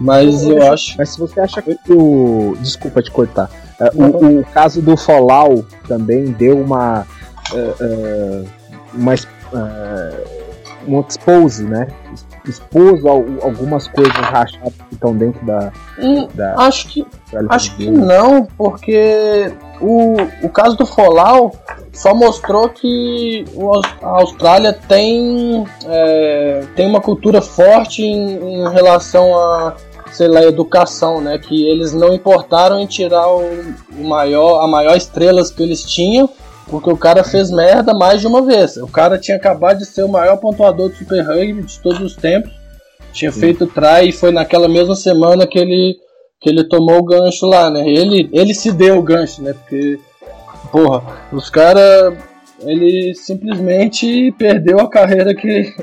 Mas 0.00 0.44
eu 0.44 0.70
acho. 0.70 0.94
Mas 0.98 1.10
se 1.10 1.18
você 1.18 1.40
acha 1.40 1.62
que 1.62 1.74
o. 1.90 2.54
Desculpa 2.60 3.02
te 3.02 3.10
cortar. 3.10 3.50
Uh, 3.80 4.02
o, 4.02 4.40
o, 4.40 4.44
caso 4.44 4.82
do 4.82 4.96
Fallout 4.96 5.66
também 5.88 6.26
deu 6.32 6.60
uma. 6.60 7.06
Uh, 7.52 8.44
uh, 8.44 8.48
uma. 8.94 9.14
um 10.86 11.00
expose, 11.00 11.64
né? 11.64 11.88
Expôs 12.50 13.04
algumas 13.04 13.88
coisas 13.88 14.14
rachadas 14.14 14.72
que 14.88 14.94
estão 14.94 15.16
dentro 15.16 15.44
da, 15.44 15.72
hum, 15.98 16.28
da. 16.34 16.54
Acho 16.58 16.88
que. 16.88 17.06
Acho 17.48 17.76
que 17.76 17.90
não, 17.90 18.46
porque 18.56 19.52
o, 19.80 20.16
o 20.42 20.48
caso 20.48 20.76
do 20.76 20.86
Fallout 20.86 21.56
só 21.92 22.14
mostrou 22.14 22.68
que 22.68 23.44
a 24.02 24.08
Austrália 24.08 24.72
tem, 24.72 25.66
é, 25.86 26.64
tem 26.74 26.86
uma 26.86 27.00
cultura 27.00 27.40
forte 27.40 28.02
em, 28.02 28.62
em, 28.62 28.70
relação 28.70 29.36
a, 29.36 29.74
sei 30.12 30.28
lá, 30.28 30.42
educação, 30.42 31.20
né? 31.20 31.38
Que 31.38 31.66
eles 31.66 31.92
não 31.92 32.14
importaram 32.14 32.78
em 32.78 32.86
tirar 32.86 33.28
o, 33.28 33.42
o 33.98 34.04
maior, 34.04 34.62
a 34.62 34.68
maior 34.68 34.96
estrelas 34.96 35.50
que 35.50 35.62
eles 35.62 35.82
tinham 35.82 36.28
porque 36.68 36.90
o 36.90 36.96
cara 36.96 37.22
fez 37.22 37.50
merda 37.50 37.94
mais 37.94 38.20
de 38.20 38.26
uma 38.26 38.42
vez. 38.42 38.76
O 38.76 38.88
cara 38.88 39.18
tinha 39.18 39.36
acabado 39.36 39.78
de 39.78 39.86
ser 39.86 40.02
o 40.02 40.08
maior 40.08 40.36
pontuador 40.36 40.88
do 40.88 40.96
Super 40.96 41.22
Rugby 41.22 41.62
de 41.62 41.78
todos 41.78 42.00
os 42.00 42.16
tempos. 42.16 42.52
Tinha 43.12 43.30
Sim. 43.30 43.40
feito 43.40 43.66
try 43.66 44.08
e 44.08 44.12
foi 44.12 44.32
naquela 44.32 44.68
mesma 44.68 44.94
semana 44.94 45.46
que 45.46 45.58
ele, 45.58 45.96
que 46.40 46.50
ele 46.50 46.64
tomou 46.64 46.98
o 46.98 47.04
gancho 47.04 47.46
lá, 47.46 47.70
né? 47.70 47.88
Ele, 47.88 48.28
ele 48.32 48.52
se 48.52 48.72
deu 48.72 48.98
o 48.98 49.02
gancho, 49.02 49.42
né? 49.42 49.52
Porque, 49.52 49.98
porra, 50.70 51.02
os 51.32 51.48
caras. 51.48 52.14
Ele 52.60 53.14
simplesmente 53.14 54.32
perdeu 54.38 54.80
a 54.80 54.88
carreira 54.88 55.34
que 55.34 55.74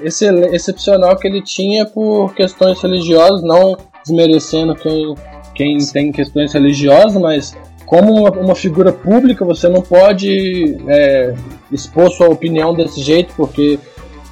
excepcional 0.52 1.16
que 1.16 1.28
ele 1.28 1.40
tinha 1.40 1.86
por 1.86 2.34
questões 2.34 2.82
religiosas, 2.82 3.44
não 3.44 3.78
desmerecendo 4.04 4.74
quem, 4.74 5.14
quem 5.54 5.78
tem 5.78 6.12
questões 6.12 6.52
religiosas, 6.52 7.22
mas 7.22 7.56
como 7.94 8.12
uma, 8.12 8.32
uma, 8.32 8.56
figura 8.56 8.92
pública, 8.92 9.46
você 9.46 9.70
não 9.70 9.84
pode 9.84 10.80
é, 10.88 11.36
expor 11.72 12.10
sua 12.10 12.28
opinião 12.28 12.74
desse 12.74 13.00
jeito, 13.00 13.36
porque 13.38 13.78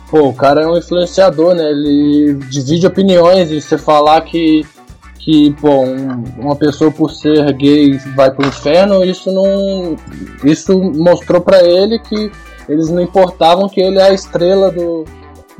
pô, 0.10 0.30
o 0.30 0.34
cara 0.34 0.64
é 0.64 0.68
um 0.68 0.76
influenciador, 0.76 1.54
né? 1.54 1.70
Ele 1.70 2.40
divide 2.50 2.88
opiniões 2.88 3.52
e 3.52 3.62
você 3.62 3.78
falar 3.78 4.20
que 4.22 4.66
que 5.20 5.54
pô, 5.62 5.84
um, 5.84 6.24
uma 6.40 6.56
pessoa 6.56 6.90
por 6.90 7.12
ser 7.12 7.54
gay 7.54 8.00
vai 8.16 8.32
pro 8.32 8.48
inferno, 8.48 9.06
isso 9.06 9.32
não 9.32 9.96
isso 10.44 10.82
mostrou 10.82 11.40
para 11.40 11.62
ele 11.64 12.00
que 12.00 12.32
eles 12.68 12.90
não 12.90 13.00
importavam 13.00 13.70
que 13.70 13.80
ele 13.80 14.00
é 14.00 14.10
a 14.10 14.14
estrela 14.14 14.72
do, 14.72 15.06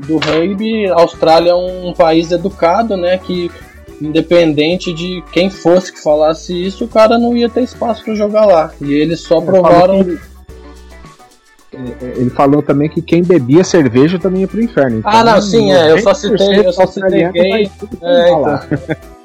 do 0.00 0.18
rugby. 0.18 0.88
A 0.88 0.94
Austrália 0.94 1.52
é 1.52 1.54
um 1.54 1.92
país 1.92 2.32
educado, 2.32 2.96
né, 2.96 3.16
que 3.16 3.48
independente 4.06 4.92
de 4.92 5.22
quem 5.32 5.50
fosse 5.50 5.92
que 5.92 6.02
falasse 6.02 6.52
isso, 6.52 6.84
o 6.84 6.88
cara 6.88 7.18
não 7.18 7.36
ia 7.36 7.48
ter 7.48 7.62
espaço 7.62 8.04
para 8.04 8.14
jogar 8.14 8.46
lá. 8.46 8.72
E 8.80 8.92
eles 8.92 9.20
só 9.20 9.40
provaram 9.40 10.18
é, 11.74 12.04
é, 12.04 12.12
ele 12.16 12.28
falou 12.28 12.62
também 12.62 12.88
que 12.88 13.00
quem 13.00 13.22
bebia 13.22 13.64
cerveja 13.64 14.18
também 14.18 14.42
ia 14.42 14.48
pro 14.48 14.62
inferno. 14.62 14.98
Então, 14.98 15.10
ah, 15.10 15.24
não, 15.24 15.40
sim, 15.40 15.72
é. 15.72 15.90
Eu 15.90 15.98
só 16.00 16.12
citei, 16.12 16.58
eu 16.58 16.72
só 16.72 16.86
citei 16.86 17.32
gay. 17.32 17.70
É, 18.02 18.28
então, 18.28 18.60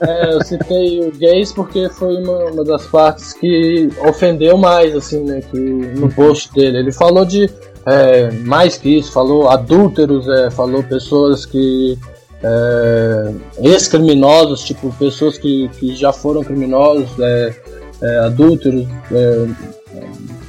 é, 0.02 0.34
eu 0.34 0.44
citei 0.46 1.02
o 1.02 1.12
gays 1.12 1.52
porque 1.52 1.90
foi 1.90 2.16
uma, 2.24 2.46
uma 2.46 2.64
das 2.64 2.86
partes 2.86 3.34
que 3.34 3.90
ofendeu 4.08 4.58
mais, 4.58 4.96
assim, 4.96 5.24
né? 5.24 5.42
Que, 5.42 5.58
no 5.60 6.10
post 6.10 6.54
dele. 6.54 6.78
Ele 6.78 6.92
falou 6.94 7.26
de 7.26 7.50
é, 7.86 8.32
mais 8.32 8.78
que 8.78 8.98
isso, 8.98 9.12
falou 9.12 9.50
adúlteros, 9.50 10.28
é, 10.30 10.50
falou 10.50 10.82
pessoas 10.84 11.46
que. 11.46 11.98
É, 12.44 13.34
ex-criminosos, 13.60 14.64
tipo, 14.64 14.94
pessoas 14.98 15.38
que, 15.38 15.70
que 15.80 15.96
já 15.96 16.14
foram 16.14 16.44
criminosos, 16.44 17.10
é, 17.20 17.56
é, 18.02 18.20
adúlteros, 18.20 18.88
é, 19.12 19.48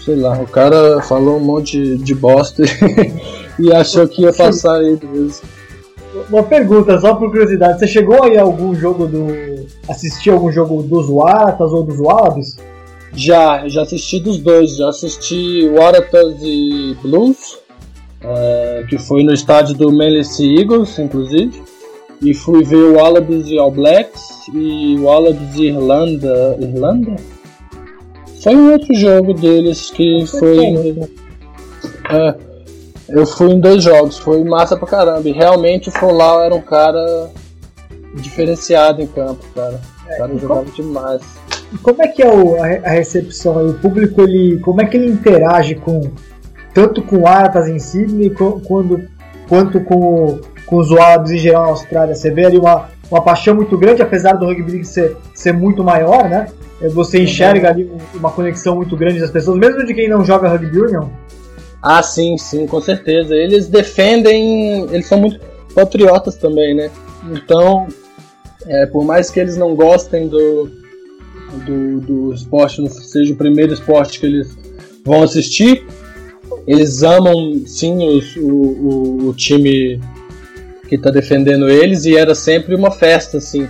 sei 0.05 0.17
lá, 0.17 0.39
o 0.39 0.47
cara 0.47 1.01
falou 1.03 1.37
um 1.37 1.45
monte 1.45 1.97
de 1.99 2.15
bosta 2.15 2.63
e 3.59 3.73
achou 3.73 4.07
que 4.07 4.23
ia 4.23 4.33
passar 4.33 4.77
aí 4.77 4.99
mesmo. 5.03 5.49
Uma 6.31 6.43
pergunta, 6.43 6.99
só 7.01 7.15
por 7.15 7.31
curiosidade, 7.31 7.79
você 7.79 7.87
chegou 7.87 8.23
aí 8.23 8.37
a 8.39 8.43
algum 8.43 8.75
jogo 8.75 9.07
do. 9.07 9.27
assistir 9.89 10.31
algum 10.31 10.51
jogo 10.51 10.83
dos 10.83 11.09
Waratahs 11.09 11.73
ou 11.73 11.85
dos 11.85 11.99
Wallabies? 11.99 12.57
Já, 13.15 13.67
já 13.69 13.83
assisti 13.83 14.21
dos 14.21 14.39
dois, 14.39 14.77
já 14.77 14.89
assisti 14.89 15.69
Waratahs 15.69 16.37
e 16.43 16.97
Blues, 17.03 17.59
é, 18.23 18.85
que 18.89 18.99
foi 18.99 19.23
no 19.23 19.33
estádio 19.33 19.75
do 19.75 19.91
Manly 19.91 20.23
Eagles, 20.59 20.99
inclusive, 20.99 21.63
e 22.21 22.35
fui 22.35 22.65
ver 22.65 22.77
o 22.77 22.95
Wallabies 22.97 23.47
e 23.47 23.59
All 23.59 23.71
Blacks 23.71 24.49
e 24.53 24.97
o 24.99 25.05
Wallabies 25.05 25.55
e 25.57 25.67
Irlanda. 25.67 26.57
Irlanda? 26.61 27.17
Foi 28.43 28.55
um 28.55 28.73
outro 28.73 28.95
jogo 28.95 29.35
deles 29.35 29.91
que 29.91 30.25
foi. 30.27 30.97
É, 32.11 32.35
eu 33.09 33.27
fui 33.27 33.53
em 33.53 33.61
dois 33.61 33.83
jogos, 33.83 34.19
foi 34.19 34.43
massa 34.45 34.77
pra 34.77 34.87
caramba. 34.87 35.29
E 35.29 35.33
realmente 35.33 35.89
o 35.89 35.93
Folau 35.93 36.43
era 36.43 36.55
um 36.55 36.61
cara 36.61 37.31
diferenciado 38.15 39.03
em 39.03 39.07
campo, 39.07 39.45
cara. 39.55 39.81
O 40.05 40.19
cara 40.19 40.35
é, 40.35 40.39
jogava 40.39 40.61
como, 40.61 40.73
demais. 40.73 41.23
E 41.73 41.79
como 41.79 42.03
é 42.03 42.09
que 42.09 42.23
é 42.23 42.29
o, 42.29 42.57
a, 42.63 42.67
a 42.67 42.91
recepção 42.91 43.59
aí? 43.59 43.67
O 43.67 43.75
público, 43.75 44.23
ele, 44.23 44.59
como 44.61 44.81
é 44.81 44.87
que 44.87 44.97
ele 44.97 45.11
interage 45.11 45.75
com 45.75 46.11
tanto 46.75 47.03
com 47.03 47.27
Atas 47.27 47.67
em 47.67 47.79
Sydney 47.79 48.31
quando, 48.31 49.09
quanto 49.49 49.81
com, 49.81 50.39
com 50.69 50.77
os 50.77 50.91
Wallabies 50.91 51.33
em 51.33 51.39
geral 51.39 51.63
na 51.63 51.69
Austrália? 51.71 52.15
Você 52.15 52.31
vê 52.31 52.47
ali 52.47 52.59
uma, 52.59 52.89
uma 53.11 53.23
paixão 53.23 53.55
muito 53.55 53.77
grande, 53.77 54.03
apesar 54.03 54.35
do 54.35 54.47
rugby 54.47 54.85
ser, 54.85 55.17
ser 55.35 55.53
muito 55.53 55.83
maior, 55.83 56.29
né? 56.29 56.47
É, 56.81 56.89
você 56.89 57.23
enxerga 57.23 57.71
ali 57.71 57.91
uma 58.15 58.31
conexão 58.31 58.77
muito 58.77 58.97
grande 58.97 59.19
das 59.19 59.31
pessoas, 59.31 59.59
mesmo 59.59 59.85
de 59.85 59.95
quem 59.95 60.09
não 60.09 60.25
joga 60.25 60.49
rugby 60.49 60.79
union? 60.79 61.09
Ah, 61.83 62.03
sim, 62.03 62.37
sim, 62.37 62.67
com 62.67 62.81
certeza. 62.81 63.35
Eles 63.35 63.69
defendem, 63.69 64.85
eles 64.93 65.07
são 65.07 65.19
muito 65.19 65.41
patriotas 65.75 66.37
também, 66.37 66.75
né? 66.75 66.91
Então, 67.31 67.87
é, 68.67 68.87
por 68.87 69.05
mais 69.05 69.31
que 69.31 69.41
eles 69.41 69.57
não 69.57 69.75
gostem 69.75 70.29
do, 70.29 70.71
do, 71.67 72.01
do 72.01 72.35
esporte, 72.35 72.81
não 72.81 72.89
seja 72.89 73.33
o 73.33 73.37
primeiro 73.37 73.73
esporte 73.73 74.21
que 74.21 74.27
eles 74.27 74.57
vão 75.05 75.23
assistir, 75.23 75.87
eles 76.67 77.03
amam 77.03 77.63
sim 77.67 78.07
os, 78.07 78.37
o, 78.37 78.51
o, 78.51 79.29
o 79.29 79.35
time 79.35 80.01
que 80.89 80.97
está 80.97 81.11
defendendo 81.11 81.69
eles 81.69 82.05
e 82.05 82.17
era 82.17 82.35
sempre 82.35 82.75
uma 82.75 82.91
festa, 82.91 83.39
assim. 83.39 83.69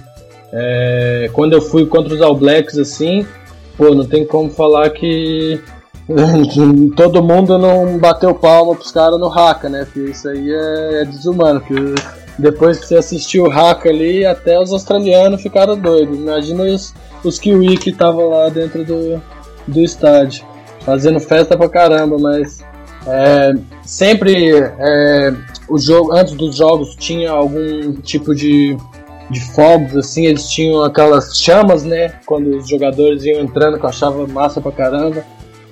É, 0.53 1.29
quando 1.33 1.53
eu 1.53 1.61
fui 1.61 1.85
contra 1.87 2.15
os 2.15 2.23
All 2.23 2.35
Blacks, 2.35 2.79
assim, 2.79 3.27
pô, 3.77 3.95
não 3.95 4.07
tem 4.07 4.25
como 4.25 4.49
falar 4.49 4.91
que 4.91 5.61
todo 6.97 7.23
mundo 7.23 7.59
não 7.59 7.99
bateu 7.99 8.35
palma 8.35 8.75
pros 8.75 8.91
caras 8.91 9.19
no 9.19 9.27
Haka, 9.27 9.69
né? 9.69 9.85
Porque 9.85 10.11
isso 10.11 10.29
aí 10.29 10.51
é, 10.51 11.03
é 11.03 11.05
desumano. 11.05 11.61
Que 11.61 11.75
depois 12.39 12.79
que 12.79 12.87
você 12.87 12.97
assistiu 12.97 13.45
o 13.45 13.51
Haka 13.51 13.89
ali, 13.89 14.25
até 14.25 14.59
os 14.59 14.73
australianos 14.73 15.43
ficaram 15.43 15.77
doidos. 15.77 16.19
Imagina 16.19 16.63
os, 16.63 16.95
os 17.23 17.39
Kiwi 17.39 17.77
que 17.77 17.91
estavam 17.91 18.29
lá 18.29 18.49
dentro 18.49 18.85
do, 18.85 19.21
do 19.67 19.81
estádio, 19.81 20.45
fazendo 20.81 21.21
festa 21.21 21.57
pra 21.59 21.69
caramba, 21.69 22.17
mas 22.19 22.65
é, 23.07 23.55
sempre 23.83 24.53
é, 24.55 25.35
o 25.69 25.79
jogo, 25.79 26.13
antes 26.13 26.35
dos 26.35 26.57
jogos 26.57 26.95
tinha 26.97 27.31
algum 27.31 27.95
tipo 28.01 28.35
de 28.35 28.77
de 29.31 29.41
fogos, 29.53 29.95
assim, 29.97 30.27
eles 30.27 30.49
tinham 30.49 30.83
aquelas 30.83 31.37
chamas, 31.37 31.85
né? 31.85 32.15
Quando 32.25 32.57
os 32.57 32.69
jogadores 32.69 33.25
iam 33.25 33.41
entrando, 33.41 33.79
que 33.79 33.85
eu 33.85 33.91
achava 33.91 34.27
massa 34.27 34.61
pra 34.61 34.73
caramba. 34.73 35.25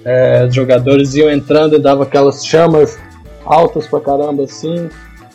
É, 0.05 0.45
os 0.45 0.55
jogadores 0.55 1.15
iam 1.15 1.31
entrando 1.31 1.75
e 1.75 1.81
dava 1.81 2.03
aquelas 2.03 2.45
chamas 2.47 2.99
altas 3.45 3.87
pra 3.87 4.01
caramba, 4.01 4.45
assim. 4.45 4.89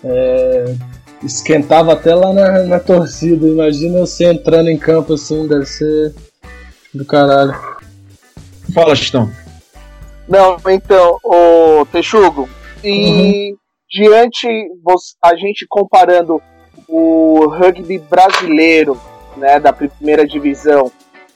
É, 0.03 0.75
esquentava 1.23 1.93
até 1.93 2.13
lá 2.13 2.31
na, 2.31 2.63
na 2.63 2.79
torcida. 2.79 3.47
Imagina 3.47 3.99
você 3.99 4.25
entrando 4.25 4.69
em 4.69 4.77
campo 4.77 5.13
assim, 5.15 5.47
deve 5.47 5.65
ser 5.65 6.13
do 6.93 7.03
caralho. 7.03 7.55
Fala, 8.73 8.95
Chitão. 8.95 9.31
Não, 10.27 10.57
então, 10.69 11.17
o 11.23 11.85
Texugo, 11.91 12.47
e 12.83 13.49
uhum. 13.51 13.57
Diante 13.91 14.47
a 15.21 15.35
gente 15.35 15.65
comparando 15.67 16.41
o 16.87 17.45
rugby 17.47 17.99
brasileiro, 17.99 18.99
né, 19.35 19.59
da 19.59 19.73
primeira 19.73 20.25
divisão, 20.25 20.91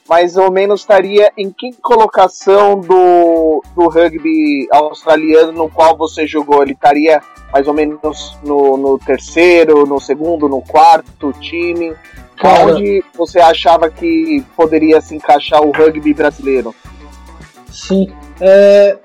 mais 0.08 0.36
ou 0.36 0.50
menos 0.50 0.80
estaria 0.80 1.32
em 1.36 1.50
que 1.50 1.72
colocação 1.82 2.80
do, 2.80 3.62
do 3.74 3.88
rugby 3.88 4.68
australiano 4.70 5.52
no 5.52 5.68
qual 5.68 5.96
você 5.96 6.26
jogou? 6.26 6.62
Ele 6.62 6.72
estaria 6.72 7.20
mais 7.52 7.66
ou 7.66 7.74
menos 7.74 8.38
no, 8.44 8.76
no 8.76 8.98
terceiro, 8.98 9.84
no 9.84 10.00
segundo, 10.00 10.48
no 10.48 10.62
quarto 10.62 11.32
time? 11.34 11.94
Cara, 12.36 12.66
Onde 12.66 13.02
você 13.16 13.40
achava 13.40 13.90
que 13.90 14.44
poderia 14.54 15.00
se 15.00 15.16
encaixar 15.16 15.62
o 15.62 15.72
rugby 15.72 16.12
brasileiro? 16.12 16.74
Sim, 17.76 18.08
é, 18.40 18.96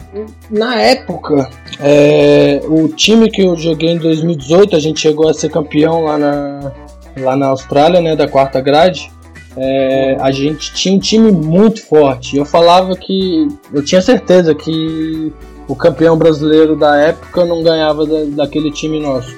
na 0.50 0.80
época, 0.80 1.50
é, 1.78 2.62
o 2.64 2.88
time 2.88 3.30
que 3.30 3.42
eu 3.42 3.54
joguei 3.58 3.90
em 3.90 3.98
2018, 3.98 4.78
a 4.78 4.80
gente 4.80 5.02
chegou 5.02 5.28
a 5.28 5.34
ser 5.34 5.50
campeão 5.50 6.06
lá 6.06 6.18
na, 6.18 6.72
lá 7.20 7.36
na 7.36 7.48
Austrália, 7.48 8.00
né, 8.00 8.16
da 8.16 8.30
quarta 8.30 8.62
grade. 8.62 9.12
É, 9.58 10.16
a 10.22 10.32
gente 10.32 10.74
tinha 10.74 10.96
um 10.96 11.00
time 11.00 11.34
muito 11.34 11.86
forte. 11.86 12.38
Eu 12.38 12.46
falava 12.46 12.96
que 12.96 13.46
eu 13.74 13.84
tinha 13.84 14.02
certeza 14.02 14.56
que 14.56 15.34
o 15.68 15.76
campeão 15.76 16.18
brasileiro 16.18 16.78
da 16.78 16.96
época 16.96 17.44
não 17.44 17.62
ganhava 17.62 18.06
da, 18.06 18.24
daquele 18.44 18.72
time 18.72 19.02
nosso, 19.02 19.36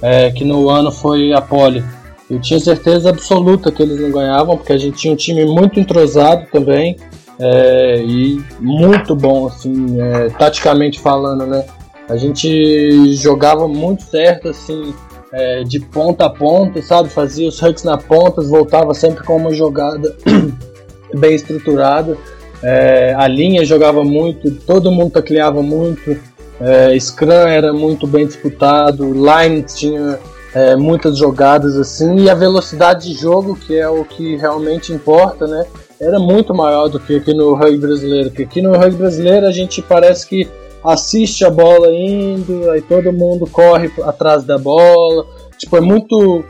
é, 0.00 0.30
que 0.30 0.44
no 0.44 0.70
ano 0.70 0.92
foi 0.92 1.32
a 1.32 1.40
Poli. 1.40 1.84
Eu 2.30 2.40
tinha 2.40 2.60
certeza 2.60 3.10
absoluta 3.10 3.72
que 3.72 3.82
eles 3.82 4.00
não 4.00 4.12
ganhavam, 4.12 4.56
porque 4.56 4.72
a 4.72 4.78
gente 4.78 4.96
tinha 4.96 5.12
um 5.12 5.16
time 5.16 5.44
muito 5.44 5.80
entrosado 5.80 6.46
também 6.52 6.96
é, 7.38 8.02
e 8.02 8.42
muito 8.58 9.14
bom, 9.14 9.46
assim, 9.46 10.00
é, 10.00 10.28
taticamente 10.30 10.98
falando, 11.00 11.46
né? 11.46 11.64
A 12.08 12.16
gente 12.16 13.14
jogava 13.16 13.66
muito 13.66 14.04
certo, 14.04 14.48
assim, 14.48 14.94
é, 15.32 15.64
de 15.64 15.80
ponta 15.80 16.26
a 16.26 16.30
ponta, 16.30 16.80
sabe? 16.80 17.08
Fazia 17.08 17.48
os 17.48 17.60
hucks 17.60 17.84
na 17.84 17.98
ponta, 17.98 18.40
voltava 18.42 18.94
sempre 18.94 19.24
com 19.24 19.36
uma 19.36 19.52
jogada 19.52 20.16
bem 21.14 21.34
estruturada. 21.34 22.16
É, 22.62 23.14
a 23.18 23.26
linha 23.26 23.64
jogava 23.64 24.02
muito, 24.02 24.50
todo 24.50 24.90
mundo 24.90 25.10
tacleava 25.10 25.62
muito, 25.62 26.16
é, 26.60 26.98
Scrum 26.98 27.32
era 27.32 27.72
muito 27.72 28.06
bem 28.06 28.26
disputado, 28.26 29.12
Line 29.12 29.62
tinha 29.62 30.18
é, 30.54 30.74
muitas 30.74 31.18
jogadas 31.18 31.76
assim, 31.76 32.20
e 32.20 32.30
a 32.30 32.34
velocidade 32.34 33.08
de 33.08 33.14
jogo, 33.14 33.56
que 33.56 33.78
é 33.78 33.88
o 33.88 34.04
que 34.04 34.36
realmente 34.36 34.92
importa, 34.92 35.46
né? 35.46 35.66
Era 36.00 36.18
muito 36.18 36.54
maior 36.54 36.88
do 36.88 37.00
que 37.00 37.16
aqui 37.16 37.32
no 37.32 37.54
rugby 37.54 37.78
brasileiro. 37.78 38.30
Porque 38.30 38.42
aqui 38.42 38.62
no 38.62 38.72
rugby 38.72 38.96
brasileiro 38.96 39.46
a 39.46 39.52
gente 39.52 39.82
parece 39.82 40.26
que 40.26 40.48
assiste 40.84 41.44
a 41.44 41.50
bola 41.50 41.92
indo, 41.92 42.70
aí 42.70 42.80
todo 42.80 43.12
mundo 43.12 43.46
corre 43.46 43.90
atrás 44.02 44.44
da 44.44 44.58
bola. 44.58 45.26
Tipo, 45.58 45.76
é 45.76 45.80
muito, 45.80 46.44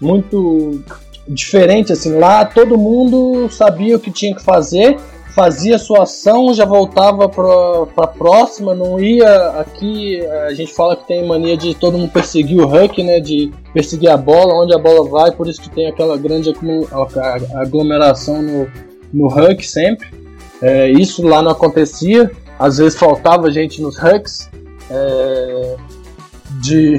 muito 0.00 0.80
diferente 1.28 1.92
assim. 1.92 2.18
Lá 2.18 2.44
todo 2.44 2.78
mundo 2.78 3.48
sabia 3.50 3.96
o 3.96 4.00
que 4.00 4.10
tinha 4.10 4.34
que 4.34 4.42
fazer, 4.42 4.96
fazia 5.36 5.78
sua 5.78 6.04
ação, 6.04 6.54
já 6.54 6.64
voltava 6.64 7.28
para 7.28 8.04
a 8.04 8.06
próxima, 8.06 8.74
não 8.74 8.98
ia 8.98 9.50
aqui. 9.60 10.24
A 10.26 10.54
gente 10.54 10.72
fala 10.72 10.96
que 10.96 11.06
tem 11.06 11.26
mania 11.26 11.58
de 11.58 11.74
todo 11.74 11.98
mundo 11.98 12.10
perseguir 12.10 12.58
o 12.58 12.64
Huck, 12.64 13.02
né? 13.02 13.20
De 13.20 13.52
perseguir 13.74 14.08
a 14.08 14.16
bola, 14.16 14.54
onde 14.54 14.74
a 14.74 14.78
bola 14.78 15.06
vai, 15.06 15.30
por 15.30 15.46
isso 15.46 15.60
que 15.60 15.68
tem 15.68 15.86
aquela 15.86 16.16
grande 16.16 16.54
aglomeração 17.54 18.40
no, 18.40 18.66
no 19.12 19.26
Huck 19.26 19.62
sempre. 19.68 20.08
É, 20.62 20.90
isso 20.90 21.22
lá 21.22 21.42
não 21.42 21.50
acontecia, 21.50 22.30
às 22.58 22.78
vezes 22.78 22.98
faltava 22.98 23.50
gente 23.50 23.82
nos 23.82 23.98
Hucks. 23.98 24.50
É, 24.90 25.76
de 26.62 26.98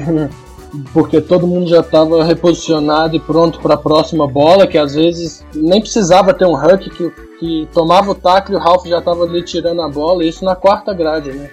porque 0.92 1.20
todo 1.20 1.46
mundo 1.46 1.68
já 1.68 1.80
estava 1.80 2.24
reposicionado 2.24 3.16
e 3.16 3.20
pronto 3.20 3.58
para 3.60 3.74
a 3.74 3.78
próxima 3.78 4.26
bola, 4.26 4.66
que 4.66 4.76
às 4.76 4.94
vezes 4.94 5.44
nem 5.54 5.80
precisava 5.80 6.34
ter 6.34 6.46
um 6.46 6.54
Huck 6.54 6.90
que, 6.90 7.10
que 7.38 7.68
tomava 7.72 8.10
o 8.10 8.14
tackle 8.14 8.54
e 8.54 8.58
o 8.58 8.60
Ralph 8.60 8.86
já 8.86 8.98
estava 8.98 9.24
ali 9.24 9.42
tirando 9.42 9.82
a 9.82 9.88
bola, 9.88 10.24
isso 10.24 10.44
na 10.44 10.54
quarta 10.54 10.92
grade, 10.92 11.32
né? 11.32 11.50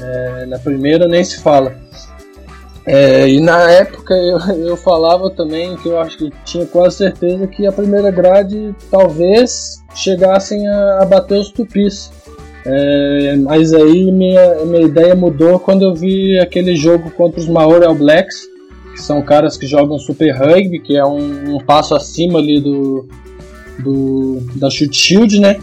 É, 0.00 0.46
na 0.46 0.58
primeira 0.58 1.06
nem 1.06 1.24
se 1.24 1.40
fala. 1.40 1.74
É, 2.86 3.26
e 3.28 3.40
na 3.40 3.70
época 3.70 4.14
eu, 4.14 4.38
eu 4.68 4.76
falava 4.76 5.30
também 5.30 5.76
que 5.76 5.88
eu 5.88 5.98
acho 5.98 6.18
que 6.18 6.32
tinha 6.44 6.66
quase 6.66 6.98
certeza 6.98 7.46
que 7.46 7.66
a 7.66 7.72
primeira 7.72 8.10
grade 8.10 8.74
talvez 8.90 9.82
chegassem 9.94 10.68
a, 10.68 11.02
a 11.02 11.04
bater 11.06 11.38
os 11.38 11.50
tupis. 11.50 12.12
É, 12.66 13.36
mas 13.36 13.74
aí 13.74 14.10
minha, 14.10 14.64
minha 14.64 14.82
ideia 14.82 15.14
mudou 15.14 15.58
quando 15.58 15.82
eu 15.82 15.94
vi 15.94 16.38
aquele 16.38 16.74
jogo 16.76 17.10
contra 17.10 17.38
os 17.38 17.46
Maori 17.46 17.84
All 17.84 17.94
Blacks, 17.94 18.48
que 18.92 19.02
são 19.02 19.20
caras 19.20 19.56
que 19.56 19.66
jogam 19.66 19.98
Super 19.98 20.30
Rugby, 20.30 20.80
que 20.80 20.96
é 20.96 21.04
um, 21.04 21.56
um 21.56 21.58
passo 21.58 21.94
acima 21.94 22.38
ali 22.38 22.60
do, 22.60 23.06
do 23.80 24.38
da 24.54 24.70
Shoot 24.70 24.96
Shield, 24.96 25.40
né? 25.40 25.56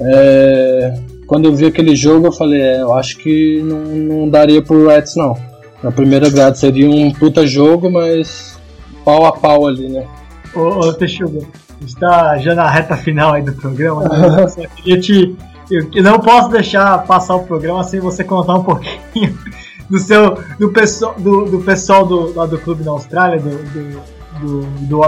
É, 0.00 0.94
quando 1.26 1.46
eu 1.46 1.54
vi 1.54 1.66
aquele 1.66 1.94
jogo 1.94 2.28
eu 2.28 2.32
falei, 2.32 2.60
é, 2.60 2.80
eu 2.80 2.94
acho 2.94 3.18
que 3.18 3.60
não, 3.62 3.80
não 3.80 4.28
daria 4.28 4.62
pro 4.62 4.88
Reds 4.88 5.16
não. 5.16 5.36
Na 5.82 5.92
primeira 5.92 6.30
grade 6.30 6.58
seria 6.58 6.90
um 6.90 7.12
puta 7.12 7.46
jogo, 7.46 7.90
mas 7.90 8.58
pau 9.04 9.26
a 9.26 9.32
pau 9.32 9.66
ali, 9.66 9.88
né? 9.88 10.06
Ô, 10.54 10.60
ô 10.60 10.92
Texuga, 10.92 11.40
está 11.84 12.38
já 12.38 12.54
na 12.54 12.68
reta 12.68 12.96
final 12.96 13.34
aí 13.34 13.42
do 13.42 13.52
programa, 13.52 14.08
né? 14.08 14.48
só 14.48 14.62
queria 14.76 15.00
te 15.00 15.36
eu 15.70 16.02
não 16.02 16.18
posso 16.18 16.48
deixar 16.50 16.98
passar 17.04 17.36
o 17.36 17.44
programa 17.44 17.82
sem 17.84 18.00
você 18.00 18.24
contar 18.24 18.54
um 18.54 18.64
pouquinho 18.64 19.38
do 19.88 19.98
seu 19.98 20.38
do 20.58 20.70
pessoal 20.70 21.14
do, 21.18 21.44
do 21.44 21.58
pessoal 21.60 22.06
do, 22.06 22.34
lá 22.34 22.46
do 22.46 22.58
clube 22.58 22.84
na 22.84 22.90
Austrália, 22.92 23.40
do, 23.40 23.50
do, 23.50 24.00
do, 24.40 24.60
do 24.86 25.04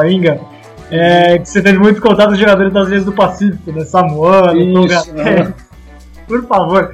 é, 0.90 1.38
que 1.38 1.48
você 1.48 1.62
teve 1.62 1.78
muito 1.78 2.00
contato 2.00 2.30
com 2.30 2.34
jogadores 2.34 2.72
das 2.72 2.88
vezes 2.88 3.04
do 3.04 3.12
Pacífico, 3.12 3.70
né? 3.70 3.84
Samuano, 3.84 4.74
Tonga. 4.74 5.54
Por 6.26 6.46
favor, 6.46 6.92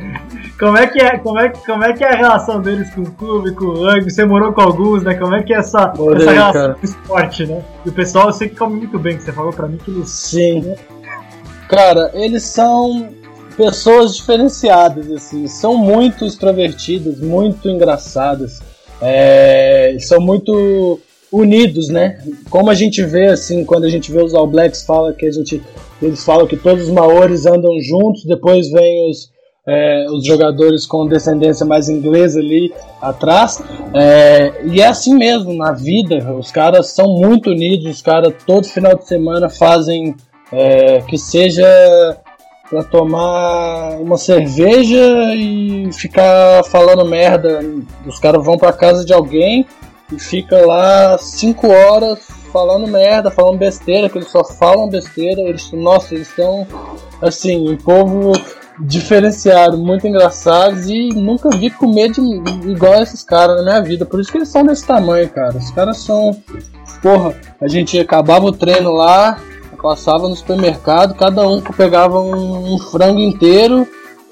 como 0.58 0.78
é 0.78 0.86
que 0.86 0.98
é, 0.98 1.18
como 1.18 1.38
é, 1.38 1.50
como 1.50 1.84
é 1.84 1.92
que 1.92 2.02
é 2.02 2.08
a 2.08 2.16
relação 2.16 2.60
deles 2.60 2.88
com 2.94 3.02
o 3.02 3.10
clube, 3.12 3.52
com 3.52 3.66
o 3.66 3.84
rugby? 3.84 4.10
Você 4.10 4.24
morou 4.24 4.52
com 4.52 4.62
alguns, 4.62 5.02
né? 5.02 5.14
Como 5.14 5.34
é 5.34 5.42
que 5.42 5.52
é 5.52 5.58
essa, 5.58 5.92
Morei, 5.94 6.22
essa 6.22 6.32
relação 6.32 6.60
cara. 6.62 6.74
com 6.74 6.80
o 6.80 6.84
esporte, 6.84 7.46
né? 7.46 7.62
E 7.84 7.88
o 7.90 7.92
pessoal 7.92 8.28
eu 8.28 8.32
sei 8.32 8.48
que 8.48 8.56
come 8.56 8.76
muito 8.76 8.98
bem, 8.98 9.16
que 9.16 9.24
você 9.24 9.32
falou 9.32 9.52
pra 9.52 9.66
mim 9.66 9.76
que 9.76 9.90
eles. 9.90 10.08
Sim. 10.08 10.62
Né? 10.62 10.76
Cara, 11.68 12.10
eles 12.14 12.44
são 12.44 13.10
pessoas 13.56 14.16
diferenciadas, 14.16 15.10
assim, 15.10 15.46
são 15.46 15.76
muito 15.76 16.24
extrovertidas, 16.24 17.18
muito 17.18 17.68
engraçadas, 17.68 18.60
é, 19.00 19.96
são 20.00 20.20
muito 20.20 21.00
unidos, 21.32 21.88
né? 21.88 22.18
Como 22.50 22.70
a 22.70 22.74
gente 22.74 23.02
vê, 23.02 23.26
assim, 23.26 23.64
quando 23.64 23.84
a 23.84 23.88
gente 23.88 24.12
vê 24.12 24.22
os 24.22 24.34
All 24.34 24.46
Blacks, 24.46 24.84
fala 24.84 25.12
que 25.12 25.26
a 25.26 25.32
gente, 25.32 25.62
eles 26.00 26.24
falam 26.24 26.46
que 26.46 26.56
todos 26.56 26.84
os 26.84 26.90
maores 26.90 27.46
andam 27.46 27.80
juntos, 27.80 28.24
depois 28.24 28.70
vem 28.70 29.10
os, 29.10 29.30
é, 29.66 30.06
os 30.10 30.24
jogadores 30.24 30.86
com 30.86 31.06
descendência 31.06 31.66
mais 31.66 31.88
inglesa 31.88 32.38
ali 32.38 32.72
atrás. 33.00 33.62
É, 33.94 34.52
e 34.66 34.80
é 34.80 34.86
assim 34.86 35.14
mesmo 35.14 35.52
na 35.54 35.72
vida, 35.72 36.32
os 36.38 36.50
caras 36.50 36.88
são 36.88 37.08
muito 37.18 37.50
unidos, 37.50 37.86
os 37.86 38.02
caras 38.02 38.34
todo 38.46 38.66
final 38.66 38.96
de 38.96 39.06
semana 39.06 39.48
fazem 39.48 40.14
é, 40.52 41.00
que 41.02 41.18
seja 41.18 41.66
para 42.68 42.82
tomar 42.82 43.96
uma 44.00 44.16
cerveja 44.16 45.34
e 45.34 45.90
ficar 45.92 46.64
falando 46.64 47.04
merda. 47.04 47.60
Os 48.04 48.18
caras 48.18 48.44
vão 48.44 48.56
para 48.56 48.72
casa 48.72 49.04
de 49.04 49.12
alguém 49.12 49.66
e 50.12 50.18
fica 50.18 50.64
lá 50.64 51.18
cinco 51.18 51.68
horas 51.68 52.18
falando 52.52 52.86
merda, 52.86 53.30
falando 53.30 53.58
besteira, 53.58 54.08
que 54.08 54.18
eles 54.18 54.30
só 54.30 54.44
falam 54.44 54.88
besteira. 54.88 55.42
Eles, 55.42 55.70
nossa, 55.72 56.14
eles 56.14 56.28
são 56.28 56.66
assim, 57.20 57.68
um 57.68 57.76
povo 57.76 58.32
diferenciado, 58.78 59.78
muito 59.78 60.06
engraçados 60.06 60.88
e 60.88 61.08
nunca 61.08 61.48
vi 61.50 61.70
comer 61.70 62.10
de, 62.10 62.20
igual 62.70 63.02
esses 63.02 63.22
caras 63.22 63.56
na 63.56 63.62
minha 63.62 63.82
vida. 63.82 64.04
Por 64.04 64.20
isso 64.20 64.30
que 64.30 64.38
eles 64.38 64.48
são 64.48 64.64
desse 64.64 64.86
tamanho, 64.86 65.28
cara. 65.28 65.56
Os 65.56 65.70
caras 65.70 65.98
são. 65.98 66.40
Porra, 67.02 67.34
a 67.60 67.68
gente 67.68 67.98
acabava 67.98 68.46
o 68.46 68.52
treino 68.52 68.90
lá, 68.90 69.38
Passava 69.86 70.28
no 70.28 70.34
supermercado, 70.34 71.14
cada 71.14 71.46
um 71.46 71.60
pegava 71.60 72.20
um, 72.20 72.74
um 72.74 72.76
frango 72.76 73.20
inteiro, 73.20 73.86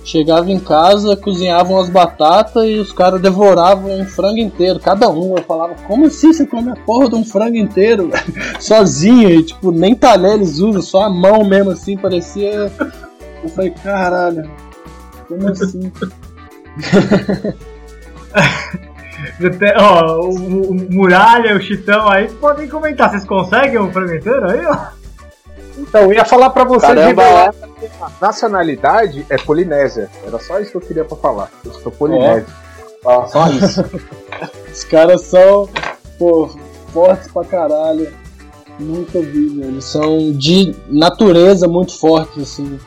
chegava 0.05 0.51
em 0.51 0.59
casa, 0.59 1.17
cozinhavam 1.17 1.79
as 1.79 1.89
batatas 1.89 2.65
e 2.65 2.75
os 2.75 2.93
caras 2.93 3.23
devoravam 3.23 4.01
um 4.01 4.05
frango 4.05 4.41
inteiro, 4.41 4.81
cada 4.81 5.09
um. 5.09 5.37
Eu 5.37 5.45
falava, 5.45 5.77
como 5.87 6.07
assim 6.07 6.33
você 6.33 6.45
come 6.45 6.73
a 6.73 6.75
porra 6.75 7.09
de 7.09 7.15
um 7.15 7.25
frango 7.25 7.57
inteiro? 7.57 8.11
Sozinho, 8.59 9.31
e 9.31 9.45
tipo, 9.45 9.71
nem 9.71 9.95
talher 9.95 10.33
eles 10.33 10.59
usam, 10.59 10.83
só 10.83 11.05
a 11.05 11.09
mão 11.09 11.45
mesmo 11.45 11.71
assim, 11.71 11.97
parecia. 11.97 12.73
Eu 13.41 13.49
falei, 13.51 13.71
caralho, 13.71 14.51
como 15.29 15.51
assim? 15.51 15.93
ó, 19.79 20.19
o, 20.19 20.71
o, 20.71 20.75
Muralha, 20.75 21.57
o 21.57 21.61
Chitão 21.61 22.09
aí 22.09 22.29
podem 22.41 22.69
comentar. 22.69 23.09
Vocês 23.09 23.25
conseguem 23.25 23.79
um 23.79 23.93
frango 23.93 24.17
inteiro 24.17 24.51
aí, 24.51 24.67
ó? 24.67 25.04
Então, 25.77 26.03
eu 26.03 26.13
ia 26.13 26.25
falar 26.25 26.51
pra 26.51 26.65
você 26.65 26.87
Caramba, 26.87 27.23
de 27.81 27.87
a 28.01 28.11
nacionalidade 28.21 29.27
é 29.29 29.37
Polinésia. 29.37 30.09
Era 30.25 30.39
só 30.39 30.59
isso 30.61 30.71
que 30.71 30.77
eu 30.77 30.81
queria 30.81 31.05
pra 31.05 31.17
falar. 31.17 31.51
Eu 31.65 31.73
sou 31.73 31.91
Polinésia. 31.91 32.47
Oh. 33.05 33.27
Só 33.27 33.49
isso. 33.49 33.85
Os 34.73 34.85
caras 34.85 35.23
são, 35.23 35.69
pô, 36.19 36.49
fortes 36.93 37.31
pra 37.31 37.45
caralho. 37.45 38.13
Nunca 38.79 39.21
vi, 39.21 39.49
velho. 39.49 39.71
Eles 39.71 39.85
são 39.85 40.33
de 40.33 40.75
natureza 40.89 41.69
muito 41.69 41.99
fortes, 41.99 42.43
assim. 42.43 42.79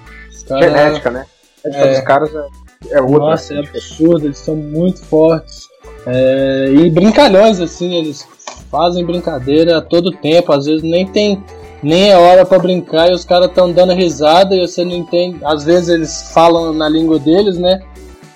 Cara... 0.48 0.62
Genética, 0.62 1.12
né? 1.12 1.26
A 1.66 1.70
genética 1.70 1.90
é... 1.90 1.96
dos 1.96 2.08
caras 2.08 2.36
é, 2.36 2.98
é 2.98 3.02
outra. 3.02 3.20
Nossa, 3.20 3.54
é 3.54 3.60
absurdo. 3.60 4.26
Eles 4.26 4.38
são 4.38 4.56
muito 4.56 5.02
fortes. 5.06 5.68
É... 6.06 6.72
E 6.72 6.90
brincalhões, 6.90 7.60
assim, 7.60 7.94
eles 7.96 8.28
fazem 8.72 9.06
brincadeira 9.06 9.78
a 9.78 9.82
todo 9.82 10.12
tempo. 10.12 10.52
Às 10.52 10.66
vezes 10.66 10.84
nem 10.84 11.06
tem 11.08 11.44
nem 11.82 12.12
é 12.12 12.18
hora 12.18 12.46
para 12.46 12.60
brincar 12.60 13.10
e 13.10 13.14
os 13.14 13.24
caras 13.24 13.48
estão 13.50 13.72
dando 13.72 13.94
risada 13.94 14.56
e 14.56 14.68
você 14.68 14.84
não 14.84 14.94
entende. 14.94 15.40
Às 15.44 15.64
vezes 15.64 15.90
eles 15.90 16.32
falam 16.34 16.74
na 16.74 16.90
língua 16.90 17.20
deles, 17.20 17.58
né? 17.58 17.82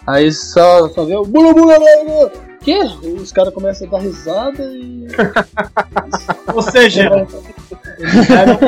Aí 0.06 0.32
só, 0.32 0.90
só 0.90 1.04
vê 1.06 1.16
o 1.16 1.26
bula 1.26 1.54
bula 1.54 1.78
bula. 1.80 2.32
Que? 2.62 2.80
Os 3.20 3.32
caras 3.32 3.54
começam 3.54 3.88
a 3.88 3.92
dar 3.92 4.00
risada 4.00 4.64
e. 4.64 5.08
Ou 6.54 6.62
seja, 6.62 7.28
eles 7.98 8.30
eram, 8.30 8.60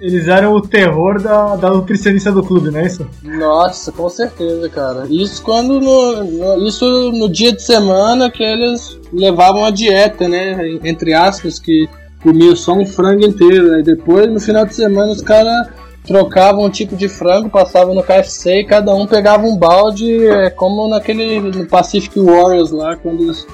eles 0.00 0.28
eram 0.28 0.54
o 0.54 0.62
terror 0.62 1.20
da, 1.20 1.56
da 1.56 1.70
nutricionista 1.70 2.32
do 2.32 2.42
clube, 2.42 2.70
não 2.70 2.80
é 2.80 2.86
isso? 2.86 3.06
Nossa, 3.22 3.92
com 3.92 4.08
certeza, 4.08 4.68
cara. 4.70 5.06
Isso 5.10 5.42
quando 5.42 5.78
no, 5.80 6.24
no, 6.24 6.66
isso 6.66 7.12
no 7.12 7.28
dia 7.28 7.52
de 7.52 7.62
semana 7.62 8.30
que 8.30 8.42
eles 8.42 8.98
levavam 9.12 9.66
a 9.66 9.70
dieta, 9.70 10.26
né? 10.26 10.78
Entre 10.82 11.12
aspas, 11.12 11.58
que 11.58 11.86
comia 12.22 12.54
só 12.54 12.72
um 12.74 12.86
frango 12.86 13.24
inteiro. 13.24 13.74
Aí 13.74 13.82
depois, 13.82 14.30
no 14.30 14.40
final 14.40 14.64
de 14.64 14.74
semana, 14.74 15.12
os 15.12 15.22
caras 15.22 15.68
trocavam 16.06 16.64
um 16.64 16.70
tipo 16.70 16.96
de 16.96 17.08
frango, 17.08 17.50
passavam 17.50 17.94
no 17.94 18.02
KFC 18.02 18.60
e 18.60 18.64
cada 18.64 18.94
um 18.94 19.06
pegava 19.06 19.46
um 19.46 19.56
balde, 19.56 20.26
é, 20.26 20.50
como 20.50 20.88
naquele 20.88 21.40
no 21.40 21.66
Pacific 21.66 22.18
Warriors 22.18 22.70
lá, 22.70 22.96
quando 22.96 23.20
os, 23.20 23.46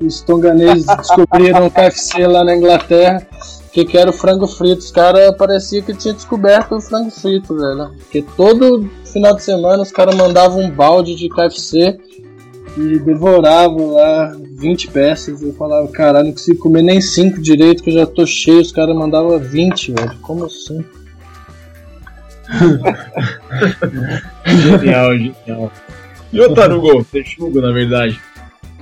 os 0.00 0.20
tonganeses 0.20 0.86
descobriram 0.96 1.66
o 1.66 1.70
KFC 1.70 2.26
lá 2.26 2.44
na 2.44 2.56
Inglaterra, 2.56 3.26
que, 3.72 3.84
que 3.84 3.98
era 3.98 4.10
o 4.10 4.12
frango 4.12 4.46
frito. 4.46 4.78
Os 4.78 4.90
caras 4.90 5.36
parecia 5.36 5.82
que 5.82 5.94
tinha 5.94 6.14
descoberto 6.14 6.76
o 6.76 6.80
frango 6.80 7.10
frito, 7.10 7.56
velho. 7.56 7.90
Porque 7.98 8.22
todo 8.36 8.88
final 9.04 9.34
de 9.34 9.42
semana 9.42 9.82
os 9.82 9.90
caras 9.90 10.14
mandavam 10.14 10.60
um 10.60 10.70
balde 10.70 11.14
de 11.14 11.28
KFC 11.28 11.98
e 12.76 12.98
devoravam 13.00 13.94
lá 13.94 14.32
20 14.58 14.88
peças. 14.88 15.40
Eu 15.40 15.54
falava, 15.54 15.86
caralho, 15.88 16.26
não 16.26 16.32
consigo 16.32 16.58
comer 16.58 16.82
nem 16.82 17.00
5 17.00 17.40
direito, 17.40 17.82
que 17.82 17.90
eu 17.90 17.94
já 17.94 18.06
tô 18.06 18.26
cheio. 18.26 18.60
Os 18.60 18.72
caras 18.72 18.94
mandavam 18.94 19.38
20, 19.38 19.92
velho. 19.92 20.18
Como 20.20 20.44
assim? 20.44 20.84
genial, 24.46 25.16
genial. 25.16 25.72
E 26.32 26.40
o 26.40 26.52
Tarugo? 26.54 27.04
Texugo, 27.04 27.60
na 27.60 27.72
verdade. 27.72 28.20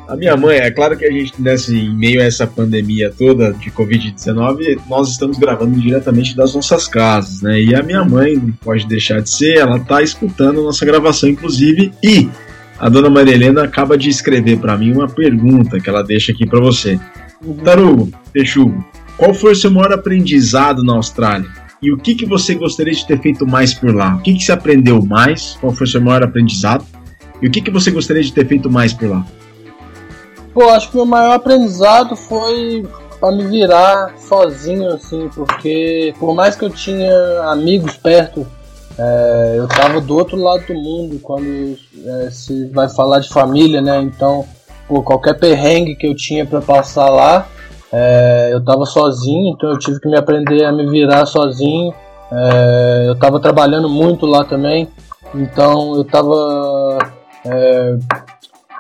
A 0.09 0.15
minha 0.15 0.37
mãe, 0.37 0.59
é 0.59 0.71
claro 0.71 0.97
que 0.97 1.05
a 1.05 1.11
gente, 1.11 1.33
nesse, 1.43 1.77
em 1.77 1.95
meio 1.95 2.21
a 2.21 2.25
essa 2.25 2.47
pandemia 2.47 3.13
toda 3.17 3.53
de 3.53 3.73
Covid-19, 3.73 4.81
nós 4.89 5.11
estamos 5.11 5.37
gravando 5.37 5.81
diretamente 5.81 6.37
das 6.37 6.55
nossas 6.55 6.87
casas, 6.87 7.43
né? 7.43 7.61
E 7.61 7.75
a 7.75 7.83
minha 7.83 8.05
mãe 8.05 8.37
não 8.37 8.53
pode 8.53 8.87
deixar 8.87 9.21
de 9.21 9.29
ser, 9.29 9.59
ela 9.59 9.81
tá 9.81 10.01
escutando 10.03 10.63
nossa 10.63 10.87
gravação, 10.87 11.29
inclusive, 11.29 11.93
e 12.05 12.29
a 12.79 12.89
dona 12.89 13.09
Maria 13.09 13.35
Helena 13.35 13.65
acaba 13.65 13.97
de 13.97 14.09
escrever 14.09 14.59
para 14.59 14.77
mim 14.77 14.93
uma 14.93 15.09
pergunta 15.09 15.81
que 15.81 15.89
ela 15.89 16.03
deixa 16.03 16.33
aqui 16.33 16.47
para 16.47 16.61
você. 16.61 16.99
Tarugo, 17.65 18.11
Peixugo, 18.33 18.85
qual 19.17 19.33
foi 19.33 19.53
o 19.53 19.57
seu 19.57 19.71
maior 19.71 19.93
aprendizado 19.93 20.83
na 20.83 20.95
Austrália? 20.95 21.49
E 21.83 21.93
o 21.93 21.97
que, 21.97 22.15
que 22.15 22.27
você 22.27 22.55
gostaria 22.55 22.93
de 22.93 23.07
ter 23.07 23.21
feito 23.21 23.47
mais 23.47 23.73
por 23.75 23.95
lá? 23.95 24.17
O 24.17 24.21
que, 24.21 24.35
que 24.35 24.43
você 24.43 24.53
aprendeu 24.53 25.03
mais? 25.05 25.57
Qual 25.61 25.73
foi 25.73 25.87
o 25.87 25.91
seu 25.91 26.01
maior 26.01 26.23
aprendizado? 26.23 26.85
E 27.41 27.47
o 27.47 27.51
que, 27.51 27.61
que 27.61 27.71
você 27.71 27.91
gostaria 27.91 28.23
de 28.23 28.33
ter 28.33 28.47
feito 28.47 28.71
mais 28.71 28.93
por 28.93 29.11
lá? 29.11 29.27
Pô, 30.55 30.71
acho 30.71 30.91
que 30.91 30.97
meu 30.97 31.05
maior 31.05 31.35
aprendizado 31.35 32.17
foi 32.17 32.87
para 33.21 33.31
me 33.35 33.47
virar 33.47 34.15
sozinho, 34.19 34.89
assim, 34.89 35.29
porque 35.35 36.15
por 36.19 36.35
mais 36.35 36.57
que 36.57 36.65
eu 36.65 36.71
tinha 36.71 37.13
amigos 37.51 37.97
perto, 37.97 38.47
é, 38.99 39.55
eu 39.59 39.69
tava 39.69 40.01
do 40.01 40.17
outro 40.17 40.41
lado 40.41 40.67
do 40.67 40.75
mundo 40.75 41.19
quando 41.23 41.77
é, 42.05 42.31
se 42.31 42.67
vai 42.69 42.89
falar 42.89 43.21
de 43.21 43.29
família, 43.29 43.81
né? 43.81 44.01
Então, 44.01 44.45
por 44.89 45.03
qualquer 45.03 45.39
perrengue 45.39 45.97
que 45.97 46.07
eu 46.07 46.17
tinha 46.17 46.47
para 46.47 46.63
passar 46.63 47.11
lá, 47.11 47.47
é, 47.93 48.51
eu 48.53 48.65
tava 48.65 48.87
sozinho, 48.87 49.55
então 49.55 49.71
eu 49.71 49.79
tive 49.79 50.01
que 50.01 50.09
me 50.09 50.17
aprender 50.17 50.65
a 50.65 50.73
me 50.73 50.89
virar 50.89 51.27
sozinho. 51.27 51.93
É, 52.33 53.05
eu 53.07 53.15
tava 53.17 53.39
trabalhando 53.39 53.89
muito 53.89 54.27
lá 54.27 54.45
também, 54.45 54.89
então 55.35 55.95
eu 55.95 56.05
tava 56.05 56.99
é, 57.45 57.97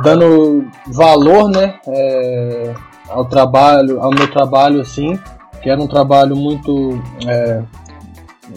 dando 0.02 0.66
valor, 0.88 1.48
né, 1.48 1.78
é, 1.86 2.74
ao 3.08 3.24
trabalho, 3.26 4.00
ao 4.00 4.10
meu 4.10 4.28
trabalho, 4.30 4.80
assim, 4.80 5.16
que 5.62 5.70
era 5.70 5.80
um 5.80 5.86
trabalho 5.86 6.34
muito 6.34 7.00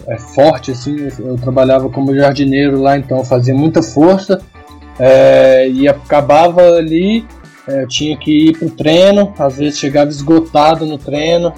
é, 0.06 0.18
forte, 0.18 0.70
assim, 0.70 1.08
eu 1.18 1.36
trabalhava 1.36 1.88
como 1.88 2.14
jardineiro 2.14 2.80
lá, 2.80 2.96
então 2.96 3.24
fazia 3.24 3.54
muita 3.54 3.82
força 3.82 4.40
é, 4.98 5.68
e 5.68 5.88
acabava 5.88 6.62
ali, 6.62 7.26
é, 7.66 7.82
eu 7.82 7.88
tinha 7.88 8.16
que 8.16 8.48
ir 8.48 8.58
pro 8.58 8.70
treino, 8.70 9.32
às 9.38 9.56
vezes 9.56 9.78
chegava 9.78 10.10
esgotado 10.10 10.86
no 10.86 10.98
treino, 10.98 11.52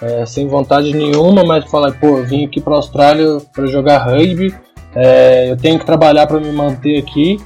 é, 0.00 0.24
sem 0.26 0.46
vontade 0.46 0.92
nenhuma, 0.94 1.44
mas 1.44 1.64
falei, 1.64 1.92
pô, 1.92 2.18
eu 2.18 2.24
vim 2.24 2.44
aqui 2.44 2.60
para 2.60 2.74
Austrália 2.74 3.38
para 3.52 3.66
jogar 3.66 3.98
rugby, 3.98 4.54
é, 4.94 5.50
eu 5.50 5.56
tenho 5.56 5.78
que 5.78 5.86
trabalhar 5.86 6.26
para 6.26 6.40
me 6.40 6.50
manter 6.52 6.98
aqui. 6.98 7.38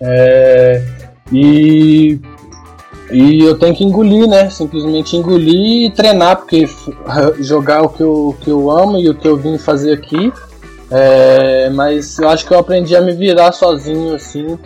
É, 0.00 0.82
e, 1.32 2.20
e 3.10 3.40
eu 3.40 3.58
tenho 3.58 3.74
que 3.74 3.84
engolir, 3.84 4.26
né? 4.26 4.50
Simplesmente 4.50 5.16
engolir 5.16 5.86
e 5.86 5.90
treinar, 5.90 6.36
porque 6.36 6.68
jogar 7.40 7.82
o 7.82 7.88
que 7.88 8.02
eu, 8.02 8.36
que 8.40 8.50
eu 8.50 8.70
amo 8.70 8.98
e 8.98 9.08
o 9.08 9.14
que 9.14 9.26
eu 9.26 9.36
vim 9.36 9.56
fazer 9.56 9.92
aqui. 9.92 10.32
É, 10.90 11.70
mas 11.70 12.18
eu 12.18 12.28
acho 12.28 12.46
que 12.46 12.52
eu 12.52 12.58
aprendi 12.58 12.96
a 12.96 13.00
me 13.00 13.12
virar 13.12 13.52
sozinho, 13.52 14.14
assim, 14.14 14.58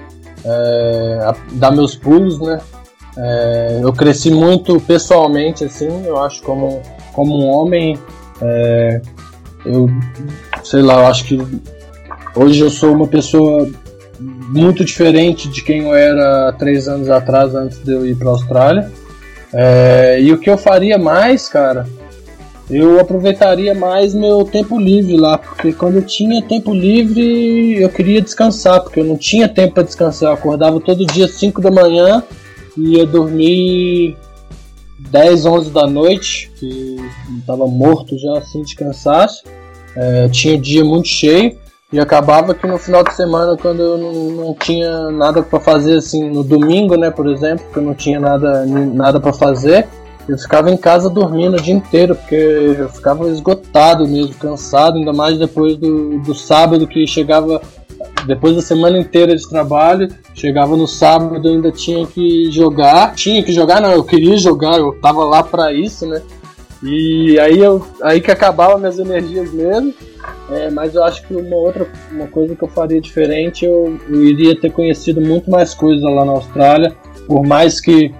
é, 0.44 1.18
a 1.22 1.34
dar 1.52 1.70
meus 1.70 1.94
pulos, 1.94 2.40
né? 2.40 2.60
É, 3.16 3.80
eu 3.82 3.92
cresci 3.92 4.30
muito 4.30 4.80
pessoalmente, 4.80 5.64
assim, 5.64 6.06
eu 6.06 6.22
acho 6.22 6.42
como, 6.42 6.80
como 7.12 7.38
um 7.38 7.48
homem. 7.48 7.98
É, 8.40 9.02
eu 9.64 9.88
sei 10.64 10.82
lá, 10.82 10.94
eu 11.00 11.06
acho 11.06 11.24
que 11.24 11.38
hoje 12.34 12.60
eu 12.60 12.70
sou 12.70 12.92
uma 12.92 13.06
pessoa 13.06 13.68
muito 14.52 14.84
diferente 14.84 15.48
de 15.48 15.62
quem 15.62 15.84
eu 15.84 15.94
era 15.94 16.52
três 16.52 16.86
anos 16.86 17.08
atrás, 17.08 17.54
antes 17.54 17.82
de 17.82 17.92
eu 17.92 18.06
ir 18.06 18.14
para 18.16 18.28
a 18.28 18.32
Austrália. 18.32 18.92
É, 19.52 20.20
e 20.20 20.32
o 20.32 20.38
que 20.38 20.48
eu 20.48 20.58
faria 20.58 20.98
mais, 20.98 21.48
cara, 21.48 21.86
eu 22.70 23.00
aproveitaria 23.00 23.74
mais 23.74 24.14
meu 24.14 24.44
tempo 24.44 24.78
livre 24.78 25.16
lá, 25.16 25.36
porque 25.36 25.72
quando 25.72 25.96
eu 25.96 26.02
tinha 26.02 26.42
tempo 26.42 26.72
livre 26.72 27.80
eu 27.80 27.88
queria 27.88 28.20
descansar, 28.20 28.82
porque 28.82 29.00
eu 29.00 29.04
não 29.04 29.16
tinha 29.16 29.48
tempo 29.48 29.74
para 29.74 29.82
descansar. 29.82 30.30
Eu 30.30 30.34
acordava 30.34 30.80
todo 30.80 31.04
dia 31.06 31.28
5 31.28 31.60
da 31.60 31.70
manhã 31.70 32.22
e 32.76 32.96
ia 32.96 33.06
dormir 33.06 34.16
10, 34.98 35.46
11 35.46 35.70
da 35.70 35.86
noite, 35.86 36.50
que 36.56 36.96
estava 37.38 37.66
morto 37.66 38.18
já 38.18 38.38
assim 38.38 38.62
de 38.62 38.74
cansaço. 38.74 39.44
É, 39.96 40.28
tinha 40.28 40.54
o 40.54 40.58
dia 40.58 40.84
muito 40.84 41.08
cheio. 41.08 41.58
E 41.92 42.00
acabava 42.00 42.54
que 42.54 42.66
no 42.66 42.78
final 42.78 43.04
de 43.04 43.12
semana, 43.14 43.54
quando 43.60 43.80
eu 43.80 43.98
não, 43.98 44.12
não 44.30 44.54
tinha 44.54 45.10
nada 45.10 45.42
para 45.42 45.60
fazer, 45.60 45.98
assim, 45.98 46.30
no 46.30 46.42
domingo, 46.42 46.96
né, 46.96 47.10
por 47.10 47.28
exemplo, 47.28 47.66
que 47.70 47.78
eu 47.78 47.82
não 47.82 47.94
tinha 47.94 48.18
nada, 48.18 48.64
nada 48.64 49.20
para 49.20 49.32
fazer, 49.32 49.86
eu 50.26 50.38
ficava 50.38 50.70
em 50.70 50.76
casa 50.76 51.10
dormindo 51.10 51.56
o 51.56 51.60
dia 51.60 51.74
inteiro, 51.74 52.14
porque 52.14 52.34
eu 52.34 52.88
ficava 52.88 53.28
esgotado 53.28 54.06
mesmo, 54.06 54.34
cansado, 54.34 54.96
ainda 54.96 55.12
mais 55.12 55.38
depois 55.38 55.76
do, 55.76 56.18
do 56.20 56.34
sábado 56.34 56.86
que 56.86 57.06
chegava, 57.06 57.60
depois 58.26 58.56
da 58.56 58.62
semana 58.62 58.98
inteira 58.98 59.36
de 59.36 59.46
trabalho, 59.46 60.08
chegava 60.34 60.74
no 60.76 60.86
sábado 60.86 61.46
ainda 61.46 61.70
tinha 61.70 62.06
que 62.06 62.50
jogar, 62.50 63.14
tinha 63.14 63.42
que 63.42 63.52
jogar, 63.52 63.82
não, 63.82 63.92
eu 63.92 64.04
queria 64.04 64.38
jogar, 64.38 64.78
eu 64.78 64.92
tava 65.02 65.24
lá 65.24 65.42
para 65.42 65.72
isso, 65.74 66.06
né, 66.06 66.22
e 66.82 67.38
aí, 67.38 67.58
eu, 67.58 67.86
aí 68.02 68.20
que 68.20 68.30
acabava 68.30 68.78
minhas 68.78 68.98
energias 68.98 69.52
mesmo. 69.52 69.94
É, 70.50 70.70
mas 70.70 70.94
eu 70.94 71.02
acho 71.04 71.26
que 71.26 71.34
uma 71.34 71.56
outra 71.56 71.86
uma 72.10 72.26
coisa 72.26 72.54
que 72.54 72.62
eu 72.62 72.68
faria 72.68 73.00
diferente, 73.00 73.64
eu, 73.64 73.98
eu 74.08 74.22
iria 74.22 74.58
ter 74.58 74.70
conhecido 74.70 75.20
muito 75.20 75.50
mais 75.50 75.72
coisas 75.74 76.02
lá 76.02 76.24
na 76.24 76.32
Austrália. 76.32 76.94
Por 77.26 77.46
mais 77.46 77.80
que 77.80 78.12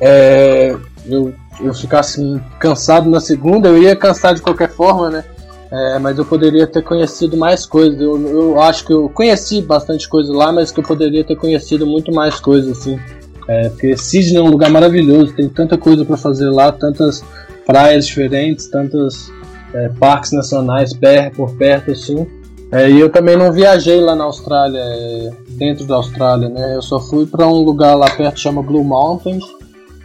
é, 0.00 0.76
eu, 1.06 1.34
eu 1.60 1.74
ficasse 1.74 2.20
cansado 2.60 3.08
na 3.10 3.20
segunda, 3.20 3.68
eu 3.68 3.82
ia 3.82 3.96
cansar 3.96 4.34
de 4.34 4.42
qualquer 4.42 4.70
forma, 4.70 5.10
né? 5.10 5.24
É, 5.70 5.98
mas 5.98 6.16
eu 6.16 6.24
poderia 6.24 6.66
ter 6.66 6.82
conhecido 6.82 7.36
mais 7.36 7.66
coisas. 7.66 8.00
Eu, 8.00 8.20
eu 8.26 8.60
acho 8.60 8.86
que 8.86 8.92
eu 8.92 9.08
conheci 9.08 9.60
bastante 9.60 10.08
coisa 10.08 10.32
lá, 10.32 10.52
mas 10.52 10.70
que 10.70 10.80
eu 10.80 10.84
poderia 10.84 11.24
ter 11.24 11.36
conhecido 11.36 11.86
muito 11.86 12.12
mais 12.12 12.38
coisas, 12.40 12.78
assim. 12.78 12.98
É, 13.46 13.68
porque 13.70 13.96
Sydney 13.96 14.36
é 14.36 14.42
um 14.42 14.50
lugar 14.50 14.70
maravilhoso, 14.70 15.32
tem 15.34 15.48
tanta 15.48 15.76
coisa 15.78 16.04
para 16.04 16.16
fazer 16.16 16.50
lá, 16.50 16.70
tantas 16.70 17.24
praias 17.68 18.06
diferentes, 18.06 18.66
tantos 18.66 19.30
é, 19.74 19.90
parques 19.90 20.32
nacionais 20.32 20.94
perto, 20.94 21.36
por 21.36 21.54
perto 21.54 21.90
assim. 21.90 22.26
É, 22.72 22.90
e 22.90 22.98
eu 22.98 23.10
também 23.10 23.36
não 23.36 23.52
viajei 23.52 24.00
lá 24.00 24.16
na 24.16 24.24
Austrália, 24.24 24.80
é, 24.80 25.30
dentro 25.50 25.84
da 25.84 25.96
Austrália, 25.96 26.48
né? 26.48 26.74
Eu 26.74 26.80
só 26.80 26.98
fui 26.98 27.26
para 27.26 27.46
um 27.46 27.60
lugar 27.60 27.94
lá 27.94 28.08
perto 28.08 28.40
chama 28.40 28.62
Blue 28.62 28.82
Mountains, 28.82 29.44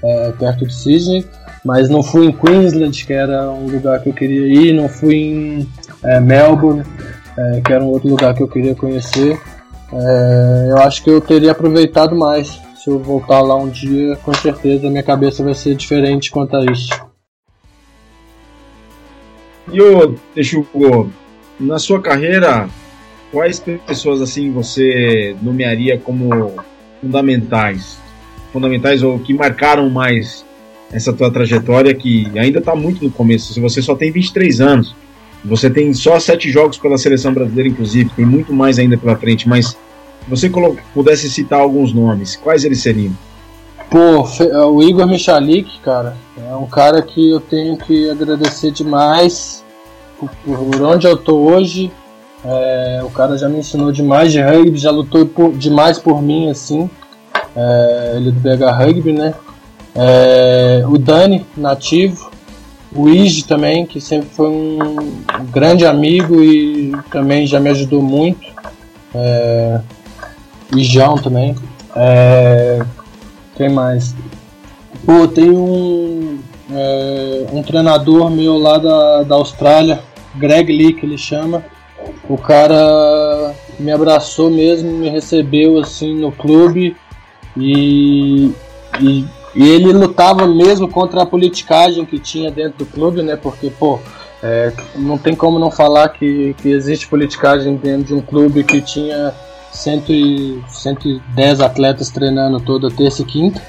é, 0.03 0.31
perto 0.33 0.67
de 0.67 0.75
Sydney, 0.75 1.25
mas 1.63 1.89
não 1.89 2.03
fui 2.03 2.25
em 2.25 2.31
Queensland, 2.33 3.05
que 3.05 3.13
era 3.13 3.49
um 3.49 3.67
lugar 3.67 4.01
que 4.01 4.09
eu 4.09 4.13
queria 4.13 4.45
ir, 4.45 4.73
não 4.73 4.89
fui 4.89 5.15
em 5.15 5.69
é, 6.03 6.19
Melbourne, 6.19 6.83
é, 7.37 7.61
que 7.61 7.71
era 7.71 7.81
um 7.81 7.87
outro 7.87 8.09
lugar 8.09 8.33
que 8.33 8.43
eu 8.43 8.47
queria 8.47 8.75
conhecer. 8.75 9.39
eu 10.69 10.77
acho 10.79 11.01
que 11.01 11.09
eu 11.09 11.21
teria 11.21 11.51
aproveitado 11.51 12.13
mais 12.13 12.59
se 12.75 12.89
eu 12.89 12.99
voltar 12.99 13.39
lá 13.39 13.55
um 13.55 13.69
dia, 13.69 14.17
com 14.17 14.33
certeza 14.33 14.89
minha 14.89 15.03
cabeça 15.03 15.41
vai 15.41 15.53
ser 15.53 15.75
diferente 15.75 16.29
quanto 16.29 16.57
a 16.57 16.65
isso. 16.65 17.12
E 19.71 19.81
o 19.81 20.13
Texugo, 20.35 21.11
na 21.59 21.79
sua 21.79 22.01
carreira, 22.01 22.69
quais 23.31 23.59
pessoas 23.59 24.21
assim 24.21 24.51
você 24.51 25.35
nomearia 25.41 25.97
como 25.97 26.53
fundamentais? 27.01 27.97
Fundamentais 28.51 29.01
ou 29.01 29.17
que 29.19 29.33
marcaram 29.33 29.89
mais 29.89 30.45
essa 30.91 31.11
tua 31.11 31.31
trajetória 31.31 31.93
que 31.93 32.31
ainda 32.37 32.59
está 32.59 32.75
muito 32.75 33.03
no 33.03 33.09
começo. 33.09 33.53
Se 33.53 33.59
você 33.59 33.81
só 33.81 33.95
tem 33.95 34.11
23 34.11 34.61
anos, 34.61 34.95
você 35.43 35.69
tem 35.69 35.93
só 35.93 36.19
sete 36.19 36.49
jogos 36.51 36.77
pela 36.77 36.97
seleção 36.97 37.33
brasileira, 37.33 37.69
inclusive, 37.69 38.11
tem 38.15 38.25
muito 38.25 38.53
mais 38.53 38.77
ainda 38.77 38.97
pela 38.97 39.15
frente. 39.15 39.49
Mas 39.49 39.69
se 39.69 39.77
você 40.29 40.51
pudesse 40.93 41.29
citar 41.29 41.59
alguns 41.59 41.93
nomes, 41.93 42.35
quais 42.35 42.63
eles 42.63 42.81
seriam? 42.81 43.13
Pô, 43.93 44.27
o 44.71 44.81
Igor 44.81 45.05
Michalik, 45.05 45.79
cara, 45.81 46.17
é 46.35 46.55
um 46.55 46.65
cara 46.65 46.99
que 46.99 47.29
eu 47.29 47.39
tenho 47.39 47.77
que 47.77 48.09
agradecer 48.09 48.71
demais 48.71 49.63
por, 50.19 50.31
por 50.43 50.81
onde 50.81 51.05
eu 51.05 51.15
tô 51.15 51.35
hoje. 51.35 51.91
É, 52.43 53.01
o 53.03 53.11
cara 53.11 53.37
já 53.37 53.47
me 53.47 53.59
ensinou 53.59 53.91
demais 53.91 54.31
de 54.31 54.41
rugby, 54.41 54.79
já 54.79 54.89
lutou 54.89 55.27
por, 55.27 55.53
demais 55.53 55.99
por 55.99 56.23
mim, 56.23 56.49
assim. 56.49 56.89
É, 57.55 58.13
ele 58.15 58.29
é 58.29 58.31
do 58.31 58.39
BH 58.39 58.83
Rugby, 58.83 59.13
né? 59.13 59.35
É, 59.93 60.83
o 60.87 60.97
Dani, 60.97 61.45
nativo. 61.55 62.31
O 62.95 63.07
Ige 63.07 63.43
também, 63.43 63.85
que 63.85 64.01
sempre 64.01 64.29
foi 64.29 64.49
um 64.49 65.21
grande 65.51 65.85
amigo 65.85 66.41
e 66.41 66.93
também 67.11 67.45
já 67.45 67.59
me 67.59 67.69
ajudou 67.69 68.01
muito. 68.01 68.41
É, 69.13 69.79
Ijão 70.75 71.13
também. 71.13 71.55
É, 71.95 72.83
quem 73.55 73.69
mais? 73.69 74.15
Pô, 75.05 75.27
tem 75.27 75.49
um, 75.49 76.39
é, 76.71 77.47
um 77.51 77.61
treinador 77.61 78.29
meu 78.29 78.57
lá 78.57 78.77
da, 78.77 79.23
da 79.23 79.35
Austrália, 79.35 80.01
Greg 80.35 80.71
Lee, 80.71 80.93
que 80.93 81.05
ele 81.05 81.17
chama. 81.17 81.63
O 82.27 82.37
cara 82.37 83.53
me 83.79 83.91
abraçou 83.91 84.49
mesmo, 84.49 84.91
me 84.91 85.09
recebeu 85.09 85.79
assim 85.79 86.15
no 86.15 86.31
clube 86.31 86.95
e 87.55 88.51
e, 88.99 89.25
e, 89.55 89.69
ele 89.69 89.91
lutava 89.91 90.47
mesmo 90.47 90.87
contra 90.87 91.23
a 91.23 91.25
politicagem 91.25 92.05
que 92.05 92.19
tinha 92.19 92.51
dentro 92.51 92.79
do 92.79 92.85
clube, 92.85 93.21
né? 93.21 93.35
Porque, 93.35 93.69
pô, 93.69 93.99
é, 94.41 94.71
não 94.95 95.17
tem 95.17 95.35
como 95.35 95.57
não 95.57 95.71
falar 95.71 96.09
que, 96.09 96.55
que 96.61 96.69
existe 96.69 97.07
politicagem 97.07 97.75
dentro 97.75 98.07
de 98.07 98.13
um 98.13 98.21
clube 98.21 98.63
que 98.63 98.81
tinha 98.81 99.33
110 99.73 101.61
atletas 101.61 102.09
treinando 102.09 102.59
toda 102.59 102.91
terça 102.91 103.21
e 103.21 103.25
quinta. 103.25 103.61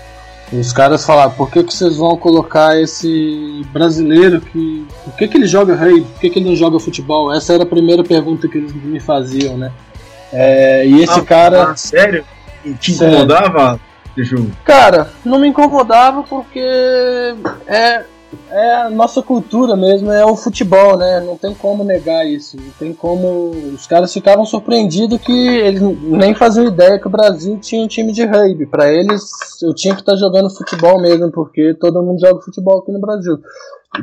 E 0.52 0.56
os 0.56 0.72
caras 0.72 1.04
falaram, 1.04 1.32
por 1.32 1.50
que, 1.50 1.64
que 1.64 1.72
vocês 1.72 1.96
vão 1.96 2.16
colocar 2.16 2.78
esse 2.78 3.64
brasileiro 3.72 4.40
que. 4.40 4.86
Por 5.04 5.14
que, 5.14 5.28
que 5.28 5.38
ele 5.38 5.46
joga 5.46 5.74
rei? 5.74 6.02
Por 6.02 6.20
que, 6.20 6.30
que 6.30 6.38
ele 6.38 6.48
não 6.50 6.56
joga 6.56 6.78
futebol? 6.78 7.32
Essa 7.32 7.54
era 7.54 7.62
a 7.62 7.66
primeira 7.66 8.04
pergunta 8.04 8.46
que 8.46 8.58
eles 8.58 8.72
me 8.74 9.00
faziam, 9.00 9.56
né? 9.56 9.72
É, 10.32 10.86
e 10.86 11.02
esse 11.02 11.18
ah, 11.18 11.24
cara. 11.24 11.70
Ah, 11.70 11.76
sério? 11.76 12.24
E 12.64 12.74
te 12.74 12.92
incomodava? 12.92 13.80
Cara, 14.64 15.10
não 15.24 15.40
me 15.40 15.48
incomodava 15.48 16.22
porque 16.22 17.34
é, 17.66 18.04
é 18.50 18.74
a 18.82 18.90
nossa 18.90 19.22
cultura 19.22 19.76
mesmo, 19.76 20.10
é 20.10 20.24
o 20.24 20.36
futebol, 20.36 20.96
né? 20.96 21.20
Não 21.20 21.36
tem 21.36 21.54
como 21.54 21.84
negar 21.84 22.26
isso. 22.26 22.56
Não 22.56 22.70
tem 22.78 22.92
como. 22.92 23.50
Os 23.74 23.86
caras 23.86 24.12
ficavam 24.12 24.44
surpreendidos 24.44 25.20
que 25.20 25.32
eles 25.32 25.80
nem 25.80 26.34
faziam 26.34 26.66
ideia 26.66 26.98
que 26.98 27.06
o 27.06 27.10
Brasil 27.10 27.58
tinha 27.60 27.82
um 27.82 27.88
time 27.88 28.12
de 28.12 28.24
rugby. 28.24 28.66
Para 28.66 28.92
eles, 28.92 29.30
eu 29.62 29.74
tinha 29.74 29.94
que 29.94 30.00
estar 30.00 30.16
jogando 30.16 30.50
futebol 30.50 31.00
mesmo, 31.00 31.30
porque 31.30 31.74
todo 31.74 32.02
mundo 32.02 32.20
joga 32.20 32.42
futebol 32.42 32.78
aqui 32.78 32.92
no 32.92 33.00
Brasil. 33.00 33.38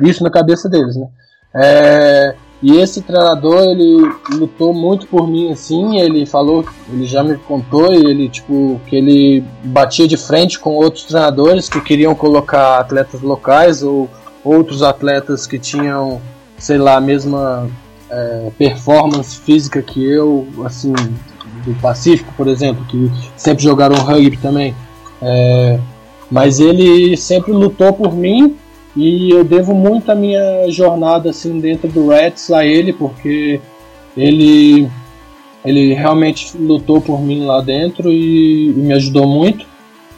Isso 0.02 0.22
na 0.22 0.30
cabeça 0.30 0.68
deles, 0.68 0.96
né? 0.96 1.06
É, 1.54 2.34
e 2.62 2.78
esse 2.78 3.02
treinador, 3.02 3.64
ele 3.64 4.08
lutou 4.34 4.72
muito 4.72 5.08
por 5.08 5.26
mim, 5.26 5.50
assim, 5.50 5.98
ele 5.98 6.24
falou, 6.24 6.64
ele 6.88 7.04
já 7.04 7.22
me 7.22 7.36
contou, 7.36 7.92
ele, 7.92 8.28
tipo, 8.28 8.80
que 8.86 8.94
ele 8.94 9.44
batia 9.64 10.06
de 10.06 10.16
frente 10.16 10.60
com 10.60 10.70
outros 10.76 11.02
treinadores 11.04 11.68
que 11.68 11.80
queriam 11.80 12.14
colocar 12.14 12.78
atletas 12.78 13.20
locais 13.20 13.82
ou 13.82 14.08
outros 14.44 14.82
atletas 14.82 15.46
que 15.46 15.58
tinham, 15.58 16.20
sei 16.58 16.78
lá, 16.78 16.96
a 16.96 17.00
mesma 17.00 17.68
é, 18.10 18.50
performance 18.58 19.36
física 19.38 19.80
que 19.82 20.04
eu, 20.04 20.46
assim, 20.64 20.92
do 21.64 21.74
Pacífico, 21.80 22.32
por 22.36 22.48
exemplo, 22.48 22.84
que 22.86 23.10
sempre 23.36 23.62
jogaram 23.62 23.96
rugby 23.96 24.36
também. 24.36 24.74
É, 25.20 25.78
mas 26.30 26.60
ele 26.60 27.16
sempre 27.16 27.52
lutou 27.52 27.92
por 27.92 28.14
mim 28.14 28.56
e 28.96 29.30
eu 29.30 29.44
devo 29.44 29.74
muito 29.74 30.10
a 30.10 30.14
minha 30.14 30.68
jornada 30.70 31.30
assim 31.30 31.58
dentro 31.60 31.88
do 31.88 32.08
Reds 32.08 32.50
a 32.50 32.64
ele, 32.64 32.92
porque 32.92 33.60
ele 34.16 34.88
ele 35.64 35.94
realmente 35.94 36.56
lutou 36.58 37.00
por 37.00 37.20
mim 37.22 37.44
lá 37.44 37.60
dentro 37.60 38.10
e, 38.10 38.70
e 38.70 38.72
me 38.72 38.92
ajudou 38.94 39.26
muito. 39.26 39.64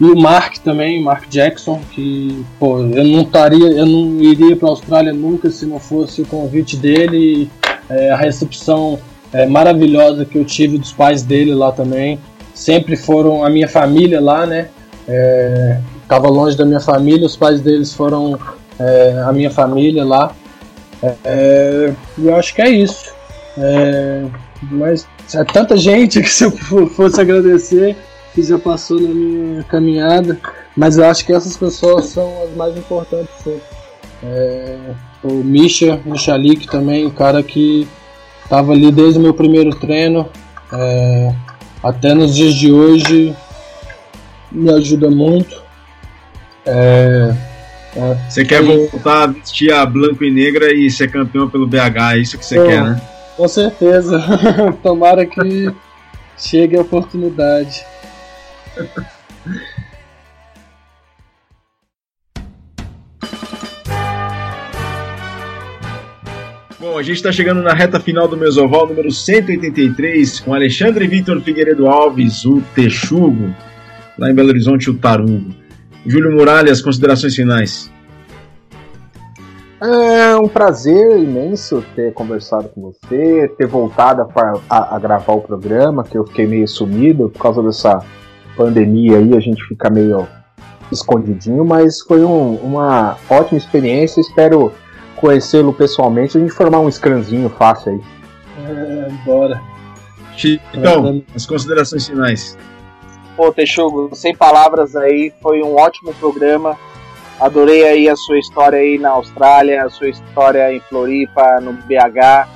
E 0.00 0.04
o 0.04 0.16
Mark 0.16 0.58
também, 0.58 1.02
Mark 1.02 1.28
Jackson, 1.28 1.80
que 1.92 2.44
pô, 2.58 2.78
eu 2.80 3.04
não 3.04 3.22
estaria, 3.22 3.68
eu 3.68 3.86
não 3.86 4.20
iria 4.20 4.56
para 4.56 4.68
a 4.68 4.72
Austrália 4.72 5.12
nunca 5.12 5.50
se 5.50 5.64
não 5.66 5.78
fosse 5.78 6.22
o 6.22 6.26
convite 6.26 6.76
dele, 6.76 7.48
é, 7.88 8.10
a 8.10 8.16
recepção 8.16 8.98
é, 9.32 9.46
maravilhosa 9.46 10.24
que 10.24 10.36
eu 10.36 10.44
tive 10.44 10.78
dos 10.78 10.92
pais 10.92 11.22
dele 11.22 11.54
lá 11.54 11.70
também. 11.70 12.18
Sempre 12.52 12.96
foram 12.96 13.44
a 13.44 13.50
minha 13.50 13.68
família 13.68 14.20
lá, 14.20 14.46
né? 14.46 14.68
É, 15.06 15.78
tava 16.08 16.28
longe 16.28 16.56
da 16.56 16.64
minha 16.64 16.80
família, 16.80 17.26
os 17.26 17.36
pais 17.36 17.60
deles 17.60 17.92
foram 17.92 18.38
é, 18.78 19.22
a 19.26 19.32
minha 19.32 19.50
família 19.50 20.04
lá. 20.04 20.32
É, 21.24 21.92
eu 22.18 22.34
acho 22.36 22.54
que 22.54 22.62
é 22.62 22.70
isso. 22.70 23.12
É, 23.58 24.24
mas 24.62 25.06
é 25.34 25.44
tanta 25.44 25.76
gente 25.76 26.20
que 26.22 26.28
se 26.28 26.44
eu 26.44 26.50
fosse 26.88 27.20
agradecer, 27.20 27.96
que 28.34 28.42
já 28.42 28.58
passou 28.58 29.00
na 29.00 29.08
minha 29.08 29.62
caminhada, 29.62 30.38
mas 30.76 30.98
eu 30.98 31.04
acho 31.04 31.24
que 31.24 31.32
essas 31.32 31.56
pessoas 31.56 32.06
são 32.06 32.42
as 32.42 32.50
mais 32.56 32.76
importantes. 32.76 33.30
É, 34.22 34.78
o 35.22 35.34
Misha 35.34 36.00
Michalik 36.04 36.66
também, 36.66 37.06
o 37.06 37.10
cara 37.10 37.42
que 37.42 37.86
estava 38.42 38.72
ali 38.72 38.90
desde 38.90 39.18
o 39.18 39.22
meu 39.22 39.32
primeiro 39.32 39.70
treino 39.76 40.28
é, 40.72 41.34
até 41.82 42.12
nos 42.12 42.34
dias 42.34 42.54
de 42.54 42.72
hoje, 42.72 43.34
me 44.50 44.70
ajuda 44.72 45.08
muito. 45.10 45.62
É, 46.66 47.34
é, 47.94 48.16
você 48.28 48.44
quer 48.44 48.62
voltar 48.62 49.22
a 49.22 49.26
vestir 49.26 49.72
a 49.72 49.86
branco 49.86 50.24
e 50.24 50.30
negra 50.30 50.74
e 50.74 50.90
ser 50.90 51.10
campeão 51.10 51.48
pelo 51.48 51.66
BH, 51.66 52.14
é 52.14 52.18
isso 52.18 52.36
que 52.36 52.44
você 52.44 52.56
quer, 52.56 52.82
né? 52.82 53.00
Com 53.36 53.46
certeza. 53.46 54.20
Tomara 54.82 55.24
que 55.24 55.70
chegue 56.36 56.76
a 56.76 56.80
oportunidade. 56.80 57.84
Bom, 66.84 66.98
a 66.98 67.02
gente 67.02 67.16
está 67.16 67.32
chegando 67.32 67.62
na 67.62 67.72
reta 67.72 67.98
final 67.98 68.28
do 68.28 68.36
Mesoval 68.36 68.86
número 68.86 69.10
183 69.10 70.40
com 70.40 70.52
Alexandre 70.52 71.06
Vitor 71.06 71.40
Figueiredo 71.40 71.86
Alves, 71.86 72.44
o 72.44 72.60
Texugo, 72.74 73.54
lá 74.18 74.30
em 74.30 74.34
Belo 74.34 74.50
Horizonte, 74.50 74.90
o 74.90 74.94
Tarugo. 74.98 75.54
Júlio 76.04 76.32
Muralhas, 76.32 76.82
considerações 76.82 77.34
finais. 77.34 77.90
É 79.80 80.36
um 80.36 80.46
prazer 80.46 81.18
imenso 81.18 81.82
ter 81.94 82.12
conversado 82.12 82.68
com 82.68 82.82
você, 82.82 83.50
ter 83.56 83.66
voltado 83.66 84.22
a, 84.22 84.28
a, 84.68 84.96
a 84.96 84.98
gravar 84.98 85.32
o 85.32 85.40
programa, 85.40 86.04
que 86.04 86.18
eu 86.18 86.26
fiquei 86.26 86.46
meio 86.46 86.68
sumido 86.68 87.30
por 87.30 87.40
causa 87.40 87.62
dessa 87.62 88.04
pandemia 88.56 89.18
aí 89.18 89.36
a 89.36 89.40
gente 89.40 89.62
fica 89.64 89.90
meio 89.90 90.26
escondidinho, 90.90 91.64
mas 91.64 92.00
foi 92.00 92.24
um, 92.24 92.56
uma 92.56 93.16
ótima 93.28 93.58
experiência. 93.58 94.20
Espero 94.20 94.72
conhecê-lo 95.16 95.72
pessoalmente 95.72 96.36
e 96.36 96.38
a 96.38 96.44
gente 96.44 96.52
formar 96.52 96.80
um 96.80 96.90
scrumzinho 96.90 97.48
fácil 97.50 97.92
aí. 97.92 98.00
É, 98.66 99.08
bora. 99.24 99.60
Então, 100.72 101.22
as 101.34 101.46
considerações 101.46 102.08
finais. 102.08 102.58
Pô, 103.36 103.52
Texugo, 103.52 104.10
sem 104.14 104.34
palavras 104.34 104.94
aí, 104.96 105.32
foi 105.40 105.62
um 105.62 105.76
ótimo 105.76 106.12
programa. 106.14 106.76
Adorei 107.40 107.84
aí 107.84 108.08
a 108.08 108.16
sua 108.16 108.38
história 108.38 108.78
aí 108.78 108.98
na 108.98 109.10
Austrália, 109.10 109.84
a 109.84 109.90
sua 109.90 110.08
história 110.08 110.72
em 110.72 110.80
Floripa, 110.80 111.60
no 111.60 111.72
BH. 111.72 112.48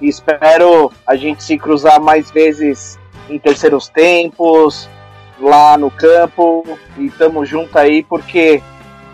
E 0.00 0.08
espero 0.08 0.92
a 1.06 1.16
gente 1.16 1.42
se 1.42 1.58
cruzar 1.58 2.00
mais 2.00 2.30
vezes 2.30 2.98
em 3.28 3.38
terceiros 3.38 3.88
tempos, 3.88 4.88
lá 5.40 5.76
no 5.78 5.90
campo 5.90 6.78
e 6.96 7.10
tamo 7.10 7.44
junto 7.44 7.78
aí 7.78 8.02
porque 8.02 8.62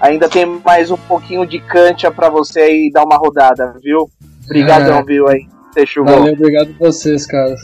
ainda 0.01 0.29
tem 0.29 0.47
mais 0.47 0.91
um 0.91 0.97
pouquinho 0.97 1.47
de 1.47 1.59
cancha 1.61 2.11
para 2.11 2.29
você 2.29 2.61
aí 2.61 2.91
dar 2.93 3.05
uma 3.05 3.17
rodada, 3.17 3.75
viu? 3.83 4.11
Obrigadão, 4.45 4.99
é. 4.99 5.05
viu 5.05 5.29
aí. 5.29 5.47
Deixa 5.75 6.03
Valeu, 6.03 6.35
obrigado 6.35 6.75
a 6.81 6.87
vocês, 6.87 7.27
cara. 7.27 7.55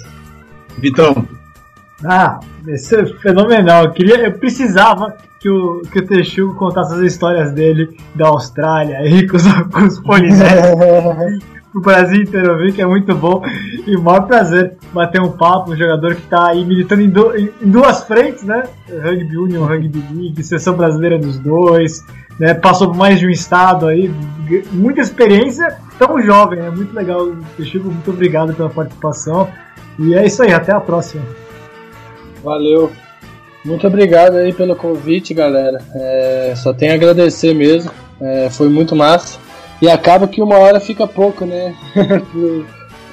Vitão. 0.78 1.39
Ah, 2.04 2.40
isso 2.66 2.96
é 2.96 3.06
fenomenal. 3.06 3.84
Eu, 3.84 3.92
queria, 3.92 4.16
eu 4.24 4.32
precisava 4.32 5.16
que 5.38 5.48
o, 5.48 5.82
que 5.90 5.98
o 5.98 6.06
Texugo 6.06 6.54
contasse 6.54 6.94
as 6.94 7.00
histórias 7.00 7.52
dele 7.52 7.96
da 8.14 8.28
Austrália 8.28 8.98
aí 8.98 9.26
com 9.26 9.36
os, 9.36 9.44
com 9.72 9.84
os 9.84 10.00
polinésios. 10.00 11.42
o 11.74 11.80
Brasil 11.80 12.22
inteiro 12.22 12.52
ouvir, 12.52 12.72
que 12.72 12.82
é 12.82 12.86
muito 12.86 13.14
bom. 13.14 13.42
E 13.86 13.96
o 13.96 14.02
maior 14.02 14.26
prazer 14.26 14.76
bater 14.92 15.20
um 15.20 15.30
papo, 15.30 15.72
um 15.72 15.76
jogador 15.76 16.14
que 16.14 16.22
está 16.22 16.48
aí 16.48 16.64
militando 16.64 17.02
em, 17.02 17.08
do, 17.08 17.36
em, 17.36 17.50
duas 17.62 18.04
frentes, 18.04 18.44
né? 18.44 18.64
Rugby 18.88 19.36
Union, 19.36 19.64
Rugby 19.64 20.04
League, 20.12 20.42
seleção 20.42 20.74
brasileira 20.74 21.18
dos 21.18 21.38
dois, 21.38 22.04
né? 22.38 22.54
Passou 22.54 22.88
por 22.88 22.96
mais 22.96 23.18
de 23.18 23.26
um 23.26 23.30
estado 23.30 23.86
aí, 23.86 24.12
muita 24.72 25.00
experiência, 25.00 25.76
tão 25.98 26.20
jovem, 26.20 26.58
é 26.58 26.62
né? 26.62 26.70
muito 26.70 26.94
legal. 26.94 27.30
Chico, 27.62 27.86
muito 27.86 28.10
obrigado 28.10 28.52
pela 28.54 28.68
participação. 28.68 29.48
E 29.98 30.14
é 30.14 30.26
isso 30.26 30.42
aí, 30.42 30.52
até 30.52 30.72
a 30.72 30.80
próxima. 30.80 31.22
Valeu. 32.42 32.90
Muito 33.64 33.86
obrigado 33.86 34.36
aí 34.36 34.52
pelo 34.52 34.74
convite, 34.74 35.34
galera. 35.34 35.78
É, 35.94 36.54
só 36.56 36.72
tenho 36.72 36.92
a 36.92 36.94
agradecer 36.94 37.54
mesmo. 37.54 37.90
É, 38.20 38.48
foi 38.50 38.68
muito 38.68 38.96
massa. 38.96 39.38
E 39.82 39.88
acaba 39.88 40.28
que 40.28 40.42
uma 40.42 40.58
hora 40.58 40.80
fica 40.80 41.06
pouco, 41.06 41.44
né? 41.44 41.74
o, 42.34 42.64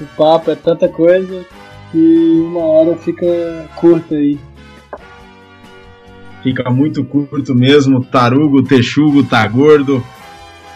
o 0.01 0.05
papo 0.17 0.51
é 0.51 0.55
tanta 0.55 0.87
coisa 0.87 1.45
que 1.91 2.43
uma 2.45 2.61
hora 2.61 2.95
fica 2.95 3.25
curta 3.75 4.15
aí. 4.15 4.37
Fica 6.43 6.69
muito 6.69 7.03
curto 7.03 7.55
mesmo. 7.55 8.03
Tarugo, 8.03 8.63
Texugo, 8.63 9.23
tá 9.23 9.45
gordo. 9.47 10.03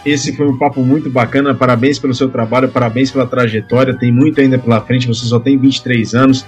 Esse 0.05 0.35
foi 0.35 0.47
um 0.47 0.57
papo 0.57 0.81
muito 0.81 1.09
bacana. 1.09 1.53
Parabéns 1.53 1.99
pelo 1.99 2.13
seu 2.13 2.29
trabalho, 2.29 2.69
parabéns 2.69 3.11
pela 3.11 3.27
trajetória. 3.27 3.97
Tem 3.97 4.11
muito 4.11 4.41
ainda 4.41 4.57
pela 4.57 4.81
frente. 4.81 5.07
Você 5.07 5.25
só 5.25 5.39
tem 5.39 5.57
23 5.57 6.15
anos, 6.15 6.45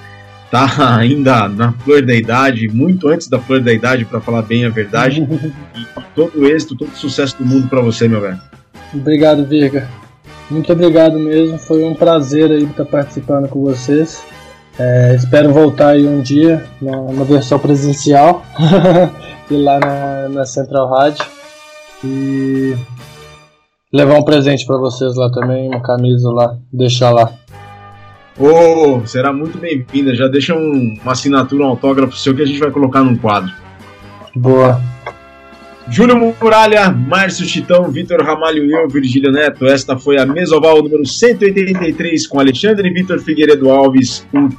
tá 0.54 0.68
ainda 1.00 1.48
na 1.50 1.72
flor 1.72 2.06
da 2.06 2.14
idade, 2.14 2.68
muito 2.68 3.08
antes 3.08 3.28
da 3.28 3.40
flor 3.40 3.60
da 3.60 3.74
idade, 3.74 4.06
para 4.06 4.22
falar 4.22 4.44
bem 4.44 4.66
a 4.66 4.70
verdade. 4.70 5.22
e 5.76 6.02
todo 6.14 6.46
êxito, 6.46 6.76
todo 6.76 6.96
sucesso 6.96 7.36
do 7.40 7.46
mundo 7.46 7.68
para 7.68 7.82
você, 7.82 8.08
meu 8.08 8.22
velho. 8.22 8.40
Obrigado, 8.94 9.44
Virga. 9.44 9.90
Muito 10.52 10.72
obrigado 10.72 11.18
mesmo. 11.18 11.58
Foi 11.58 11.84
um 11.84 11.96
prazer 11.96 12.52
aí 12.52 12.66
estar 12.66 12.86
participando 12.86 13.48
com 13.50 13.64
vocês. 13.64 14.24
É, 14.78 15.16
espero 15.16 15.52
voltar 15.52 15.90
aí 15.90 16.06
um 16.06 16.22
dia 16.22 16.64
na, 16.80 17.02
na 17.12 17.24
versão 17.24 17.58
presencial 17.58 18.44
e 19.50 19.56
lá 19.56 19.80
na, 19.80 20.30
na 20.30 20.46
Central 20.46 20.90
Rádio 20.90 21.26
e 22.04 22.76
levar 23.92 24.20
um 24.20 24.24
presente 24.24 24.66
para 24.66 24.78
vocês 24.78 25.16
lá 25.16 25.32
também, 25.32 25.68
uma 25.68 25.82
camisa 25.82 26.30
lá, 26.32 26.58
deixar 26.72 27.12
lá. 27.12 27.32
Oh, 28.38 29.06
será 29.06 29.32
muito 29.32 29.58
bem-vinda. 29.58 30.16
Já 30.16 30.28
deixa 30.28 30.56
um, 30.56 30.98
uma 31.02 31.12
assinatura, 31.12 31.64
um 31.64 31.68
autógrafo 31.68 32.18
seu 32.18 32.36
que 32.36 32.42
a 32.42 32.46
gente 32.46 32.60
vai 32.60 32.72
colocar 32.72 33.04
num 33.04 33.16
quadro. 33.16 33.52
Boa. 34.36 34.82
Júlio 35.90 36.34
Muralha, 36.42 36.90
Márcio 36.90 37.46
Chitão, 37.46 37.92
Vitor 37.92 38.24
Ramalho 38.24 38.66
e 38.66 38.72
eu, 38.72 38.88
Virgílio 38.88 39.32
Neto. 39.32 39.68
Esta 39.68 39.98
foi 39.98 40.18
a 40.18 40.26
Mesoval 40.26 40.82
número 40.82 41.06
183 41.06 42.26
com 42.26 42.40
Alexandre 42.40 42.90
Vitor 42.90 43.20
Figueiredo 43.20 43.70
Alves, 43.70 44.26
o 44.34 44.50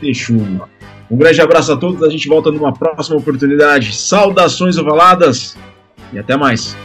Texugo. 0.00 0.68
Um 1.10 1.16
grande 1.16 1.40
abraço 1.40 1.72
a 1.72 1.76
todos, 1.76 2.02
a 2.02 2.10
gente 2.10 2.28
volta 2.28 2.52
numa 2.52 2.72
próxima 2.72 3.16
oportunidade. 3.16 3.96
Saudações 3.96 4.76
ovaladas 4.76 5.56
e 6.12 6.18
até 6.18 6.36
mais. 6.36 6.76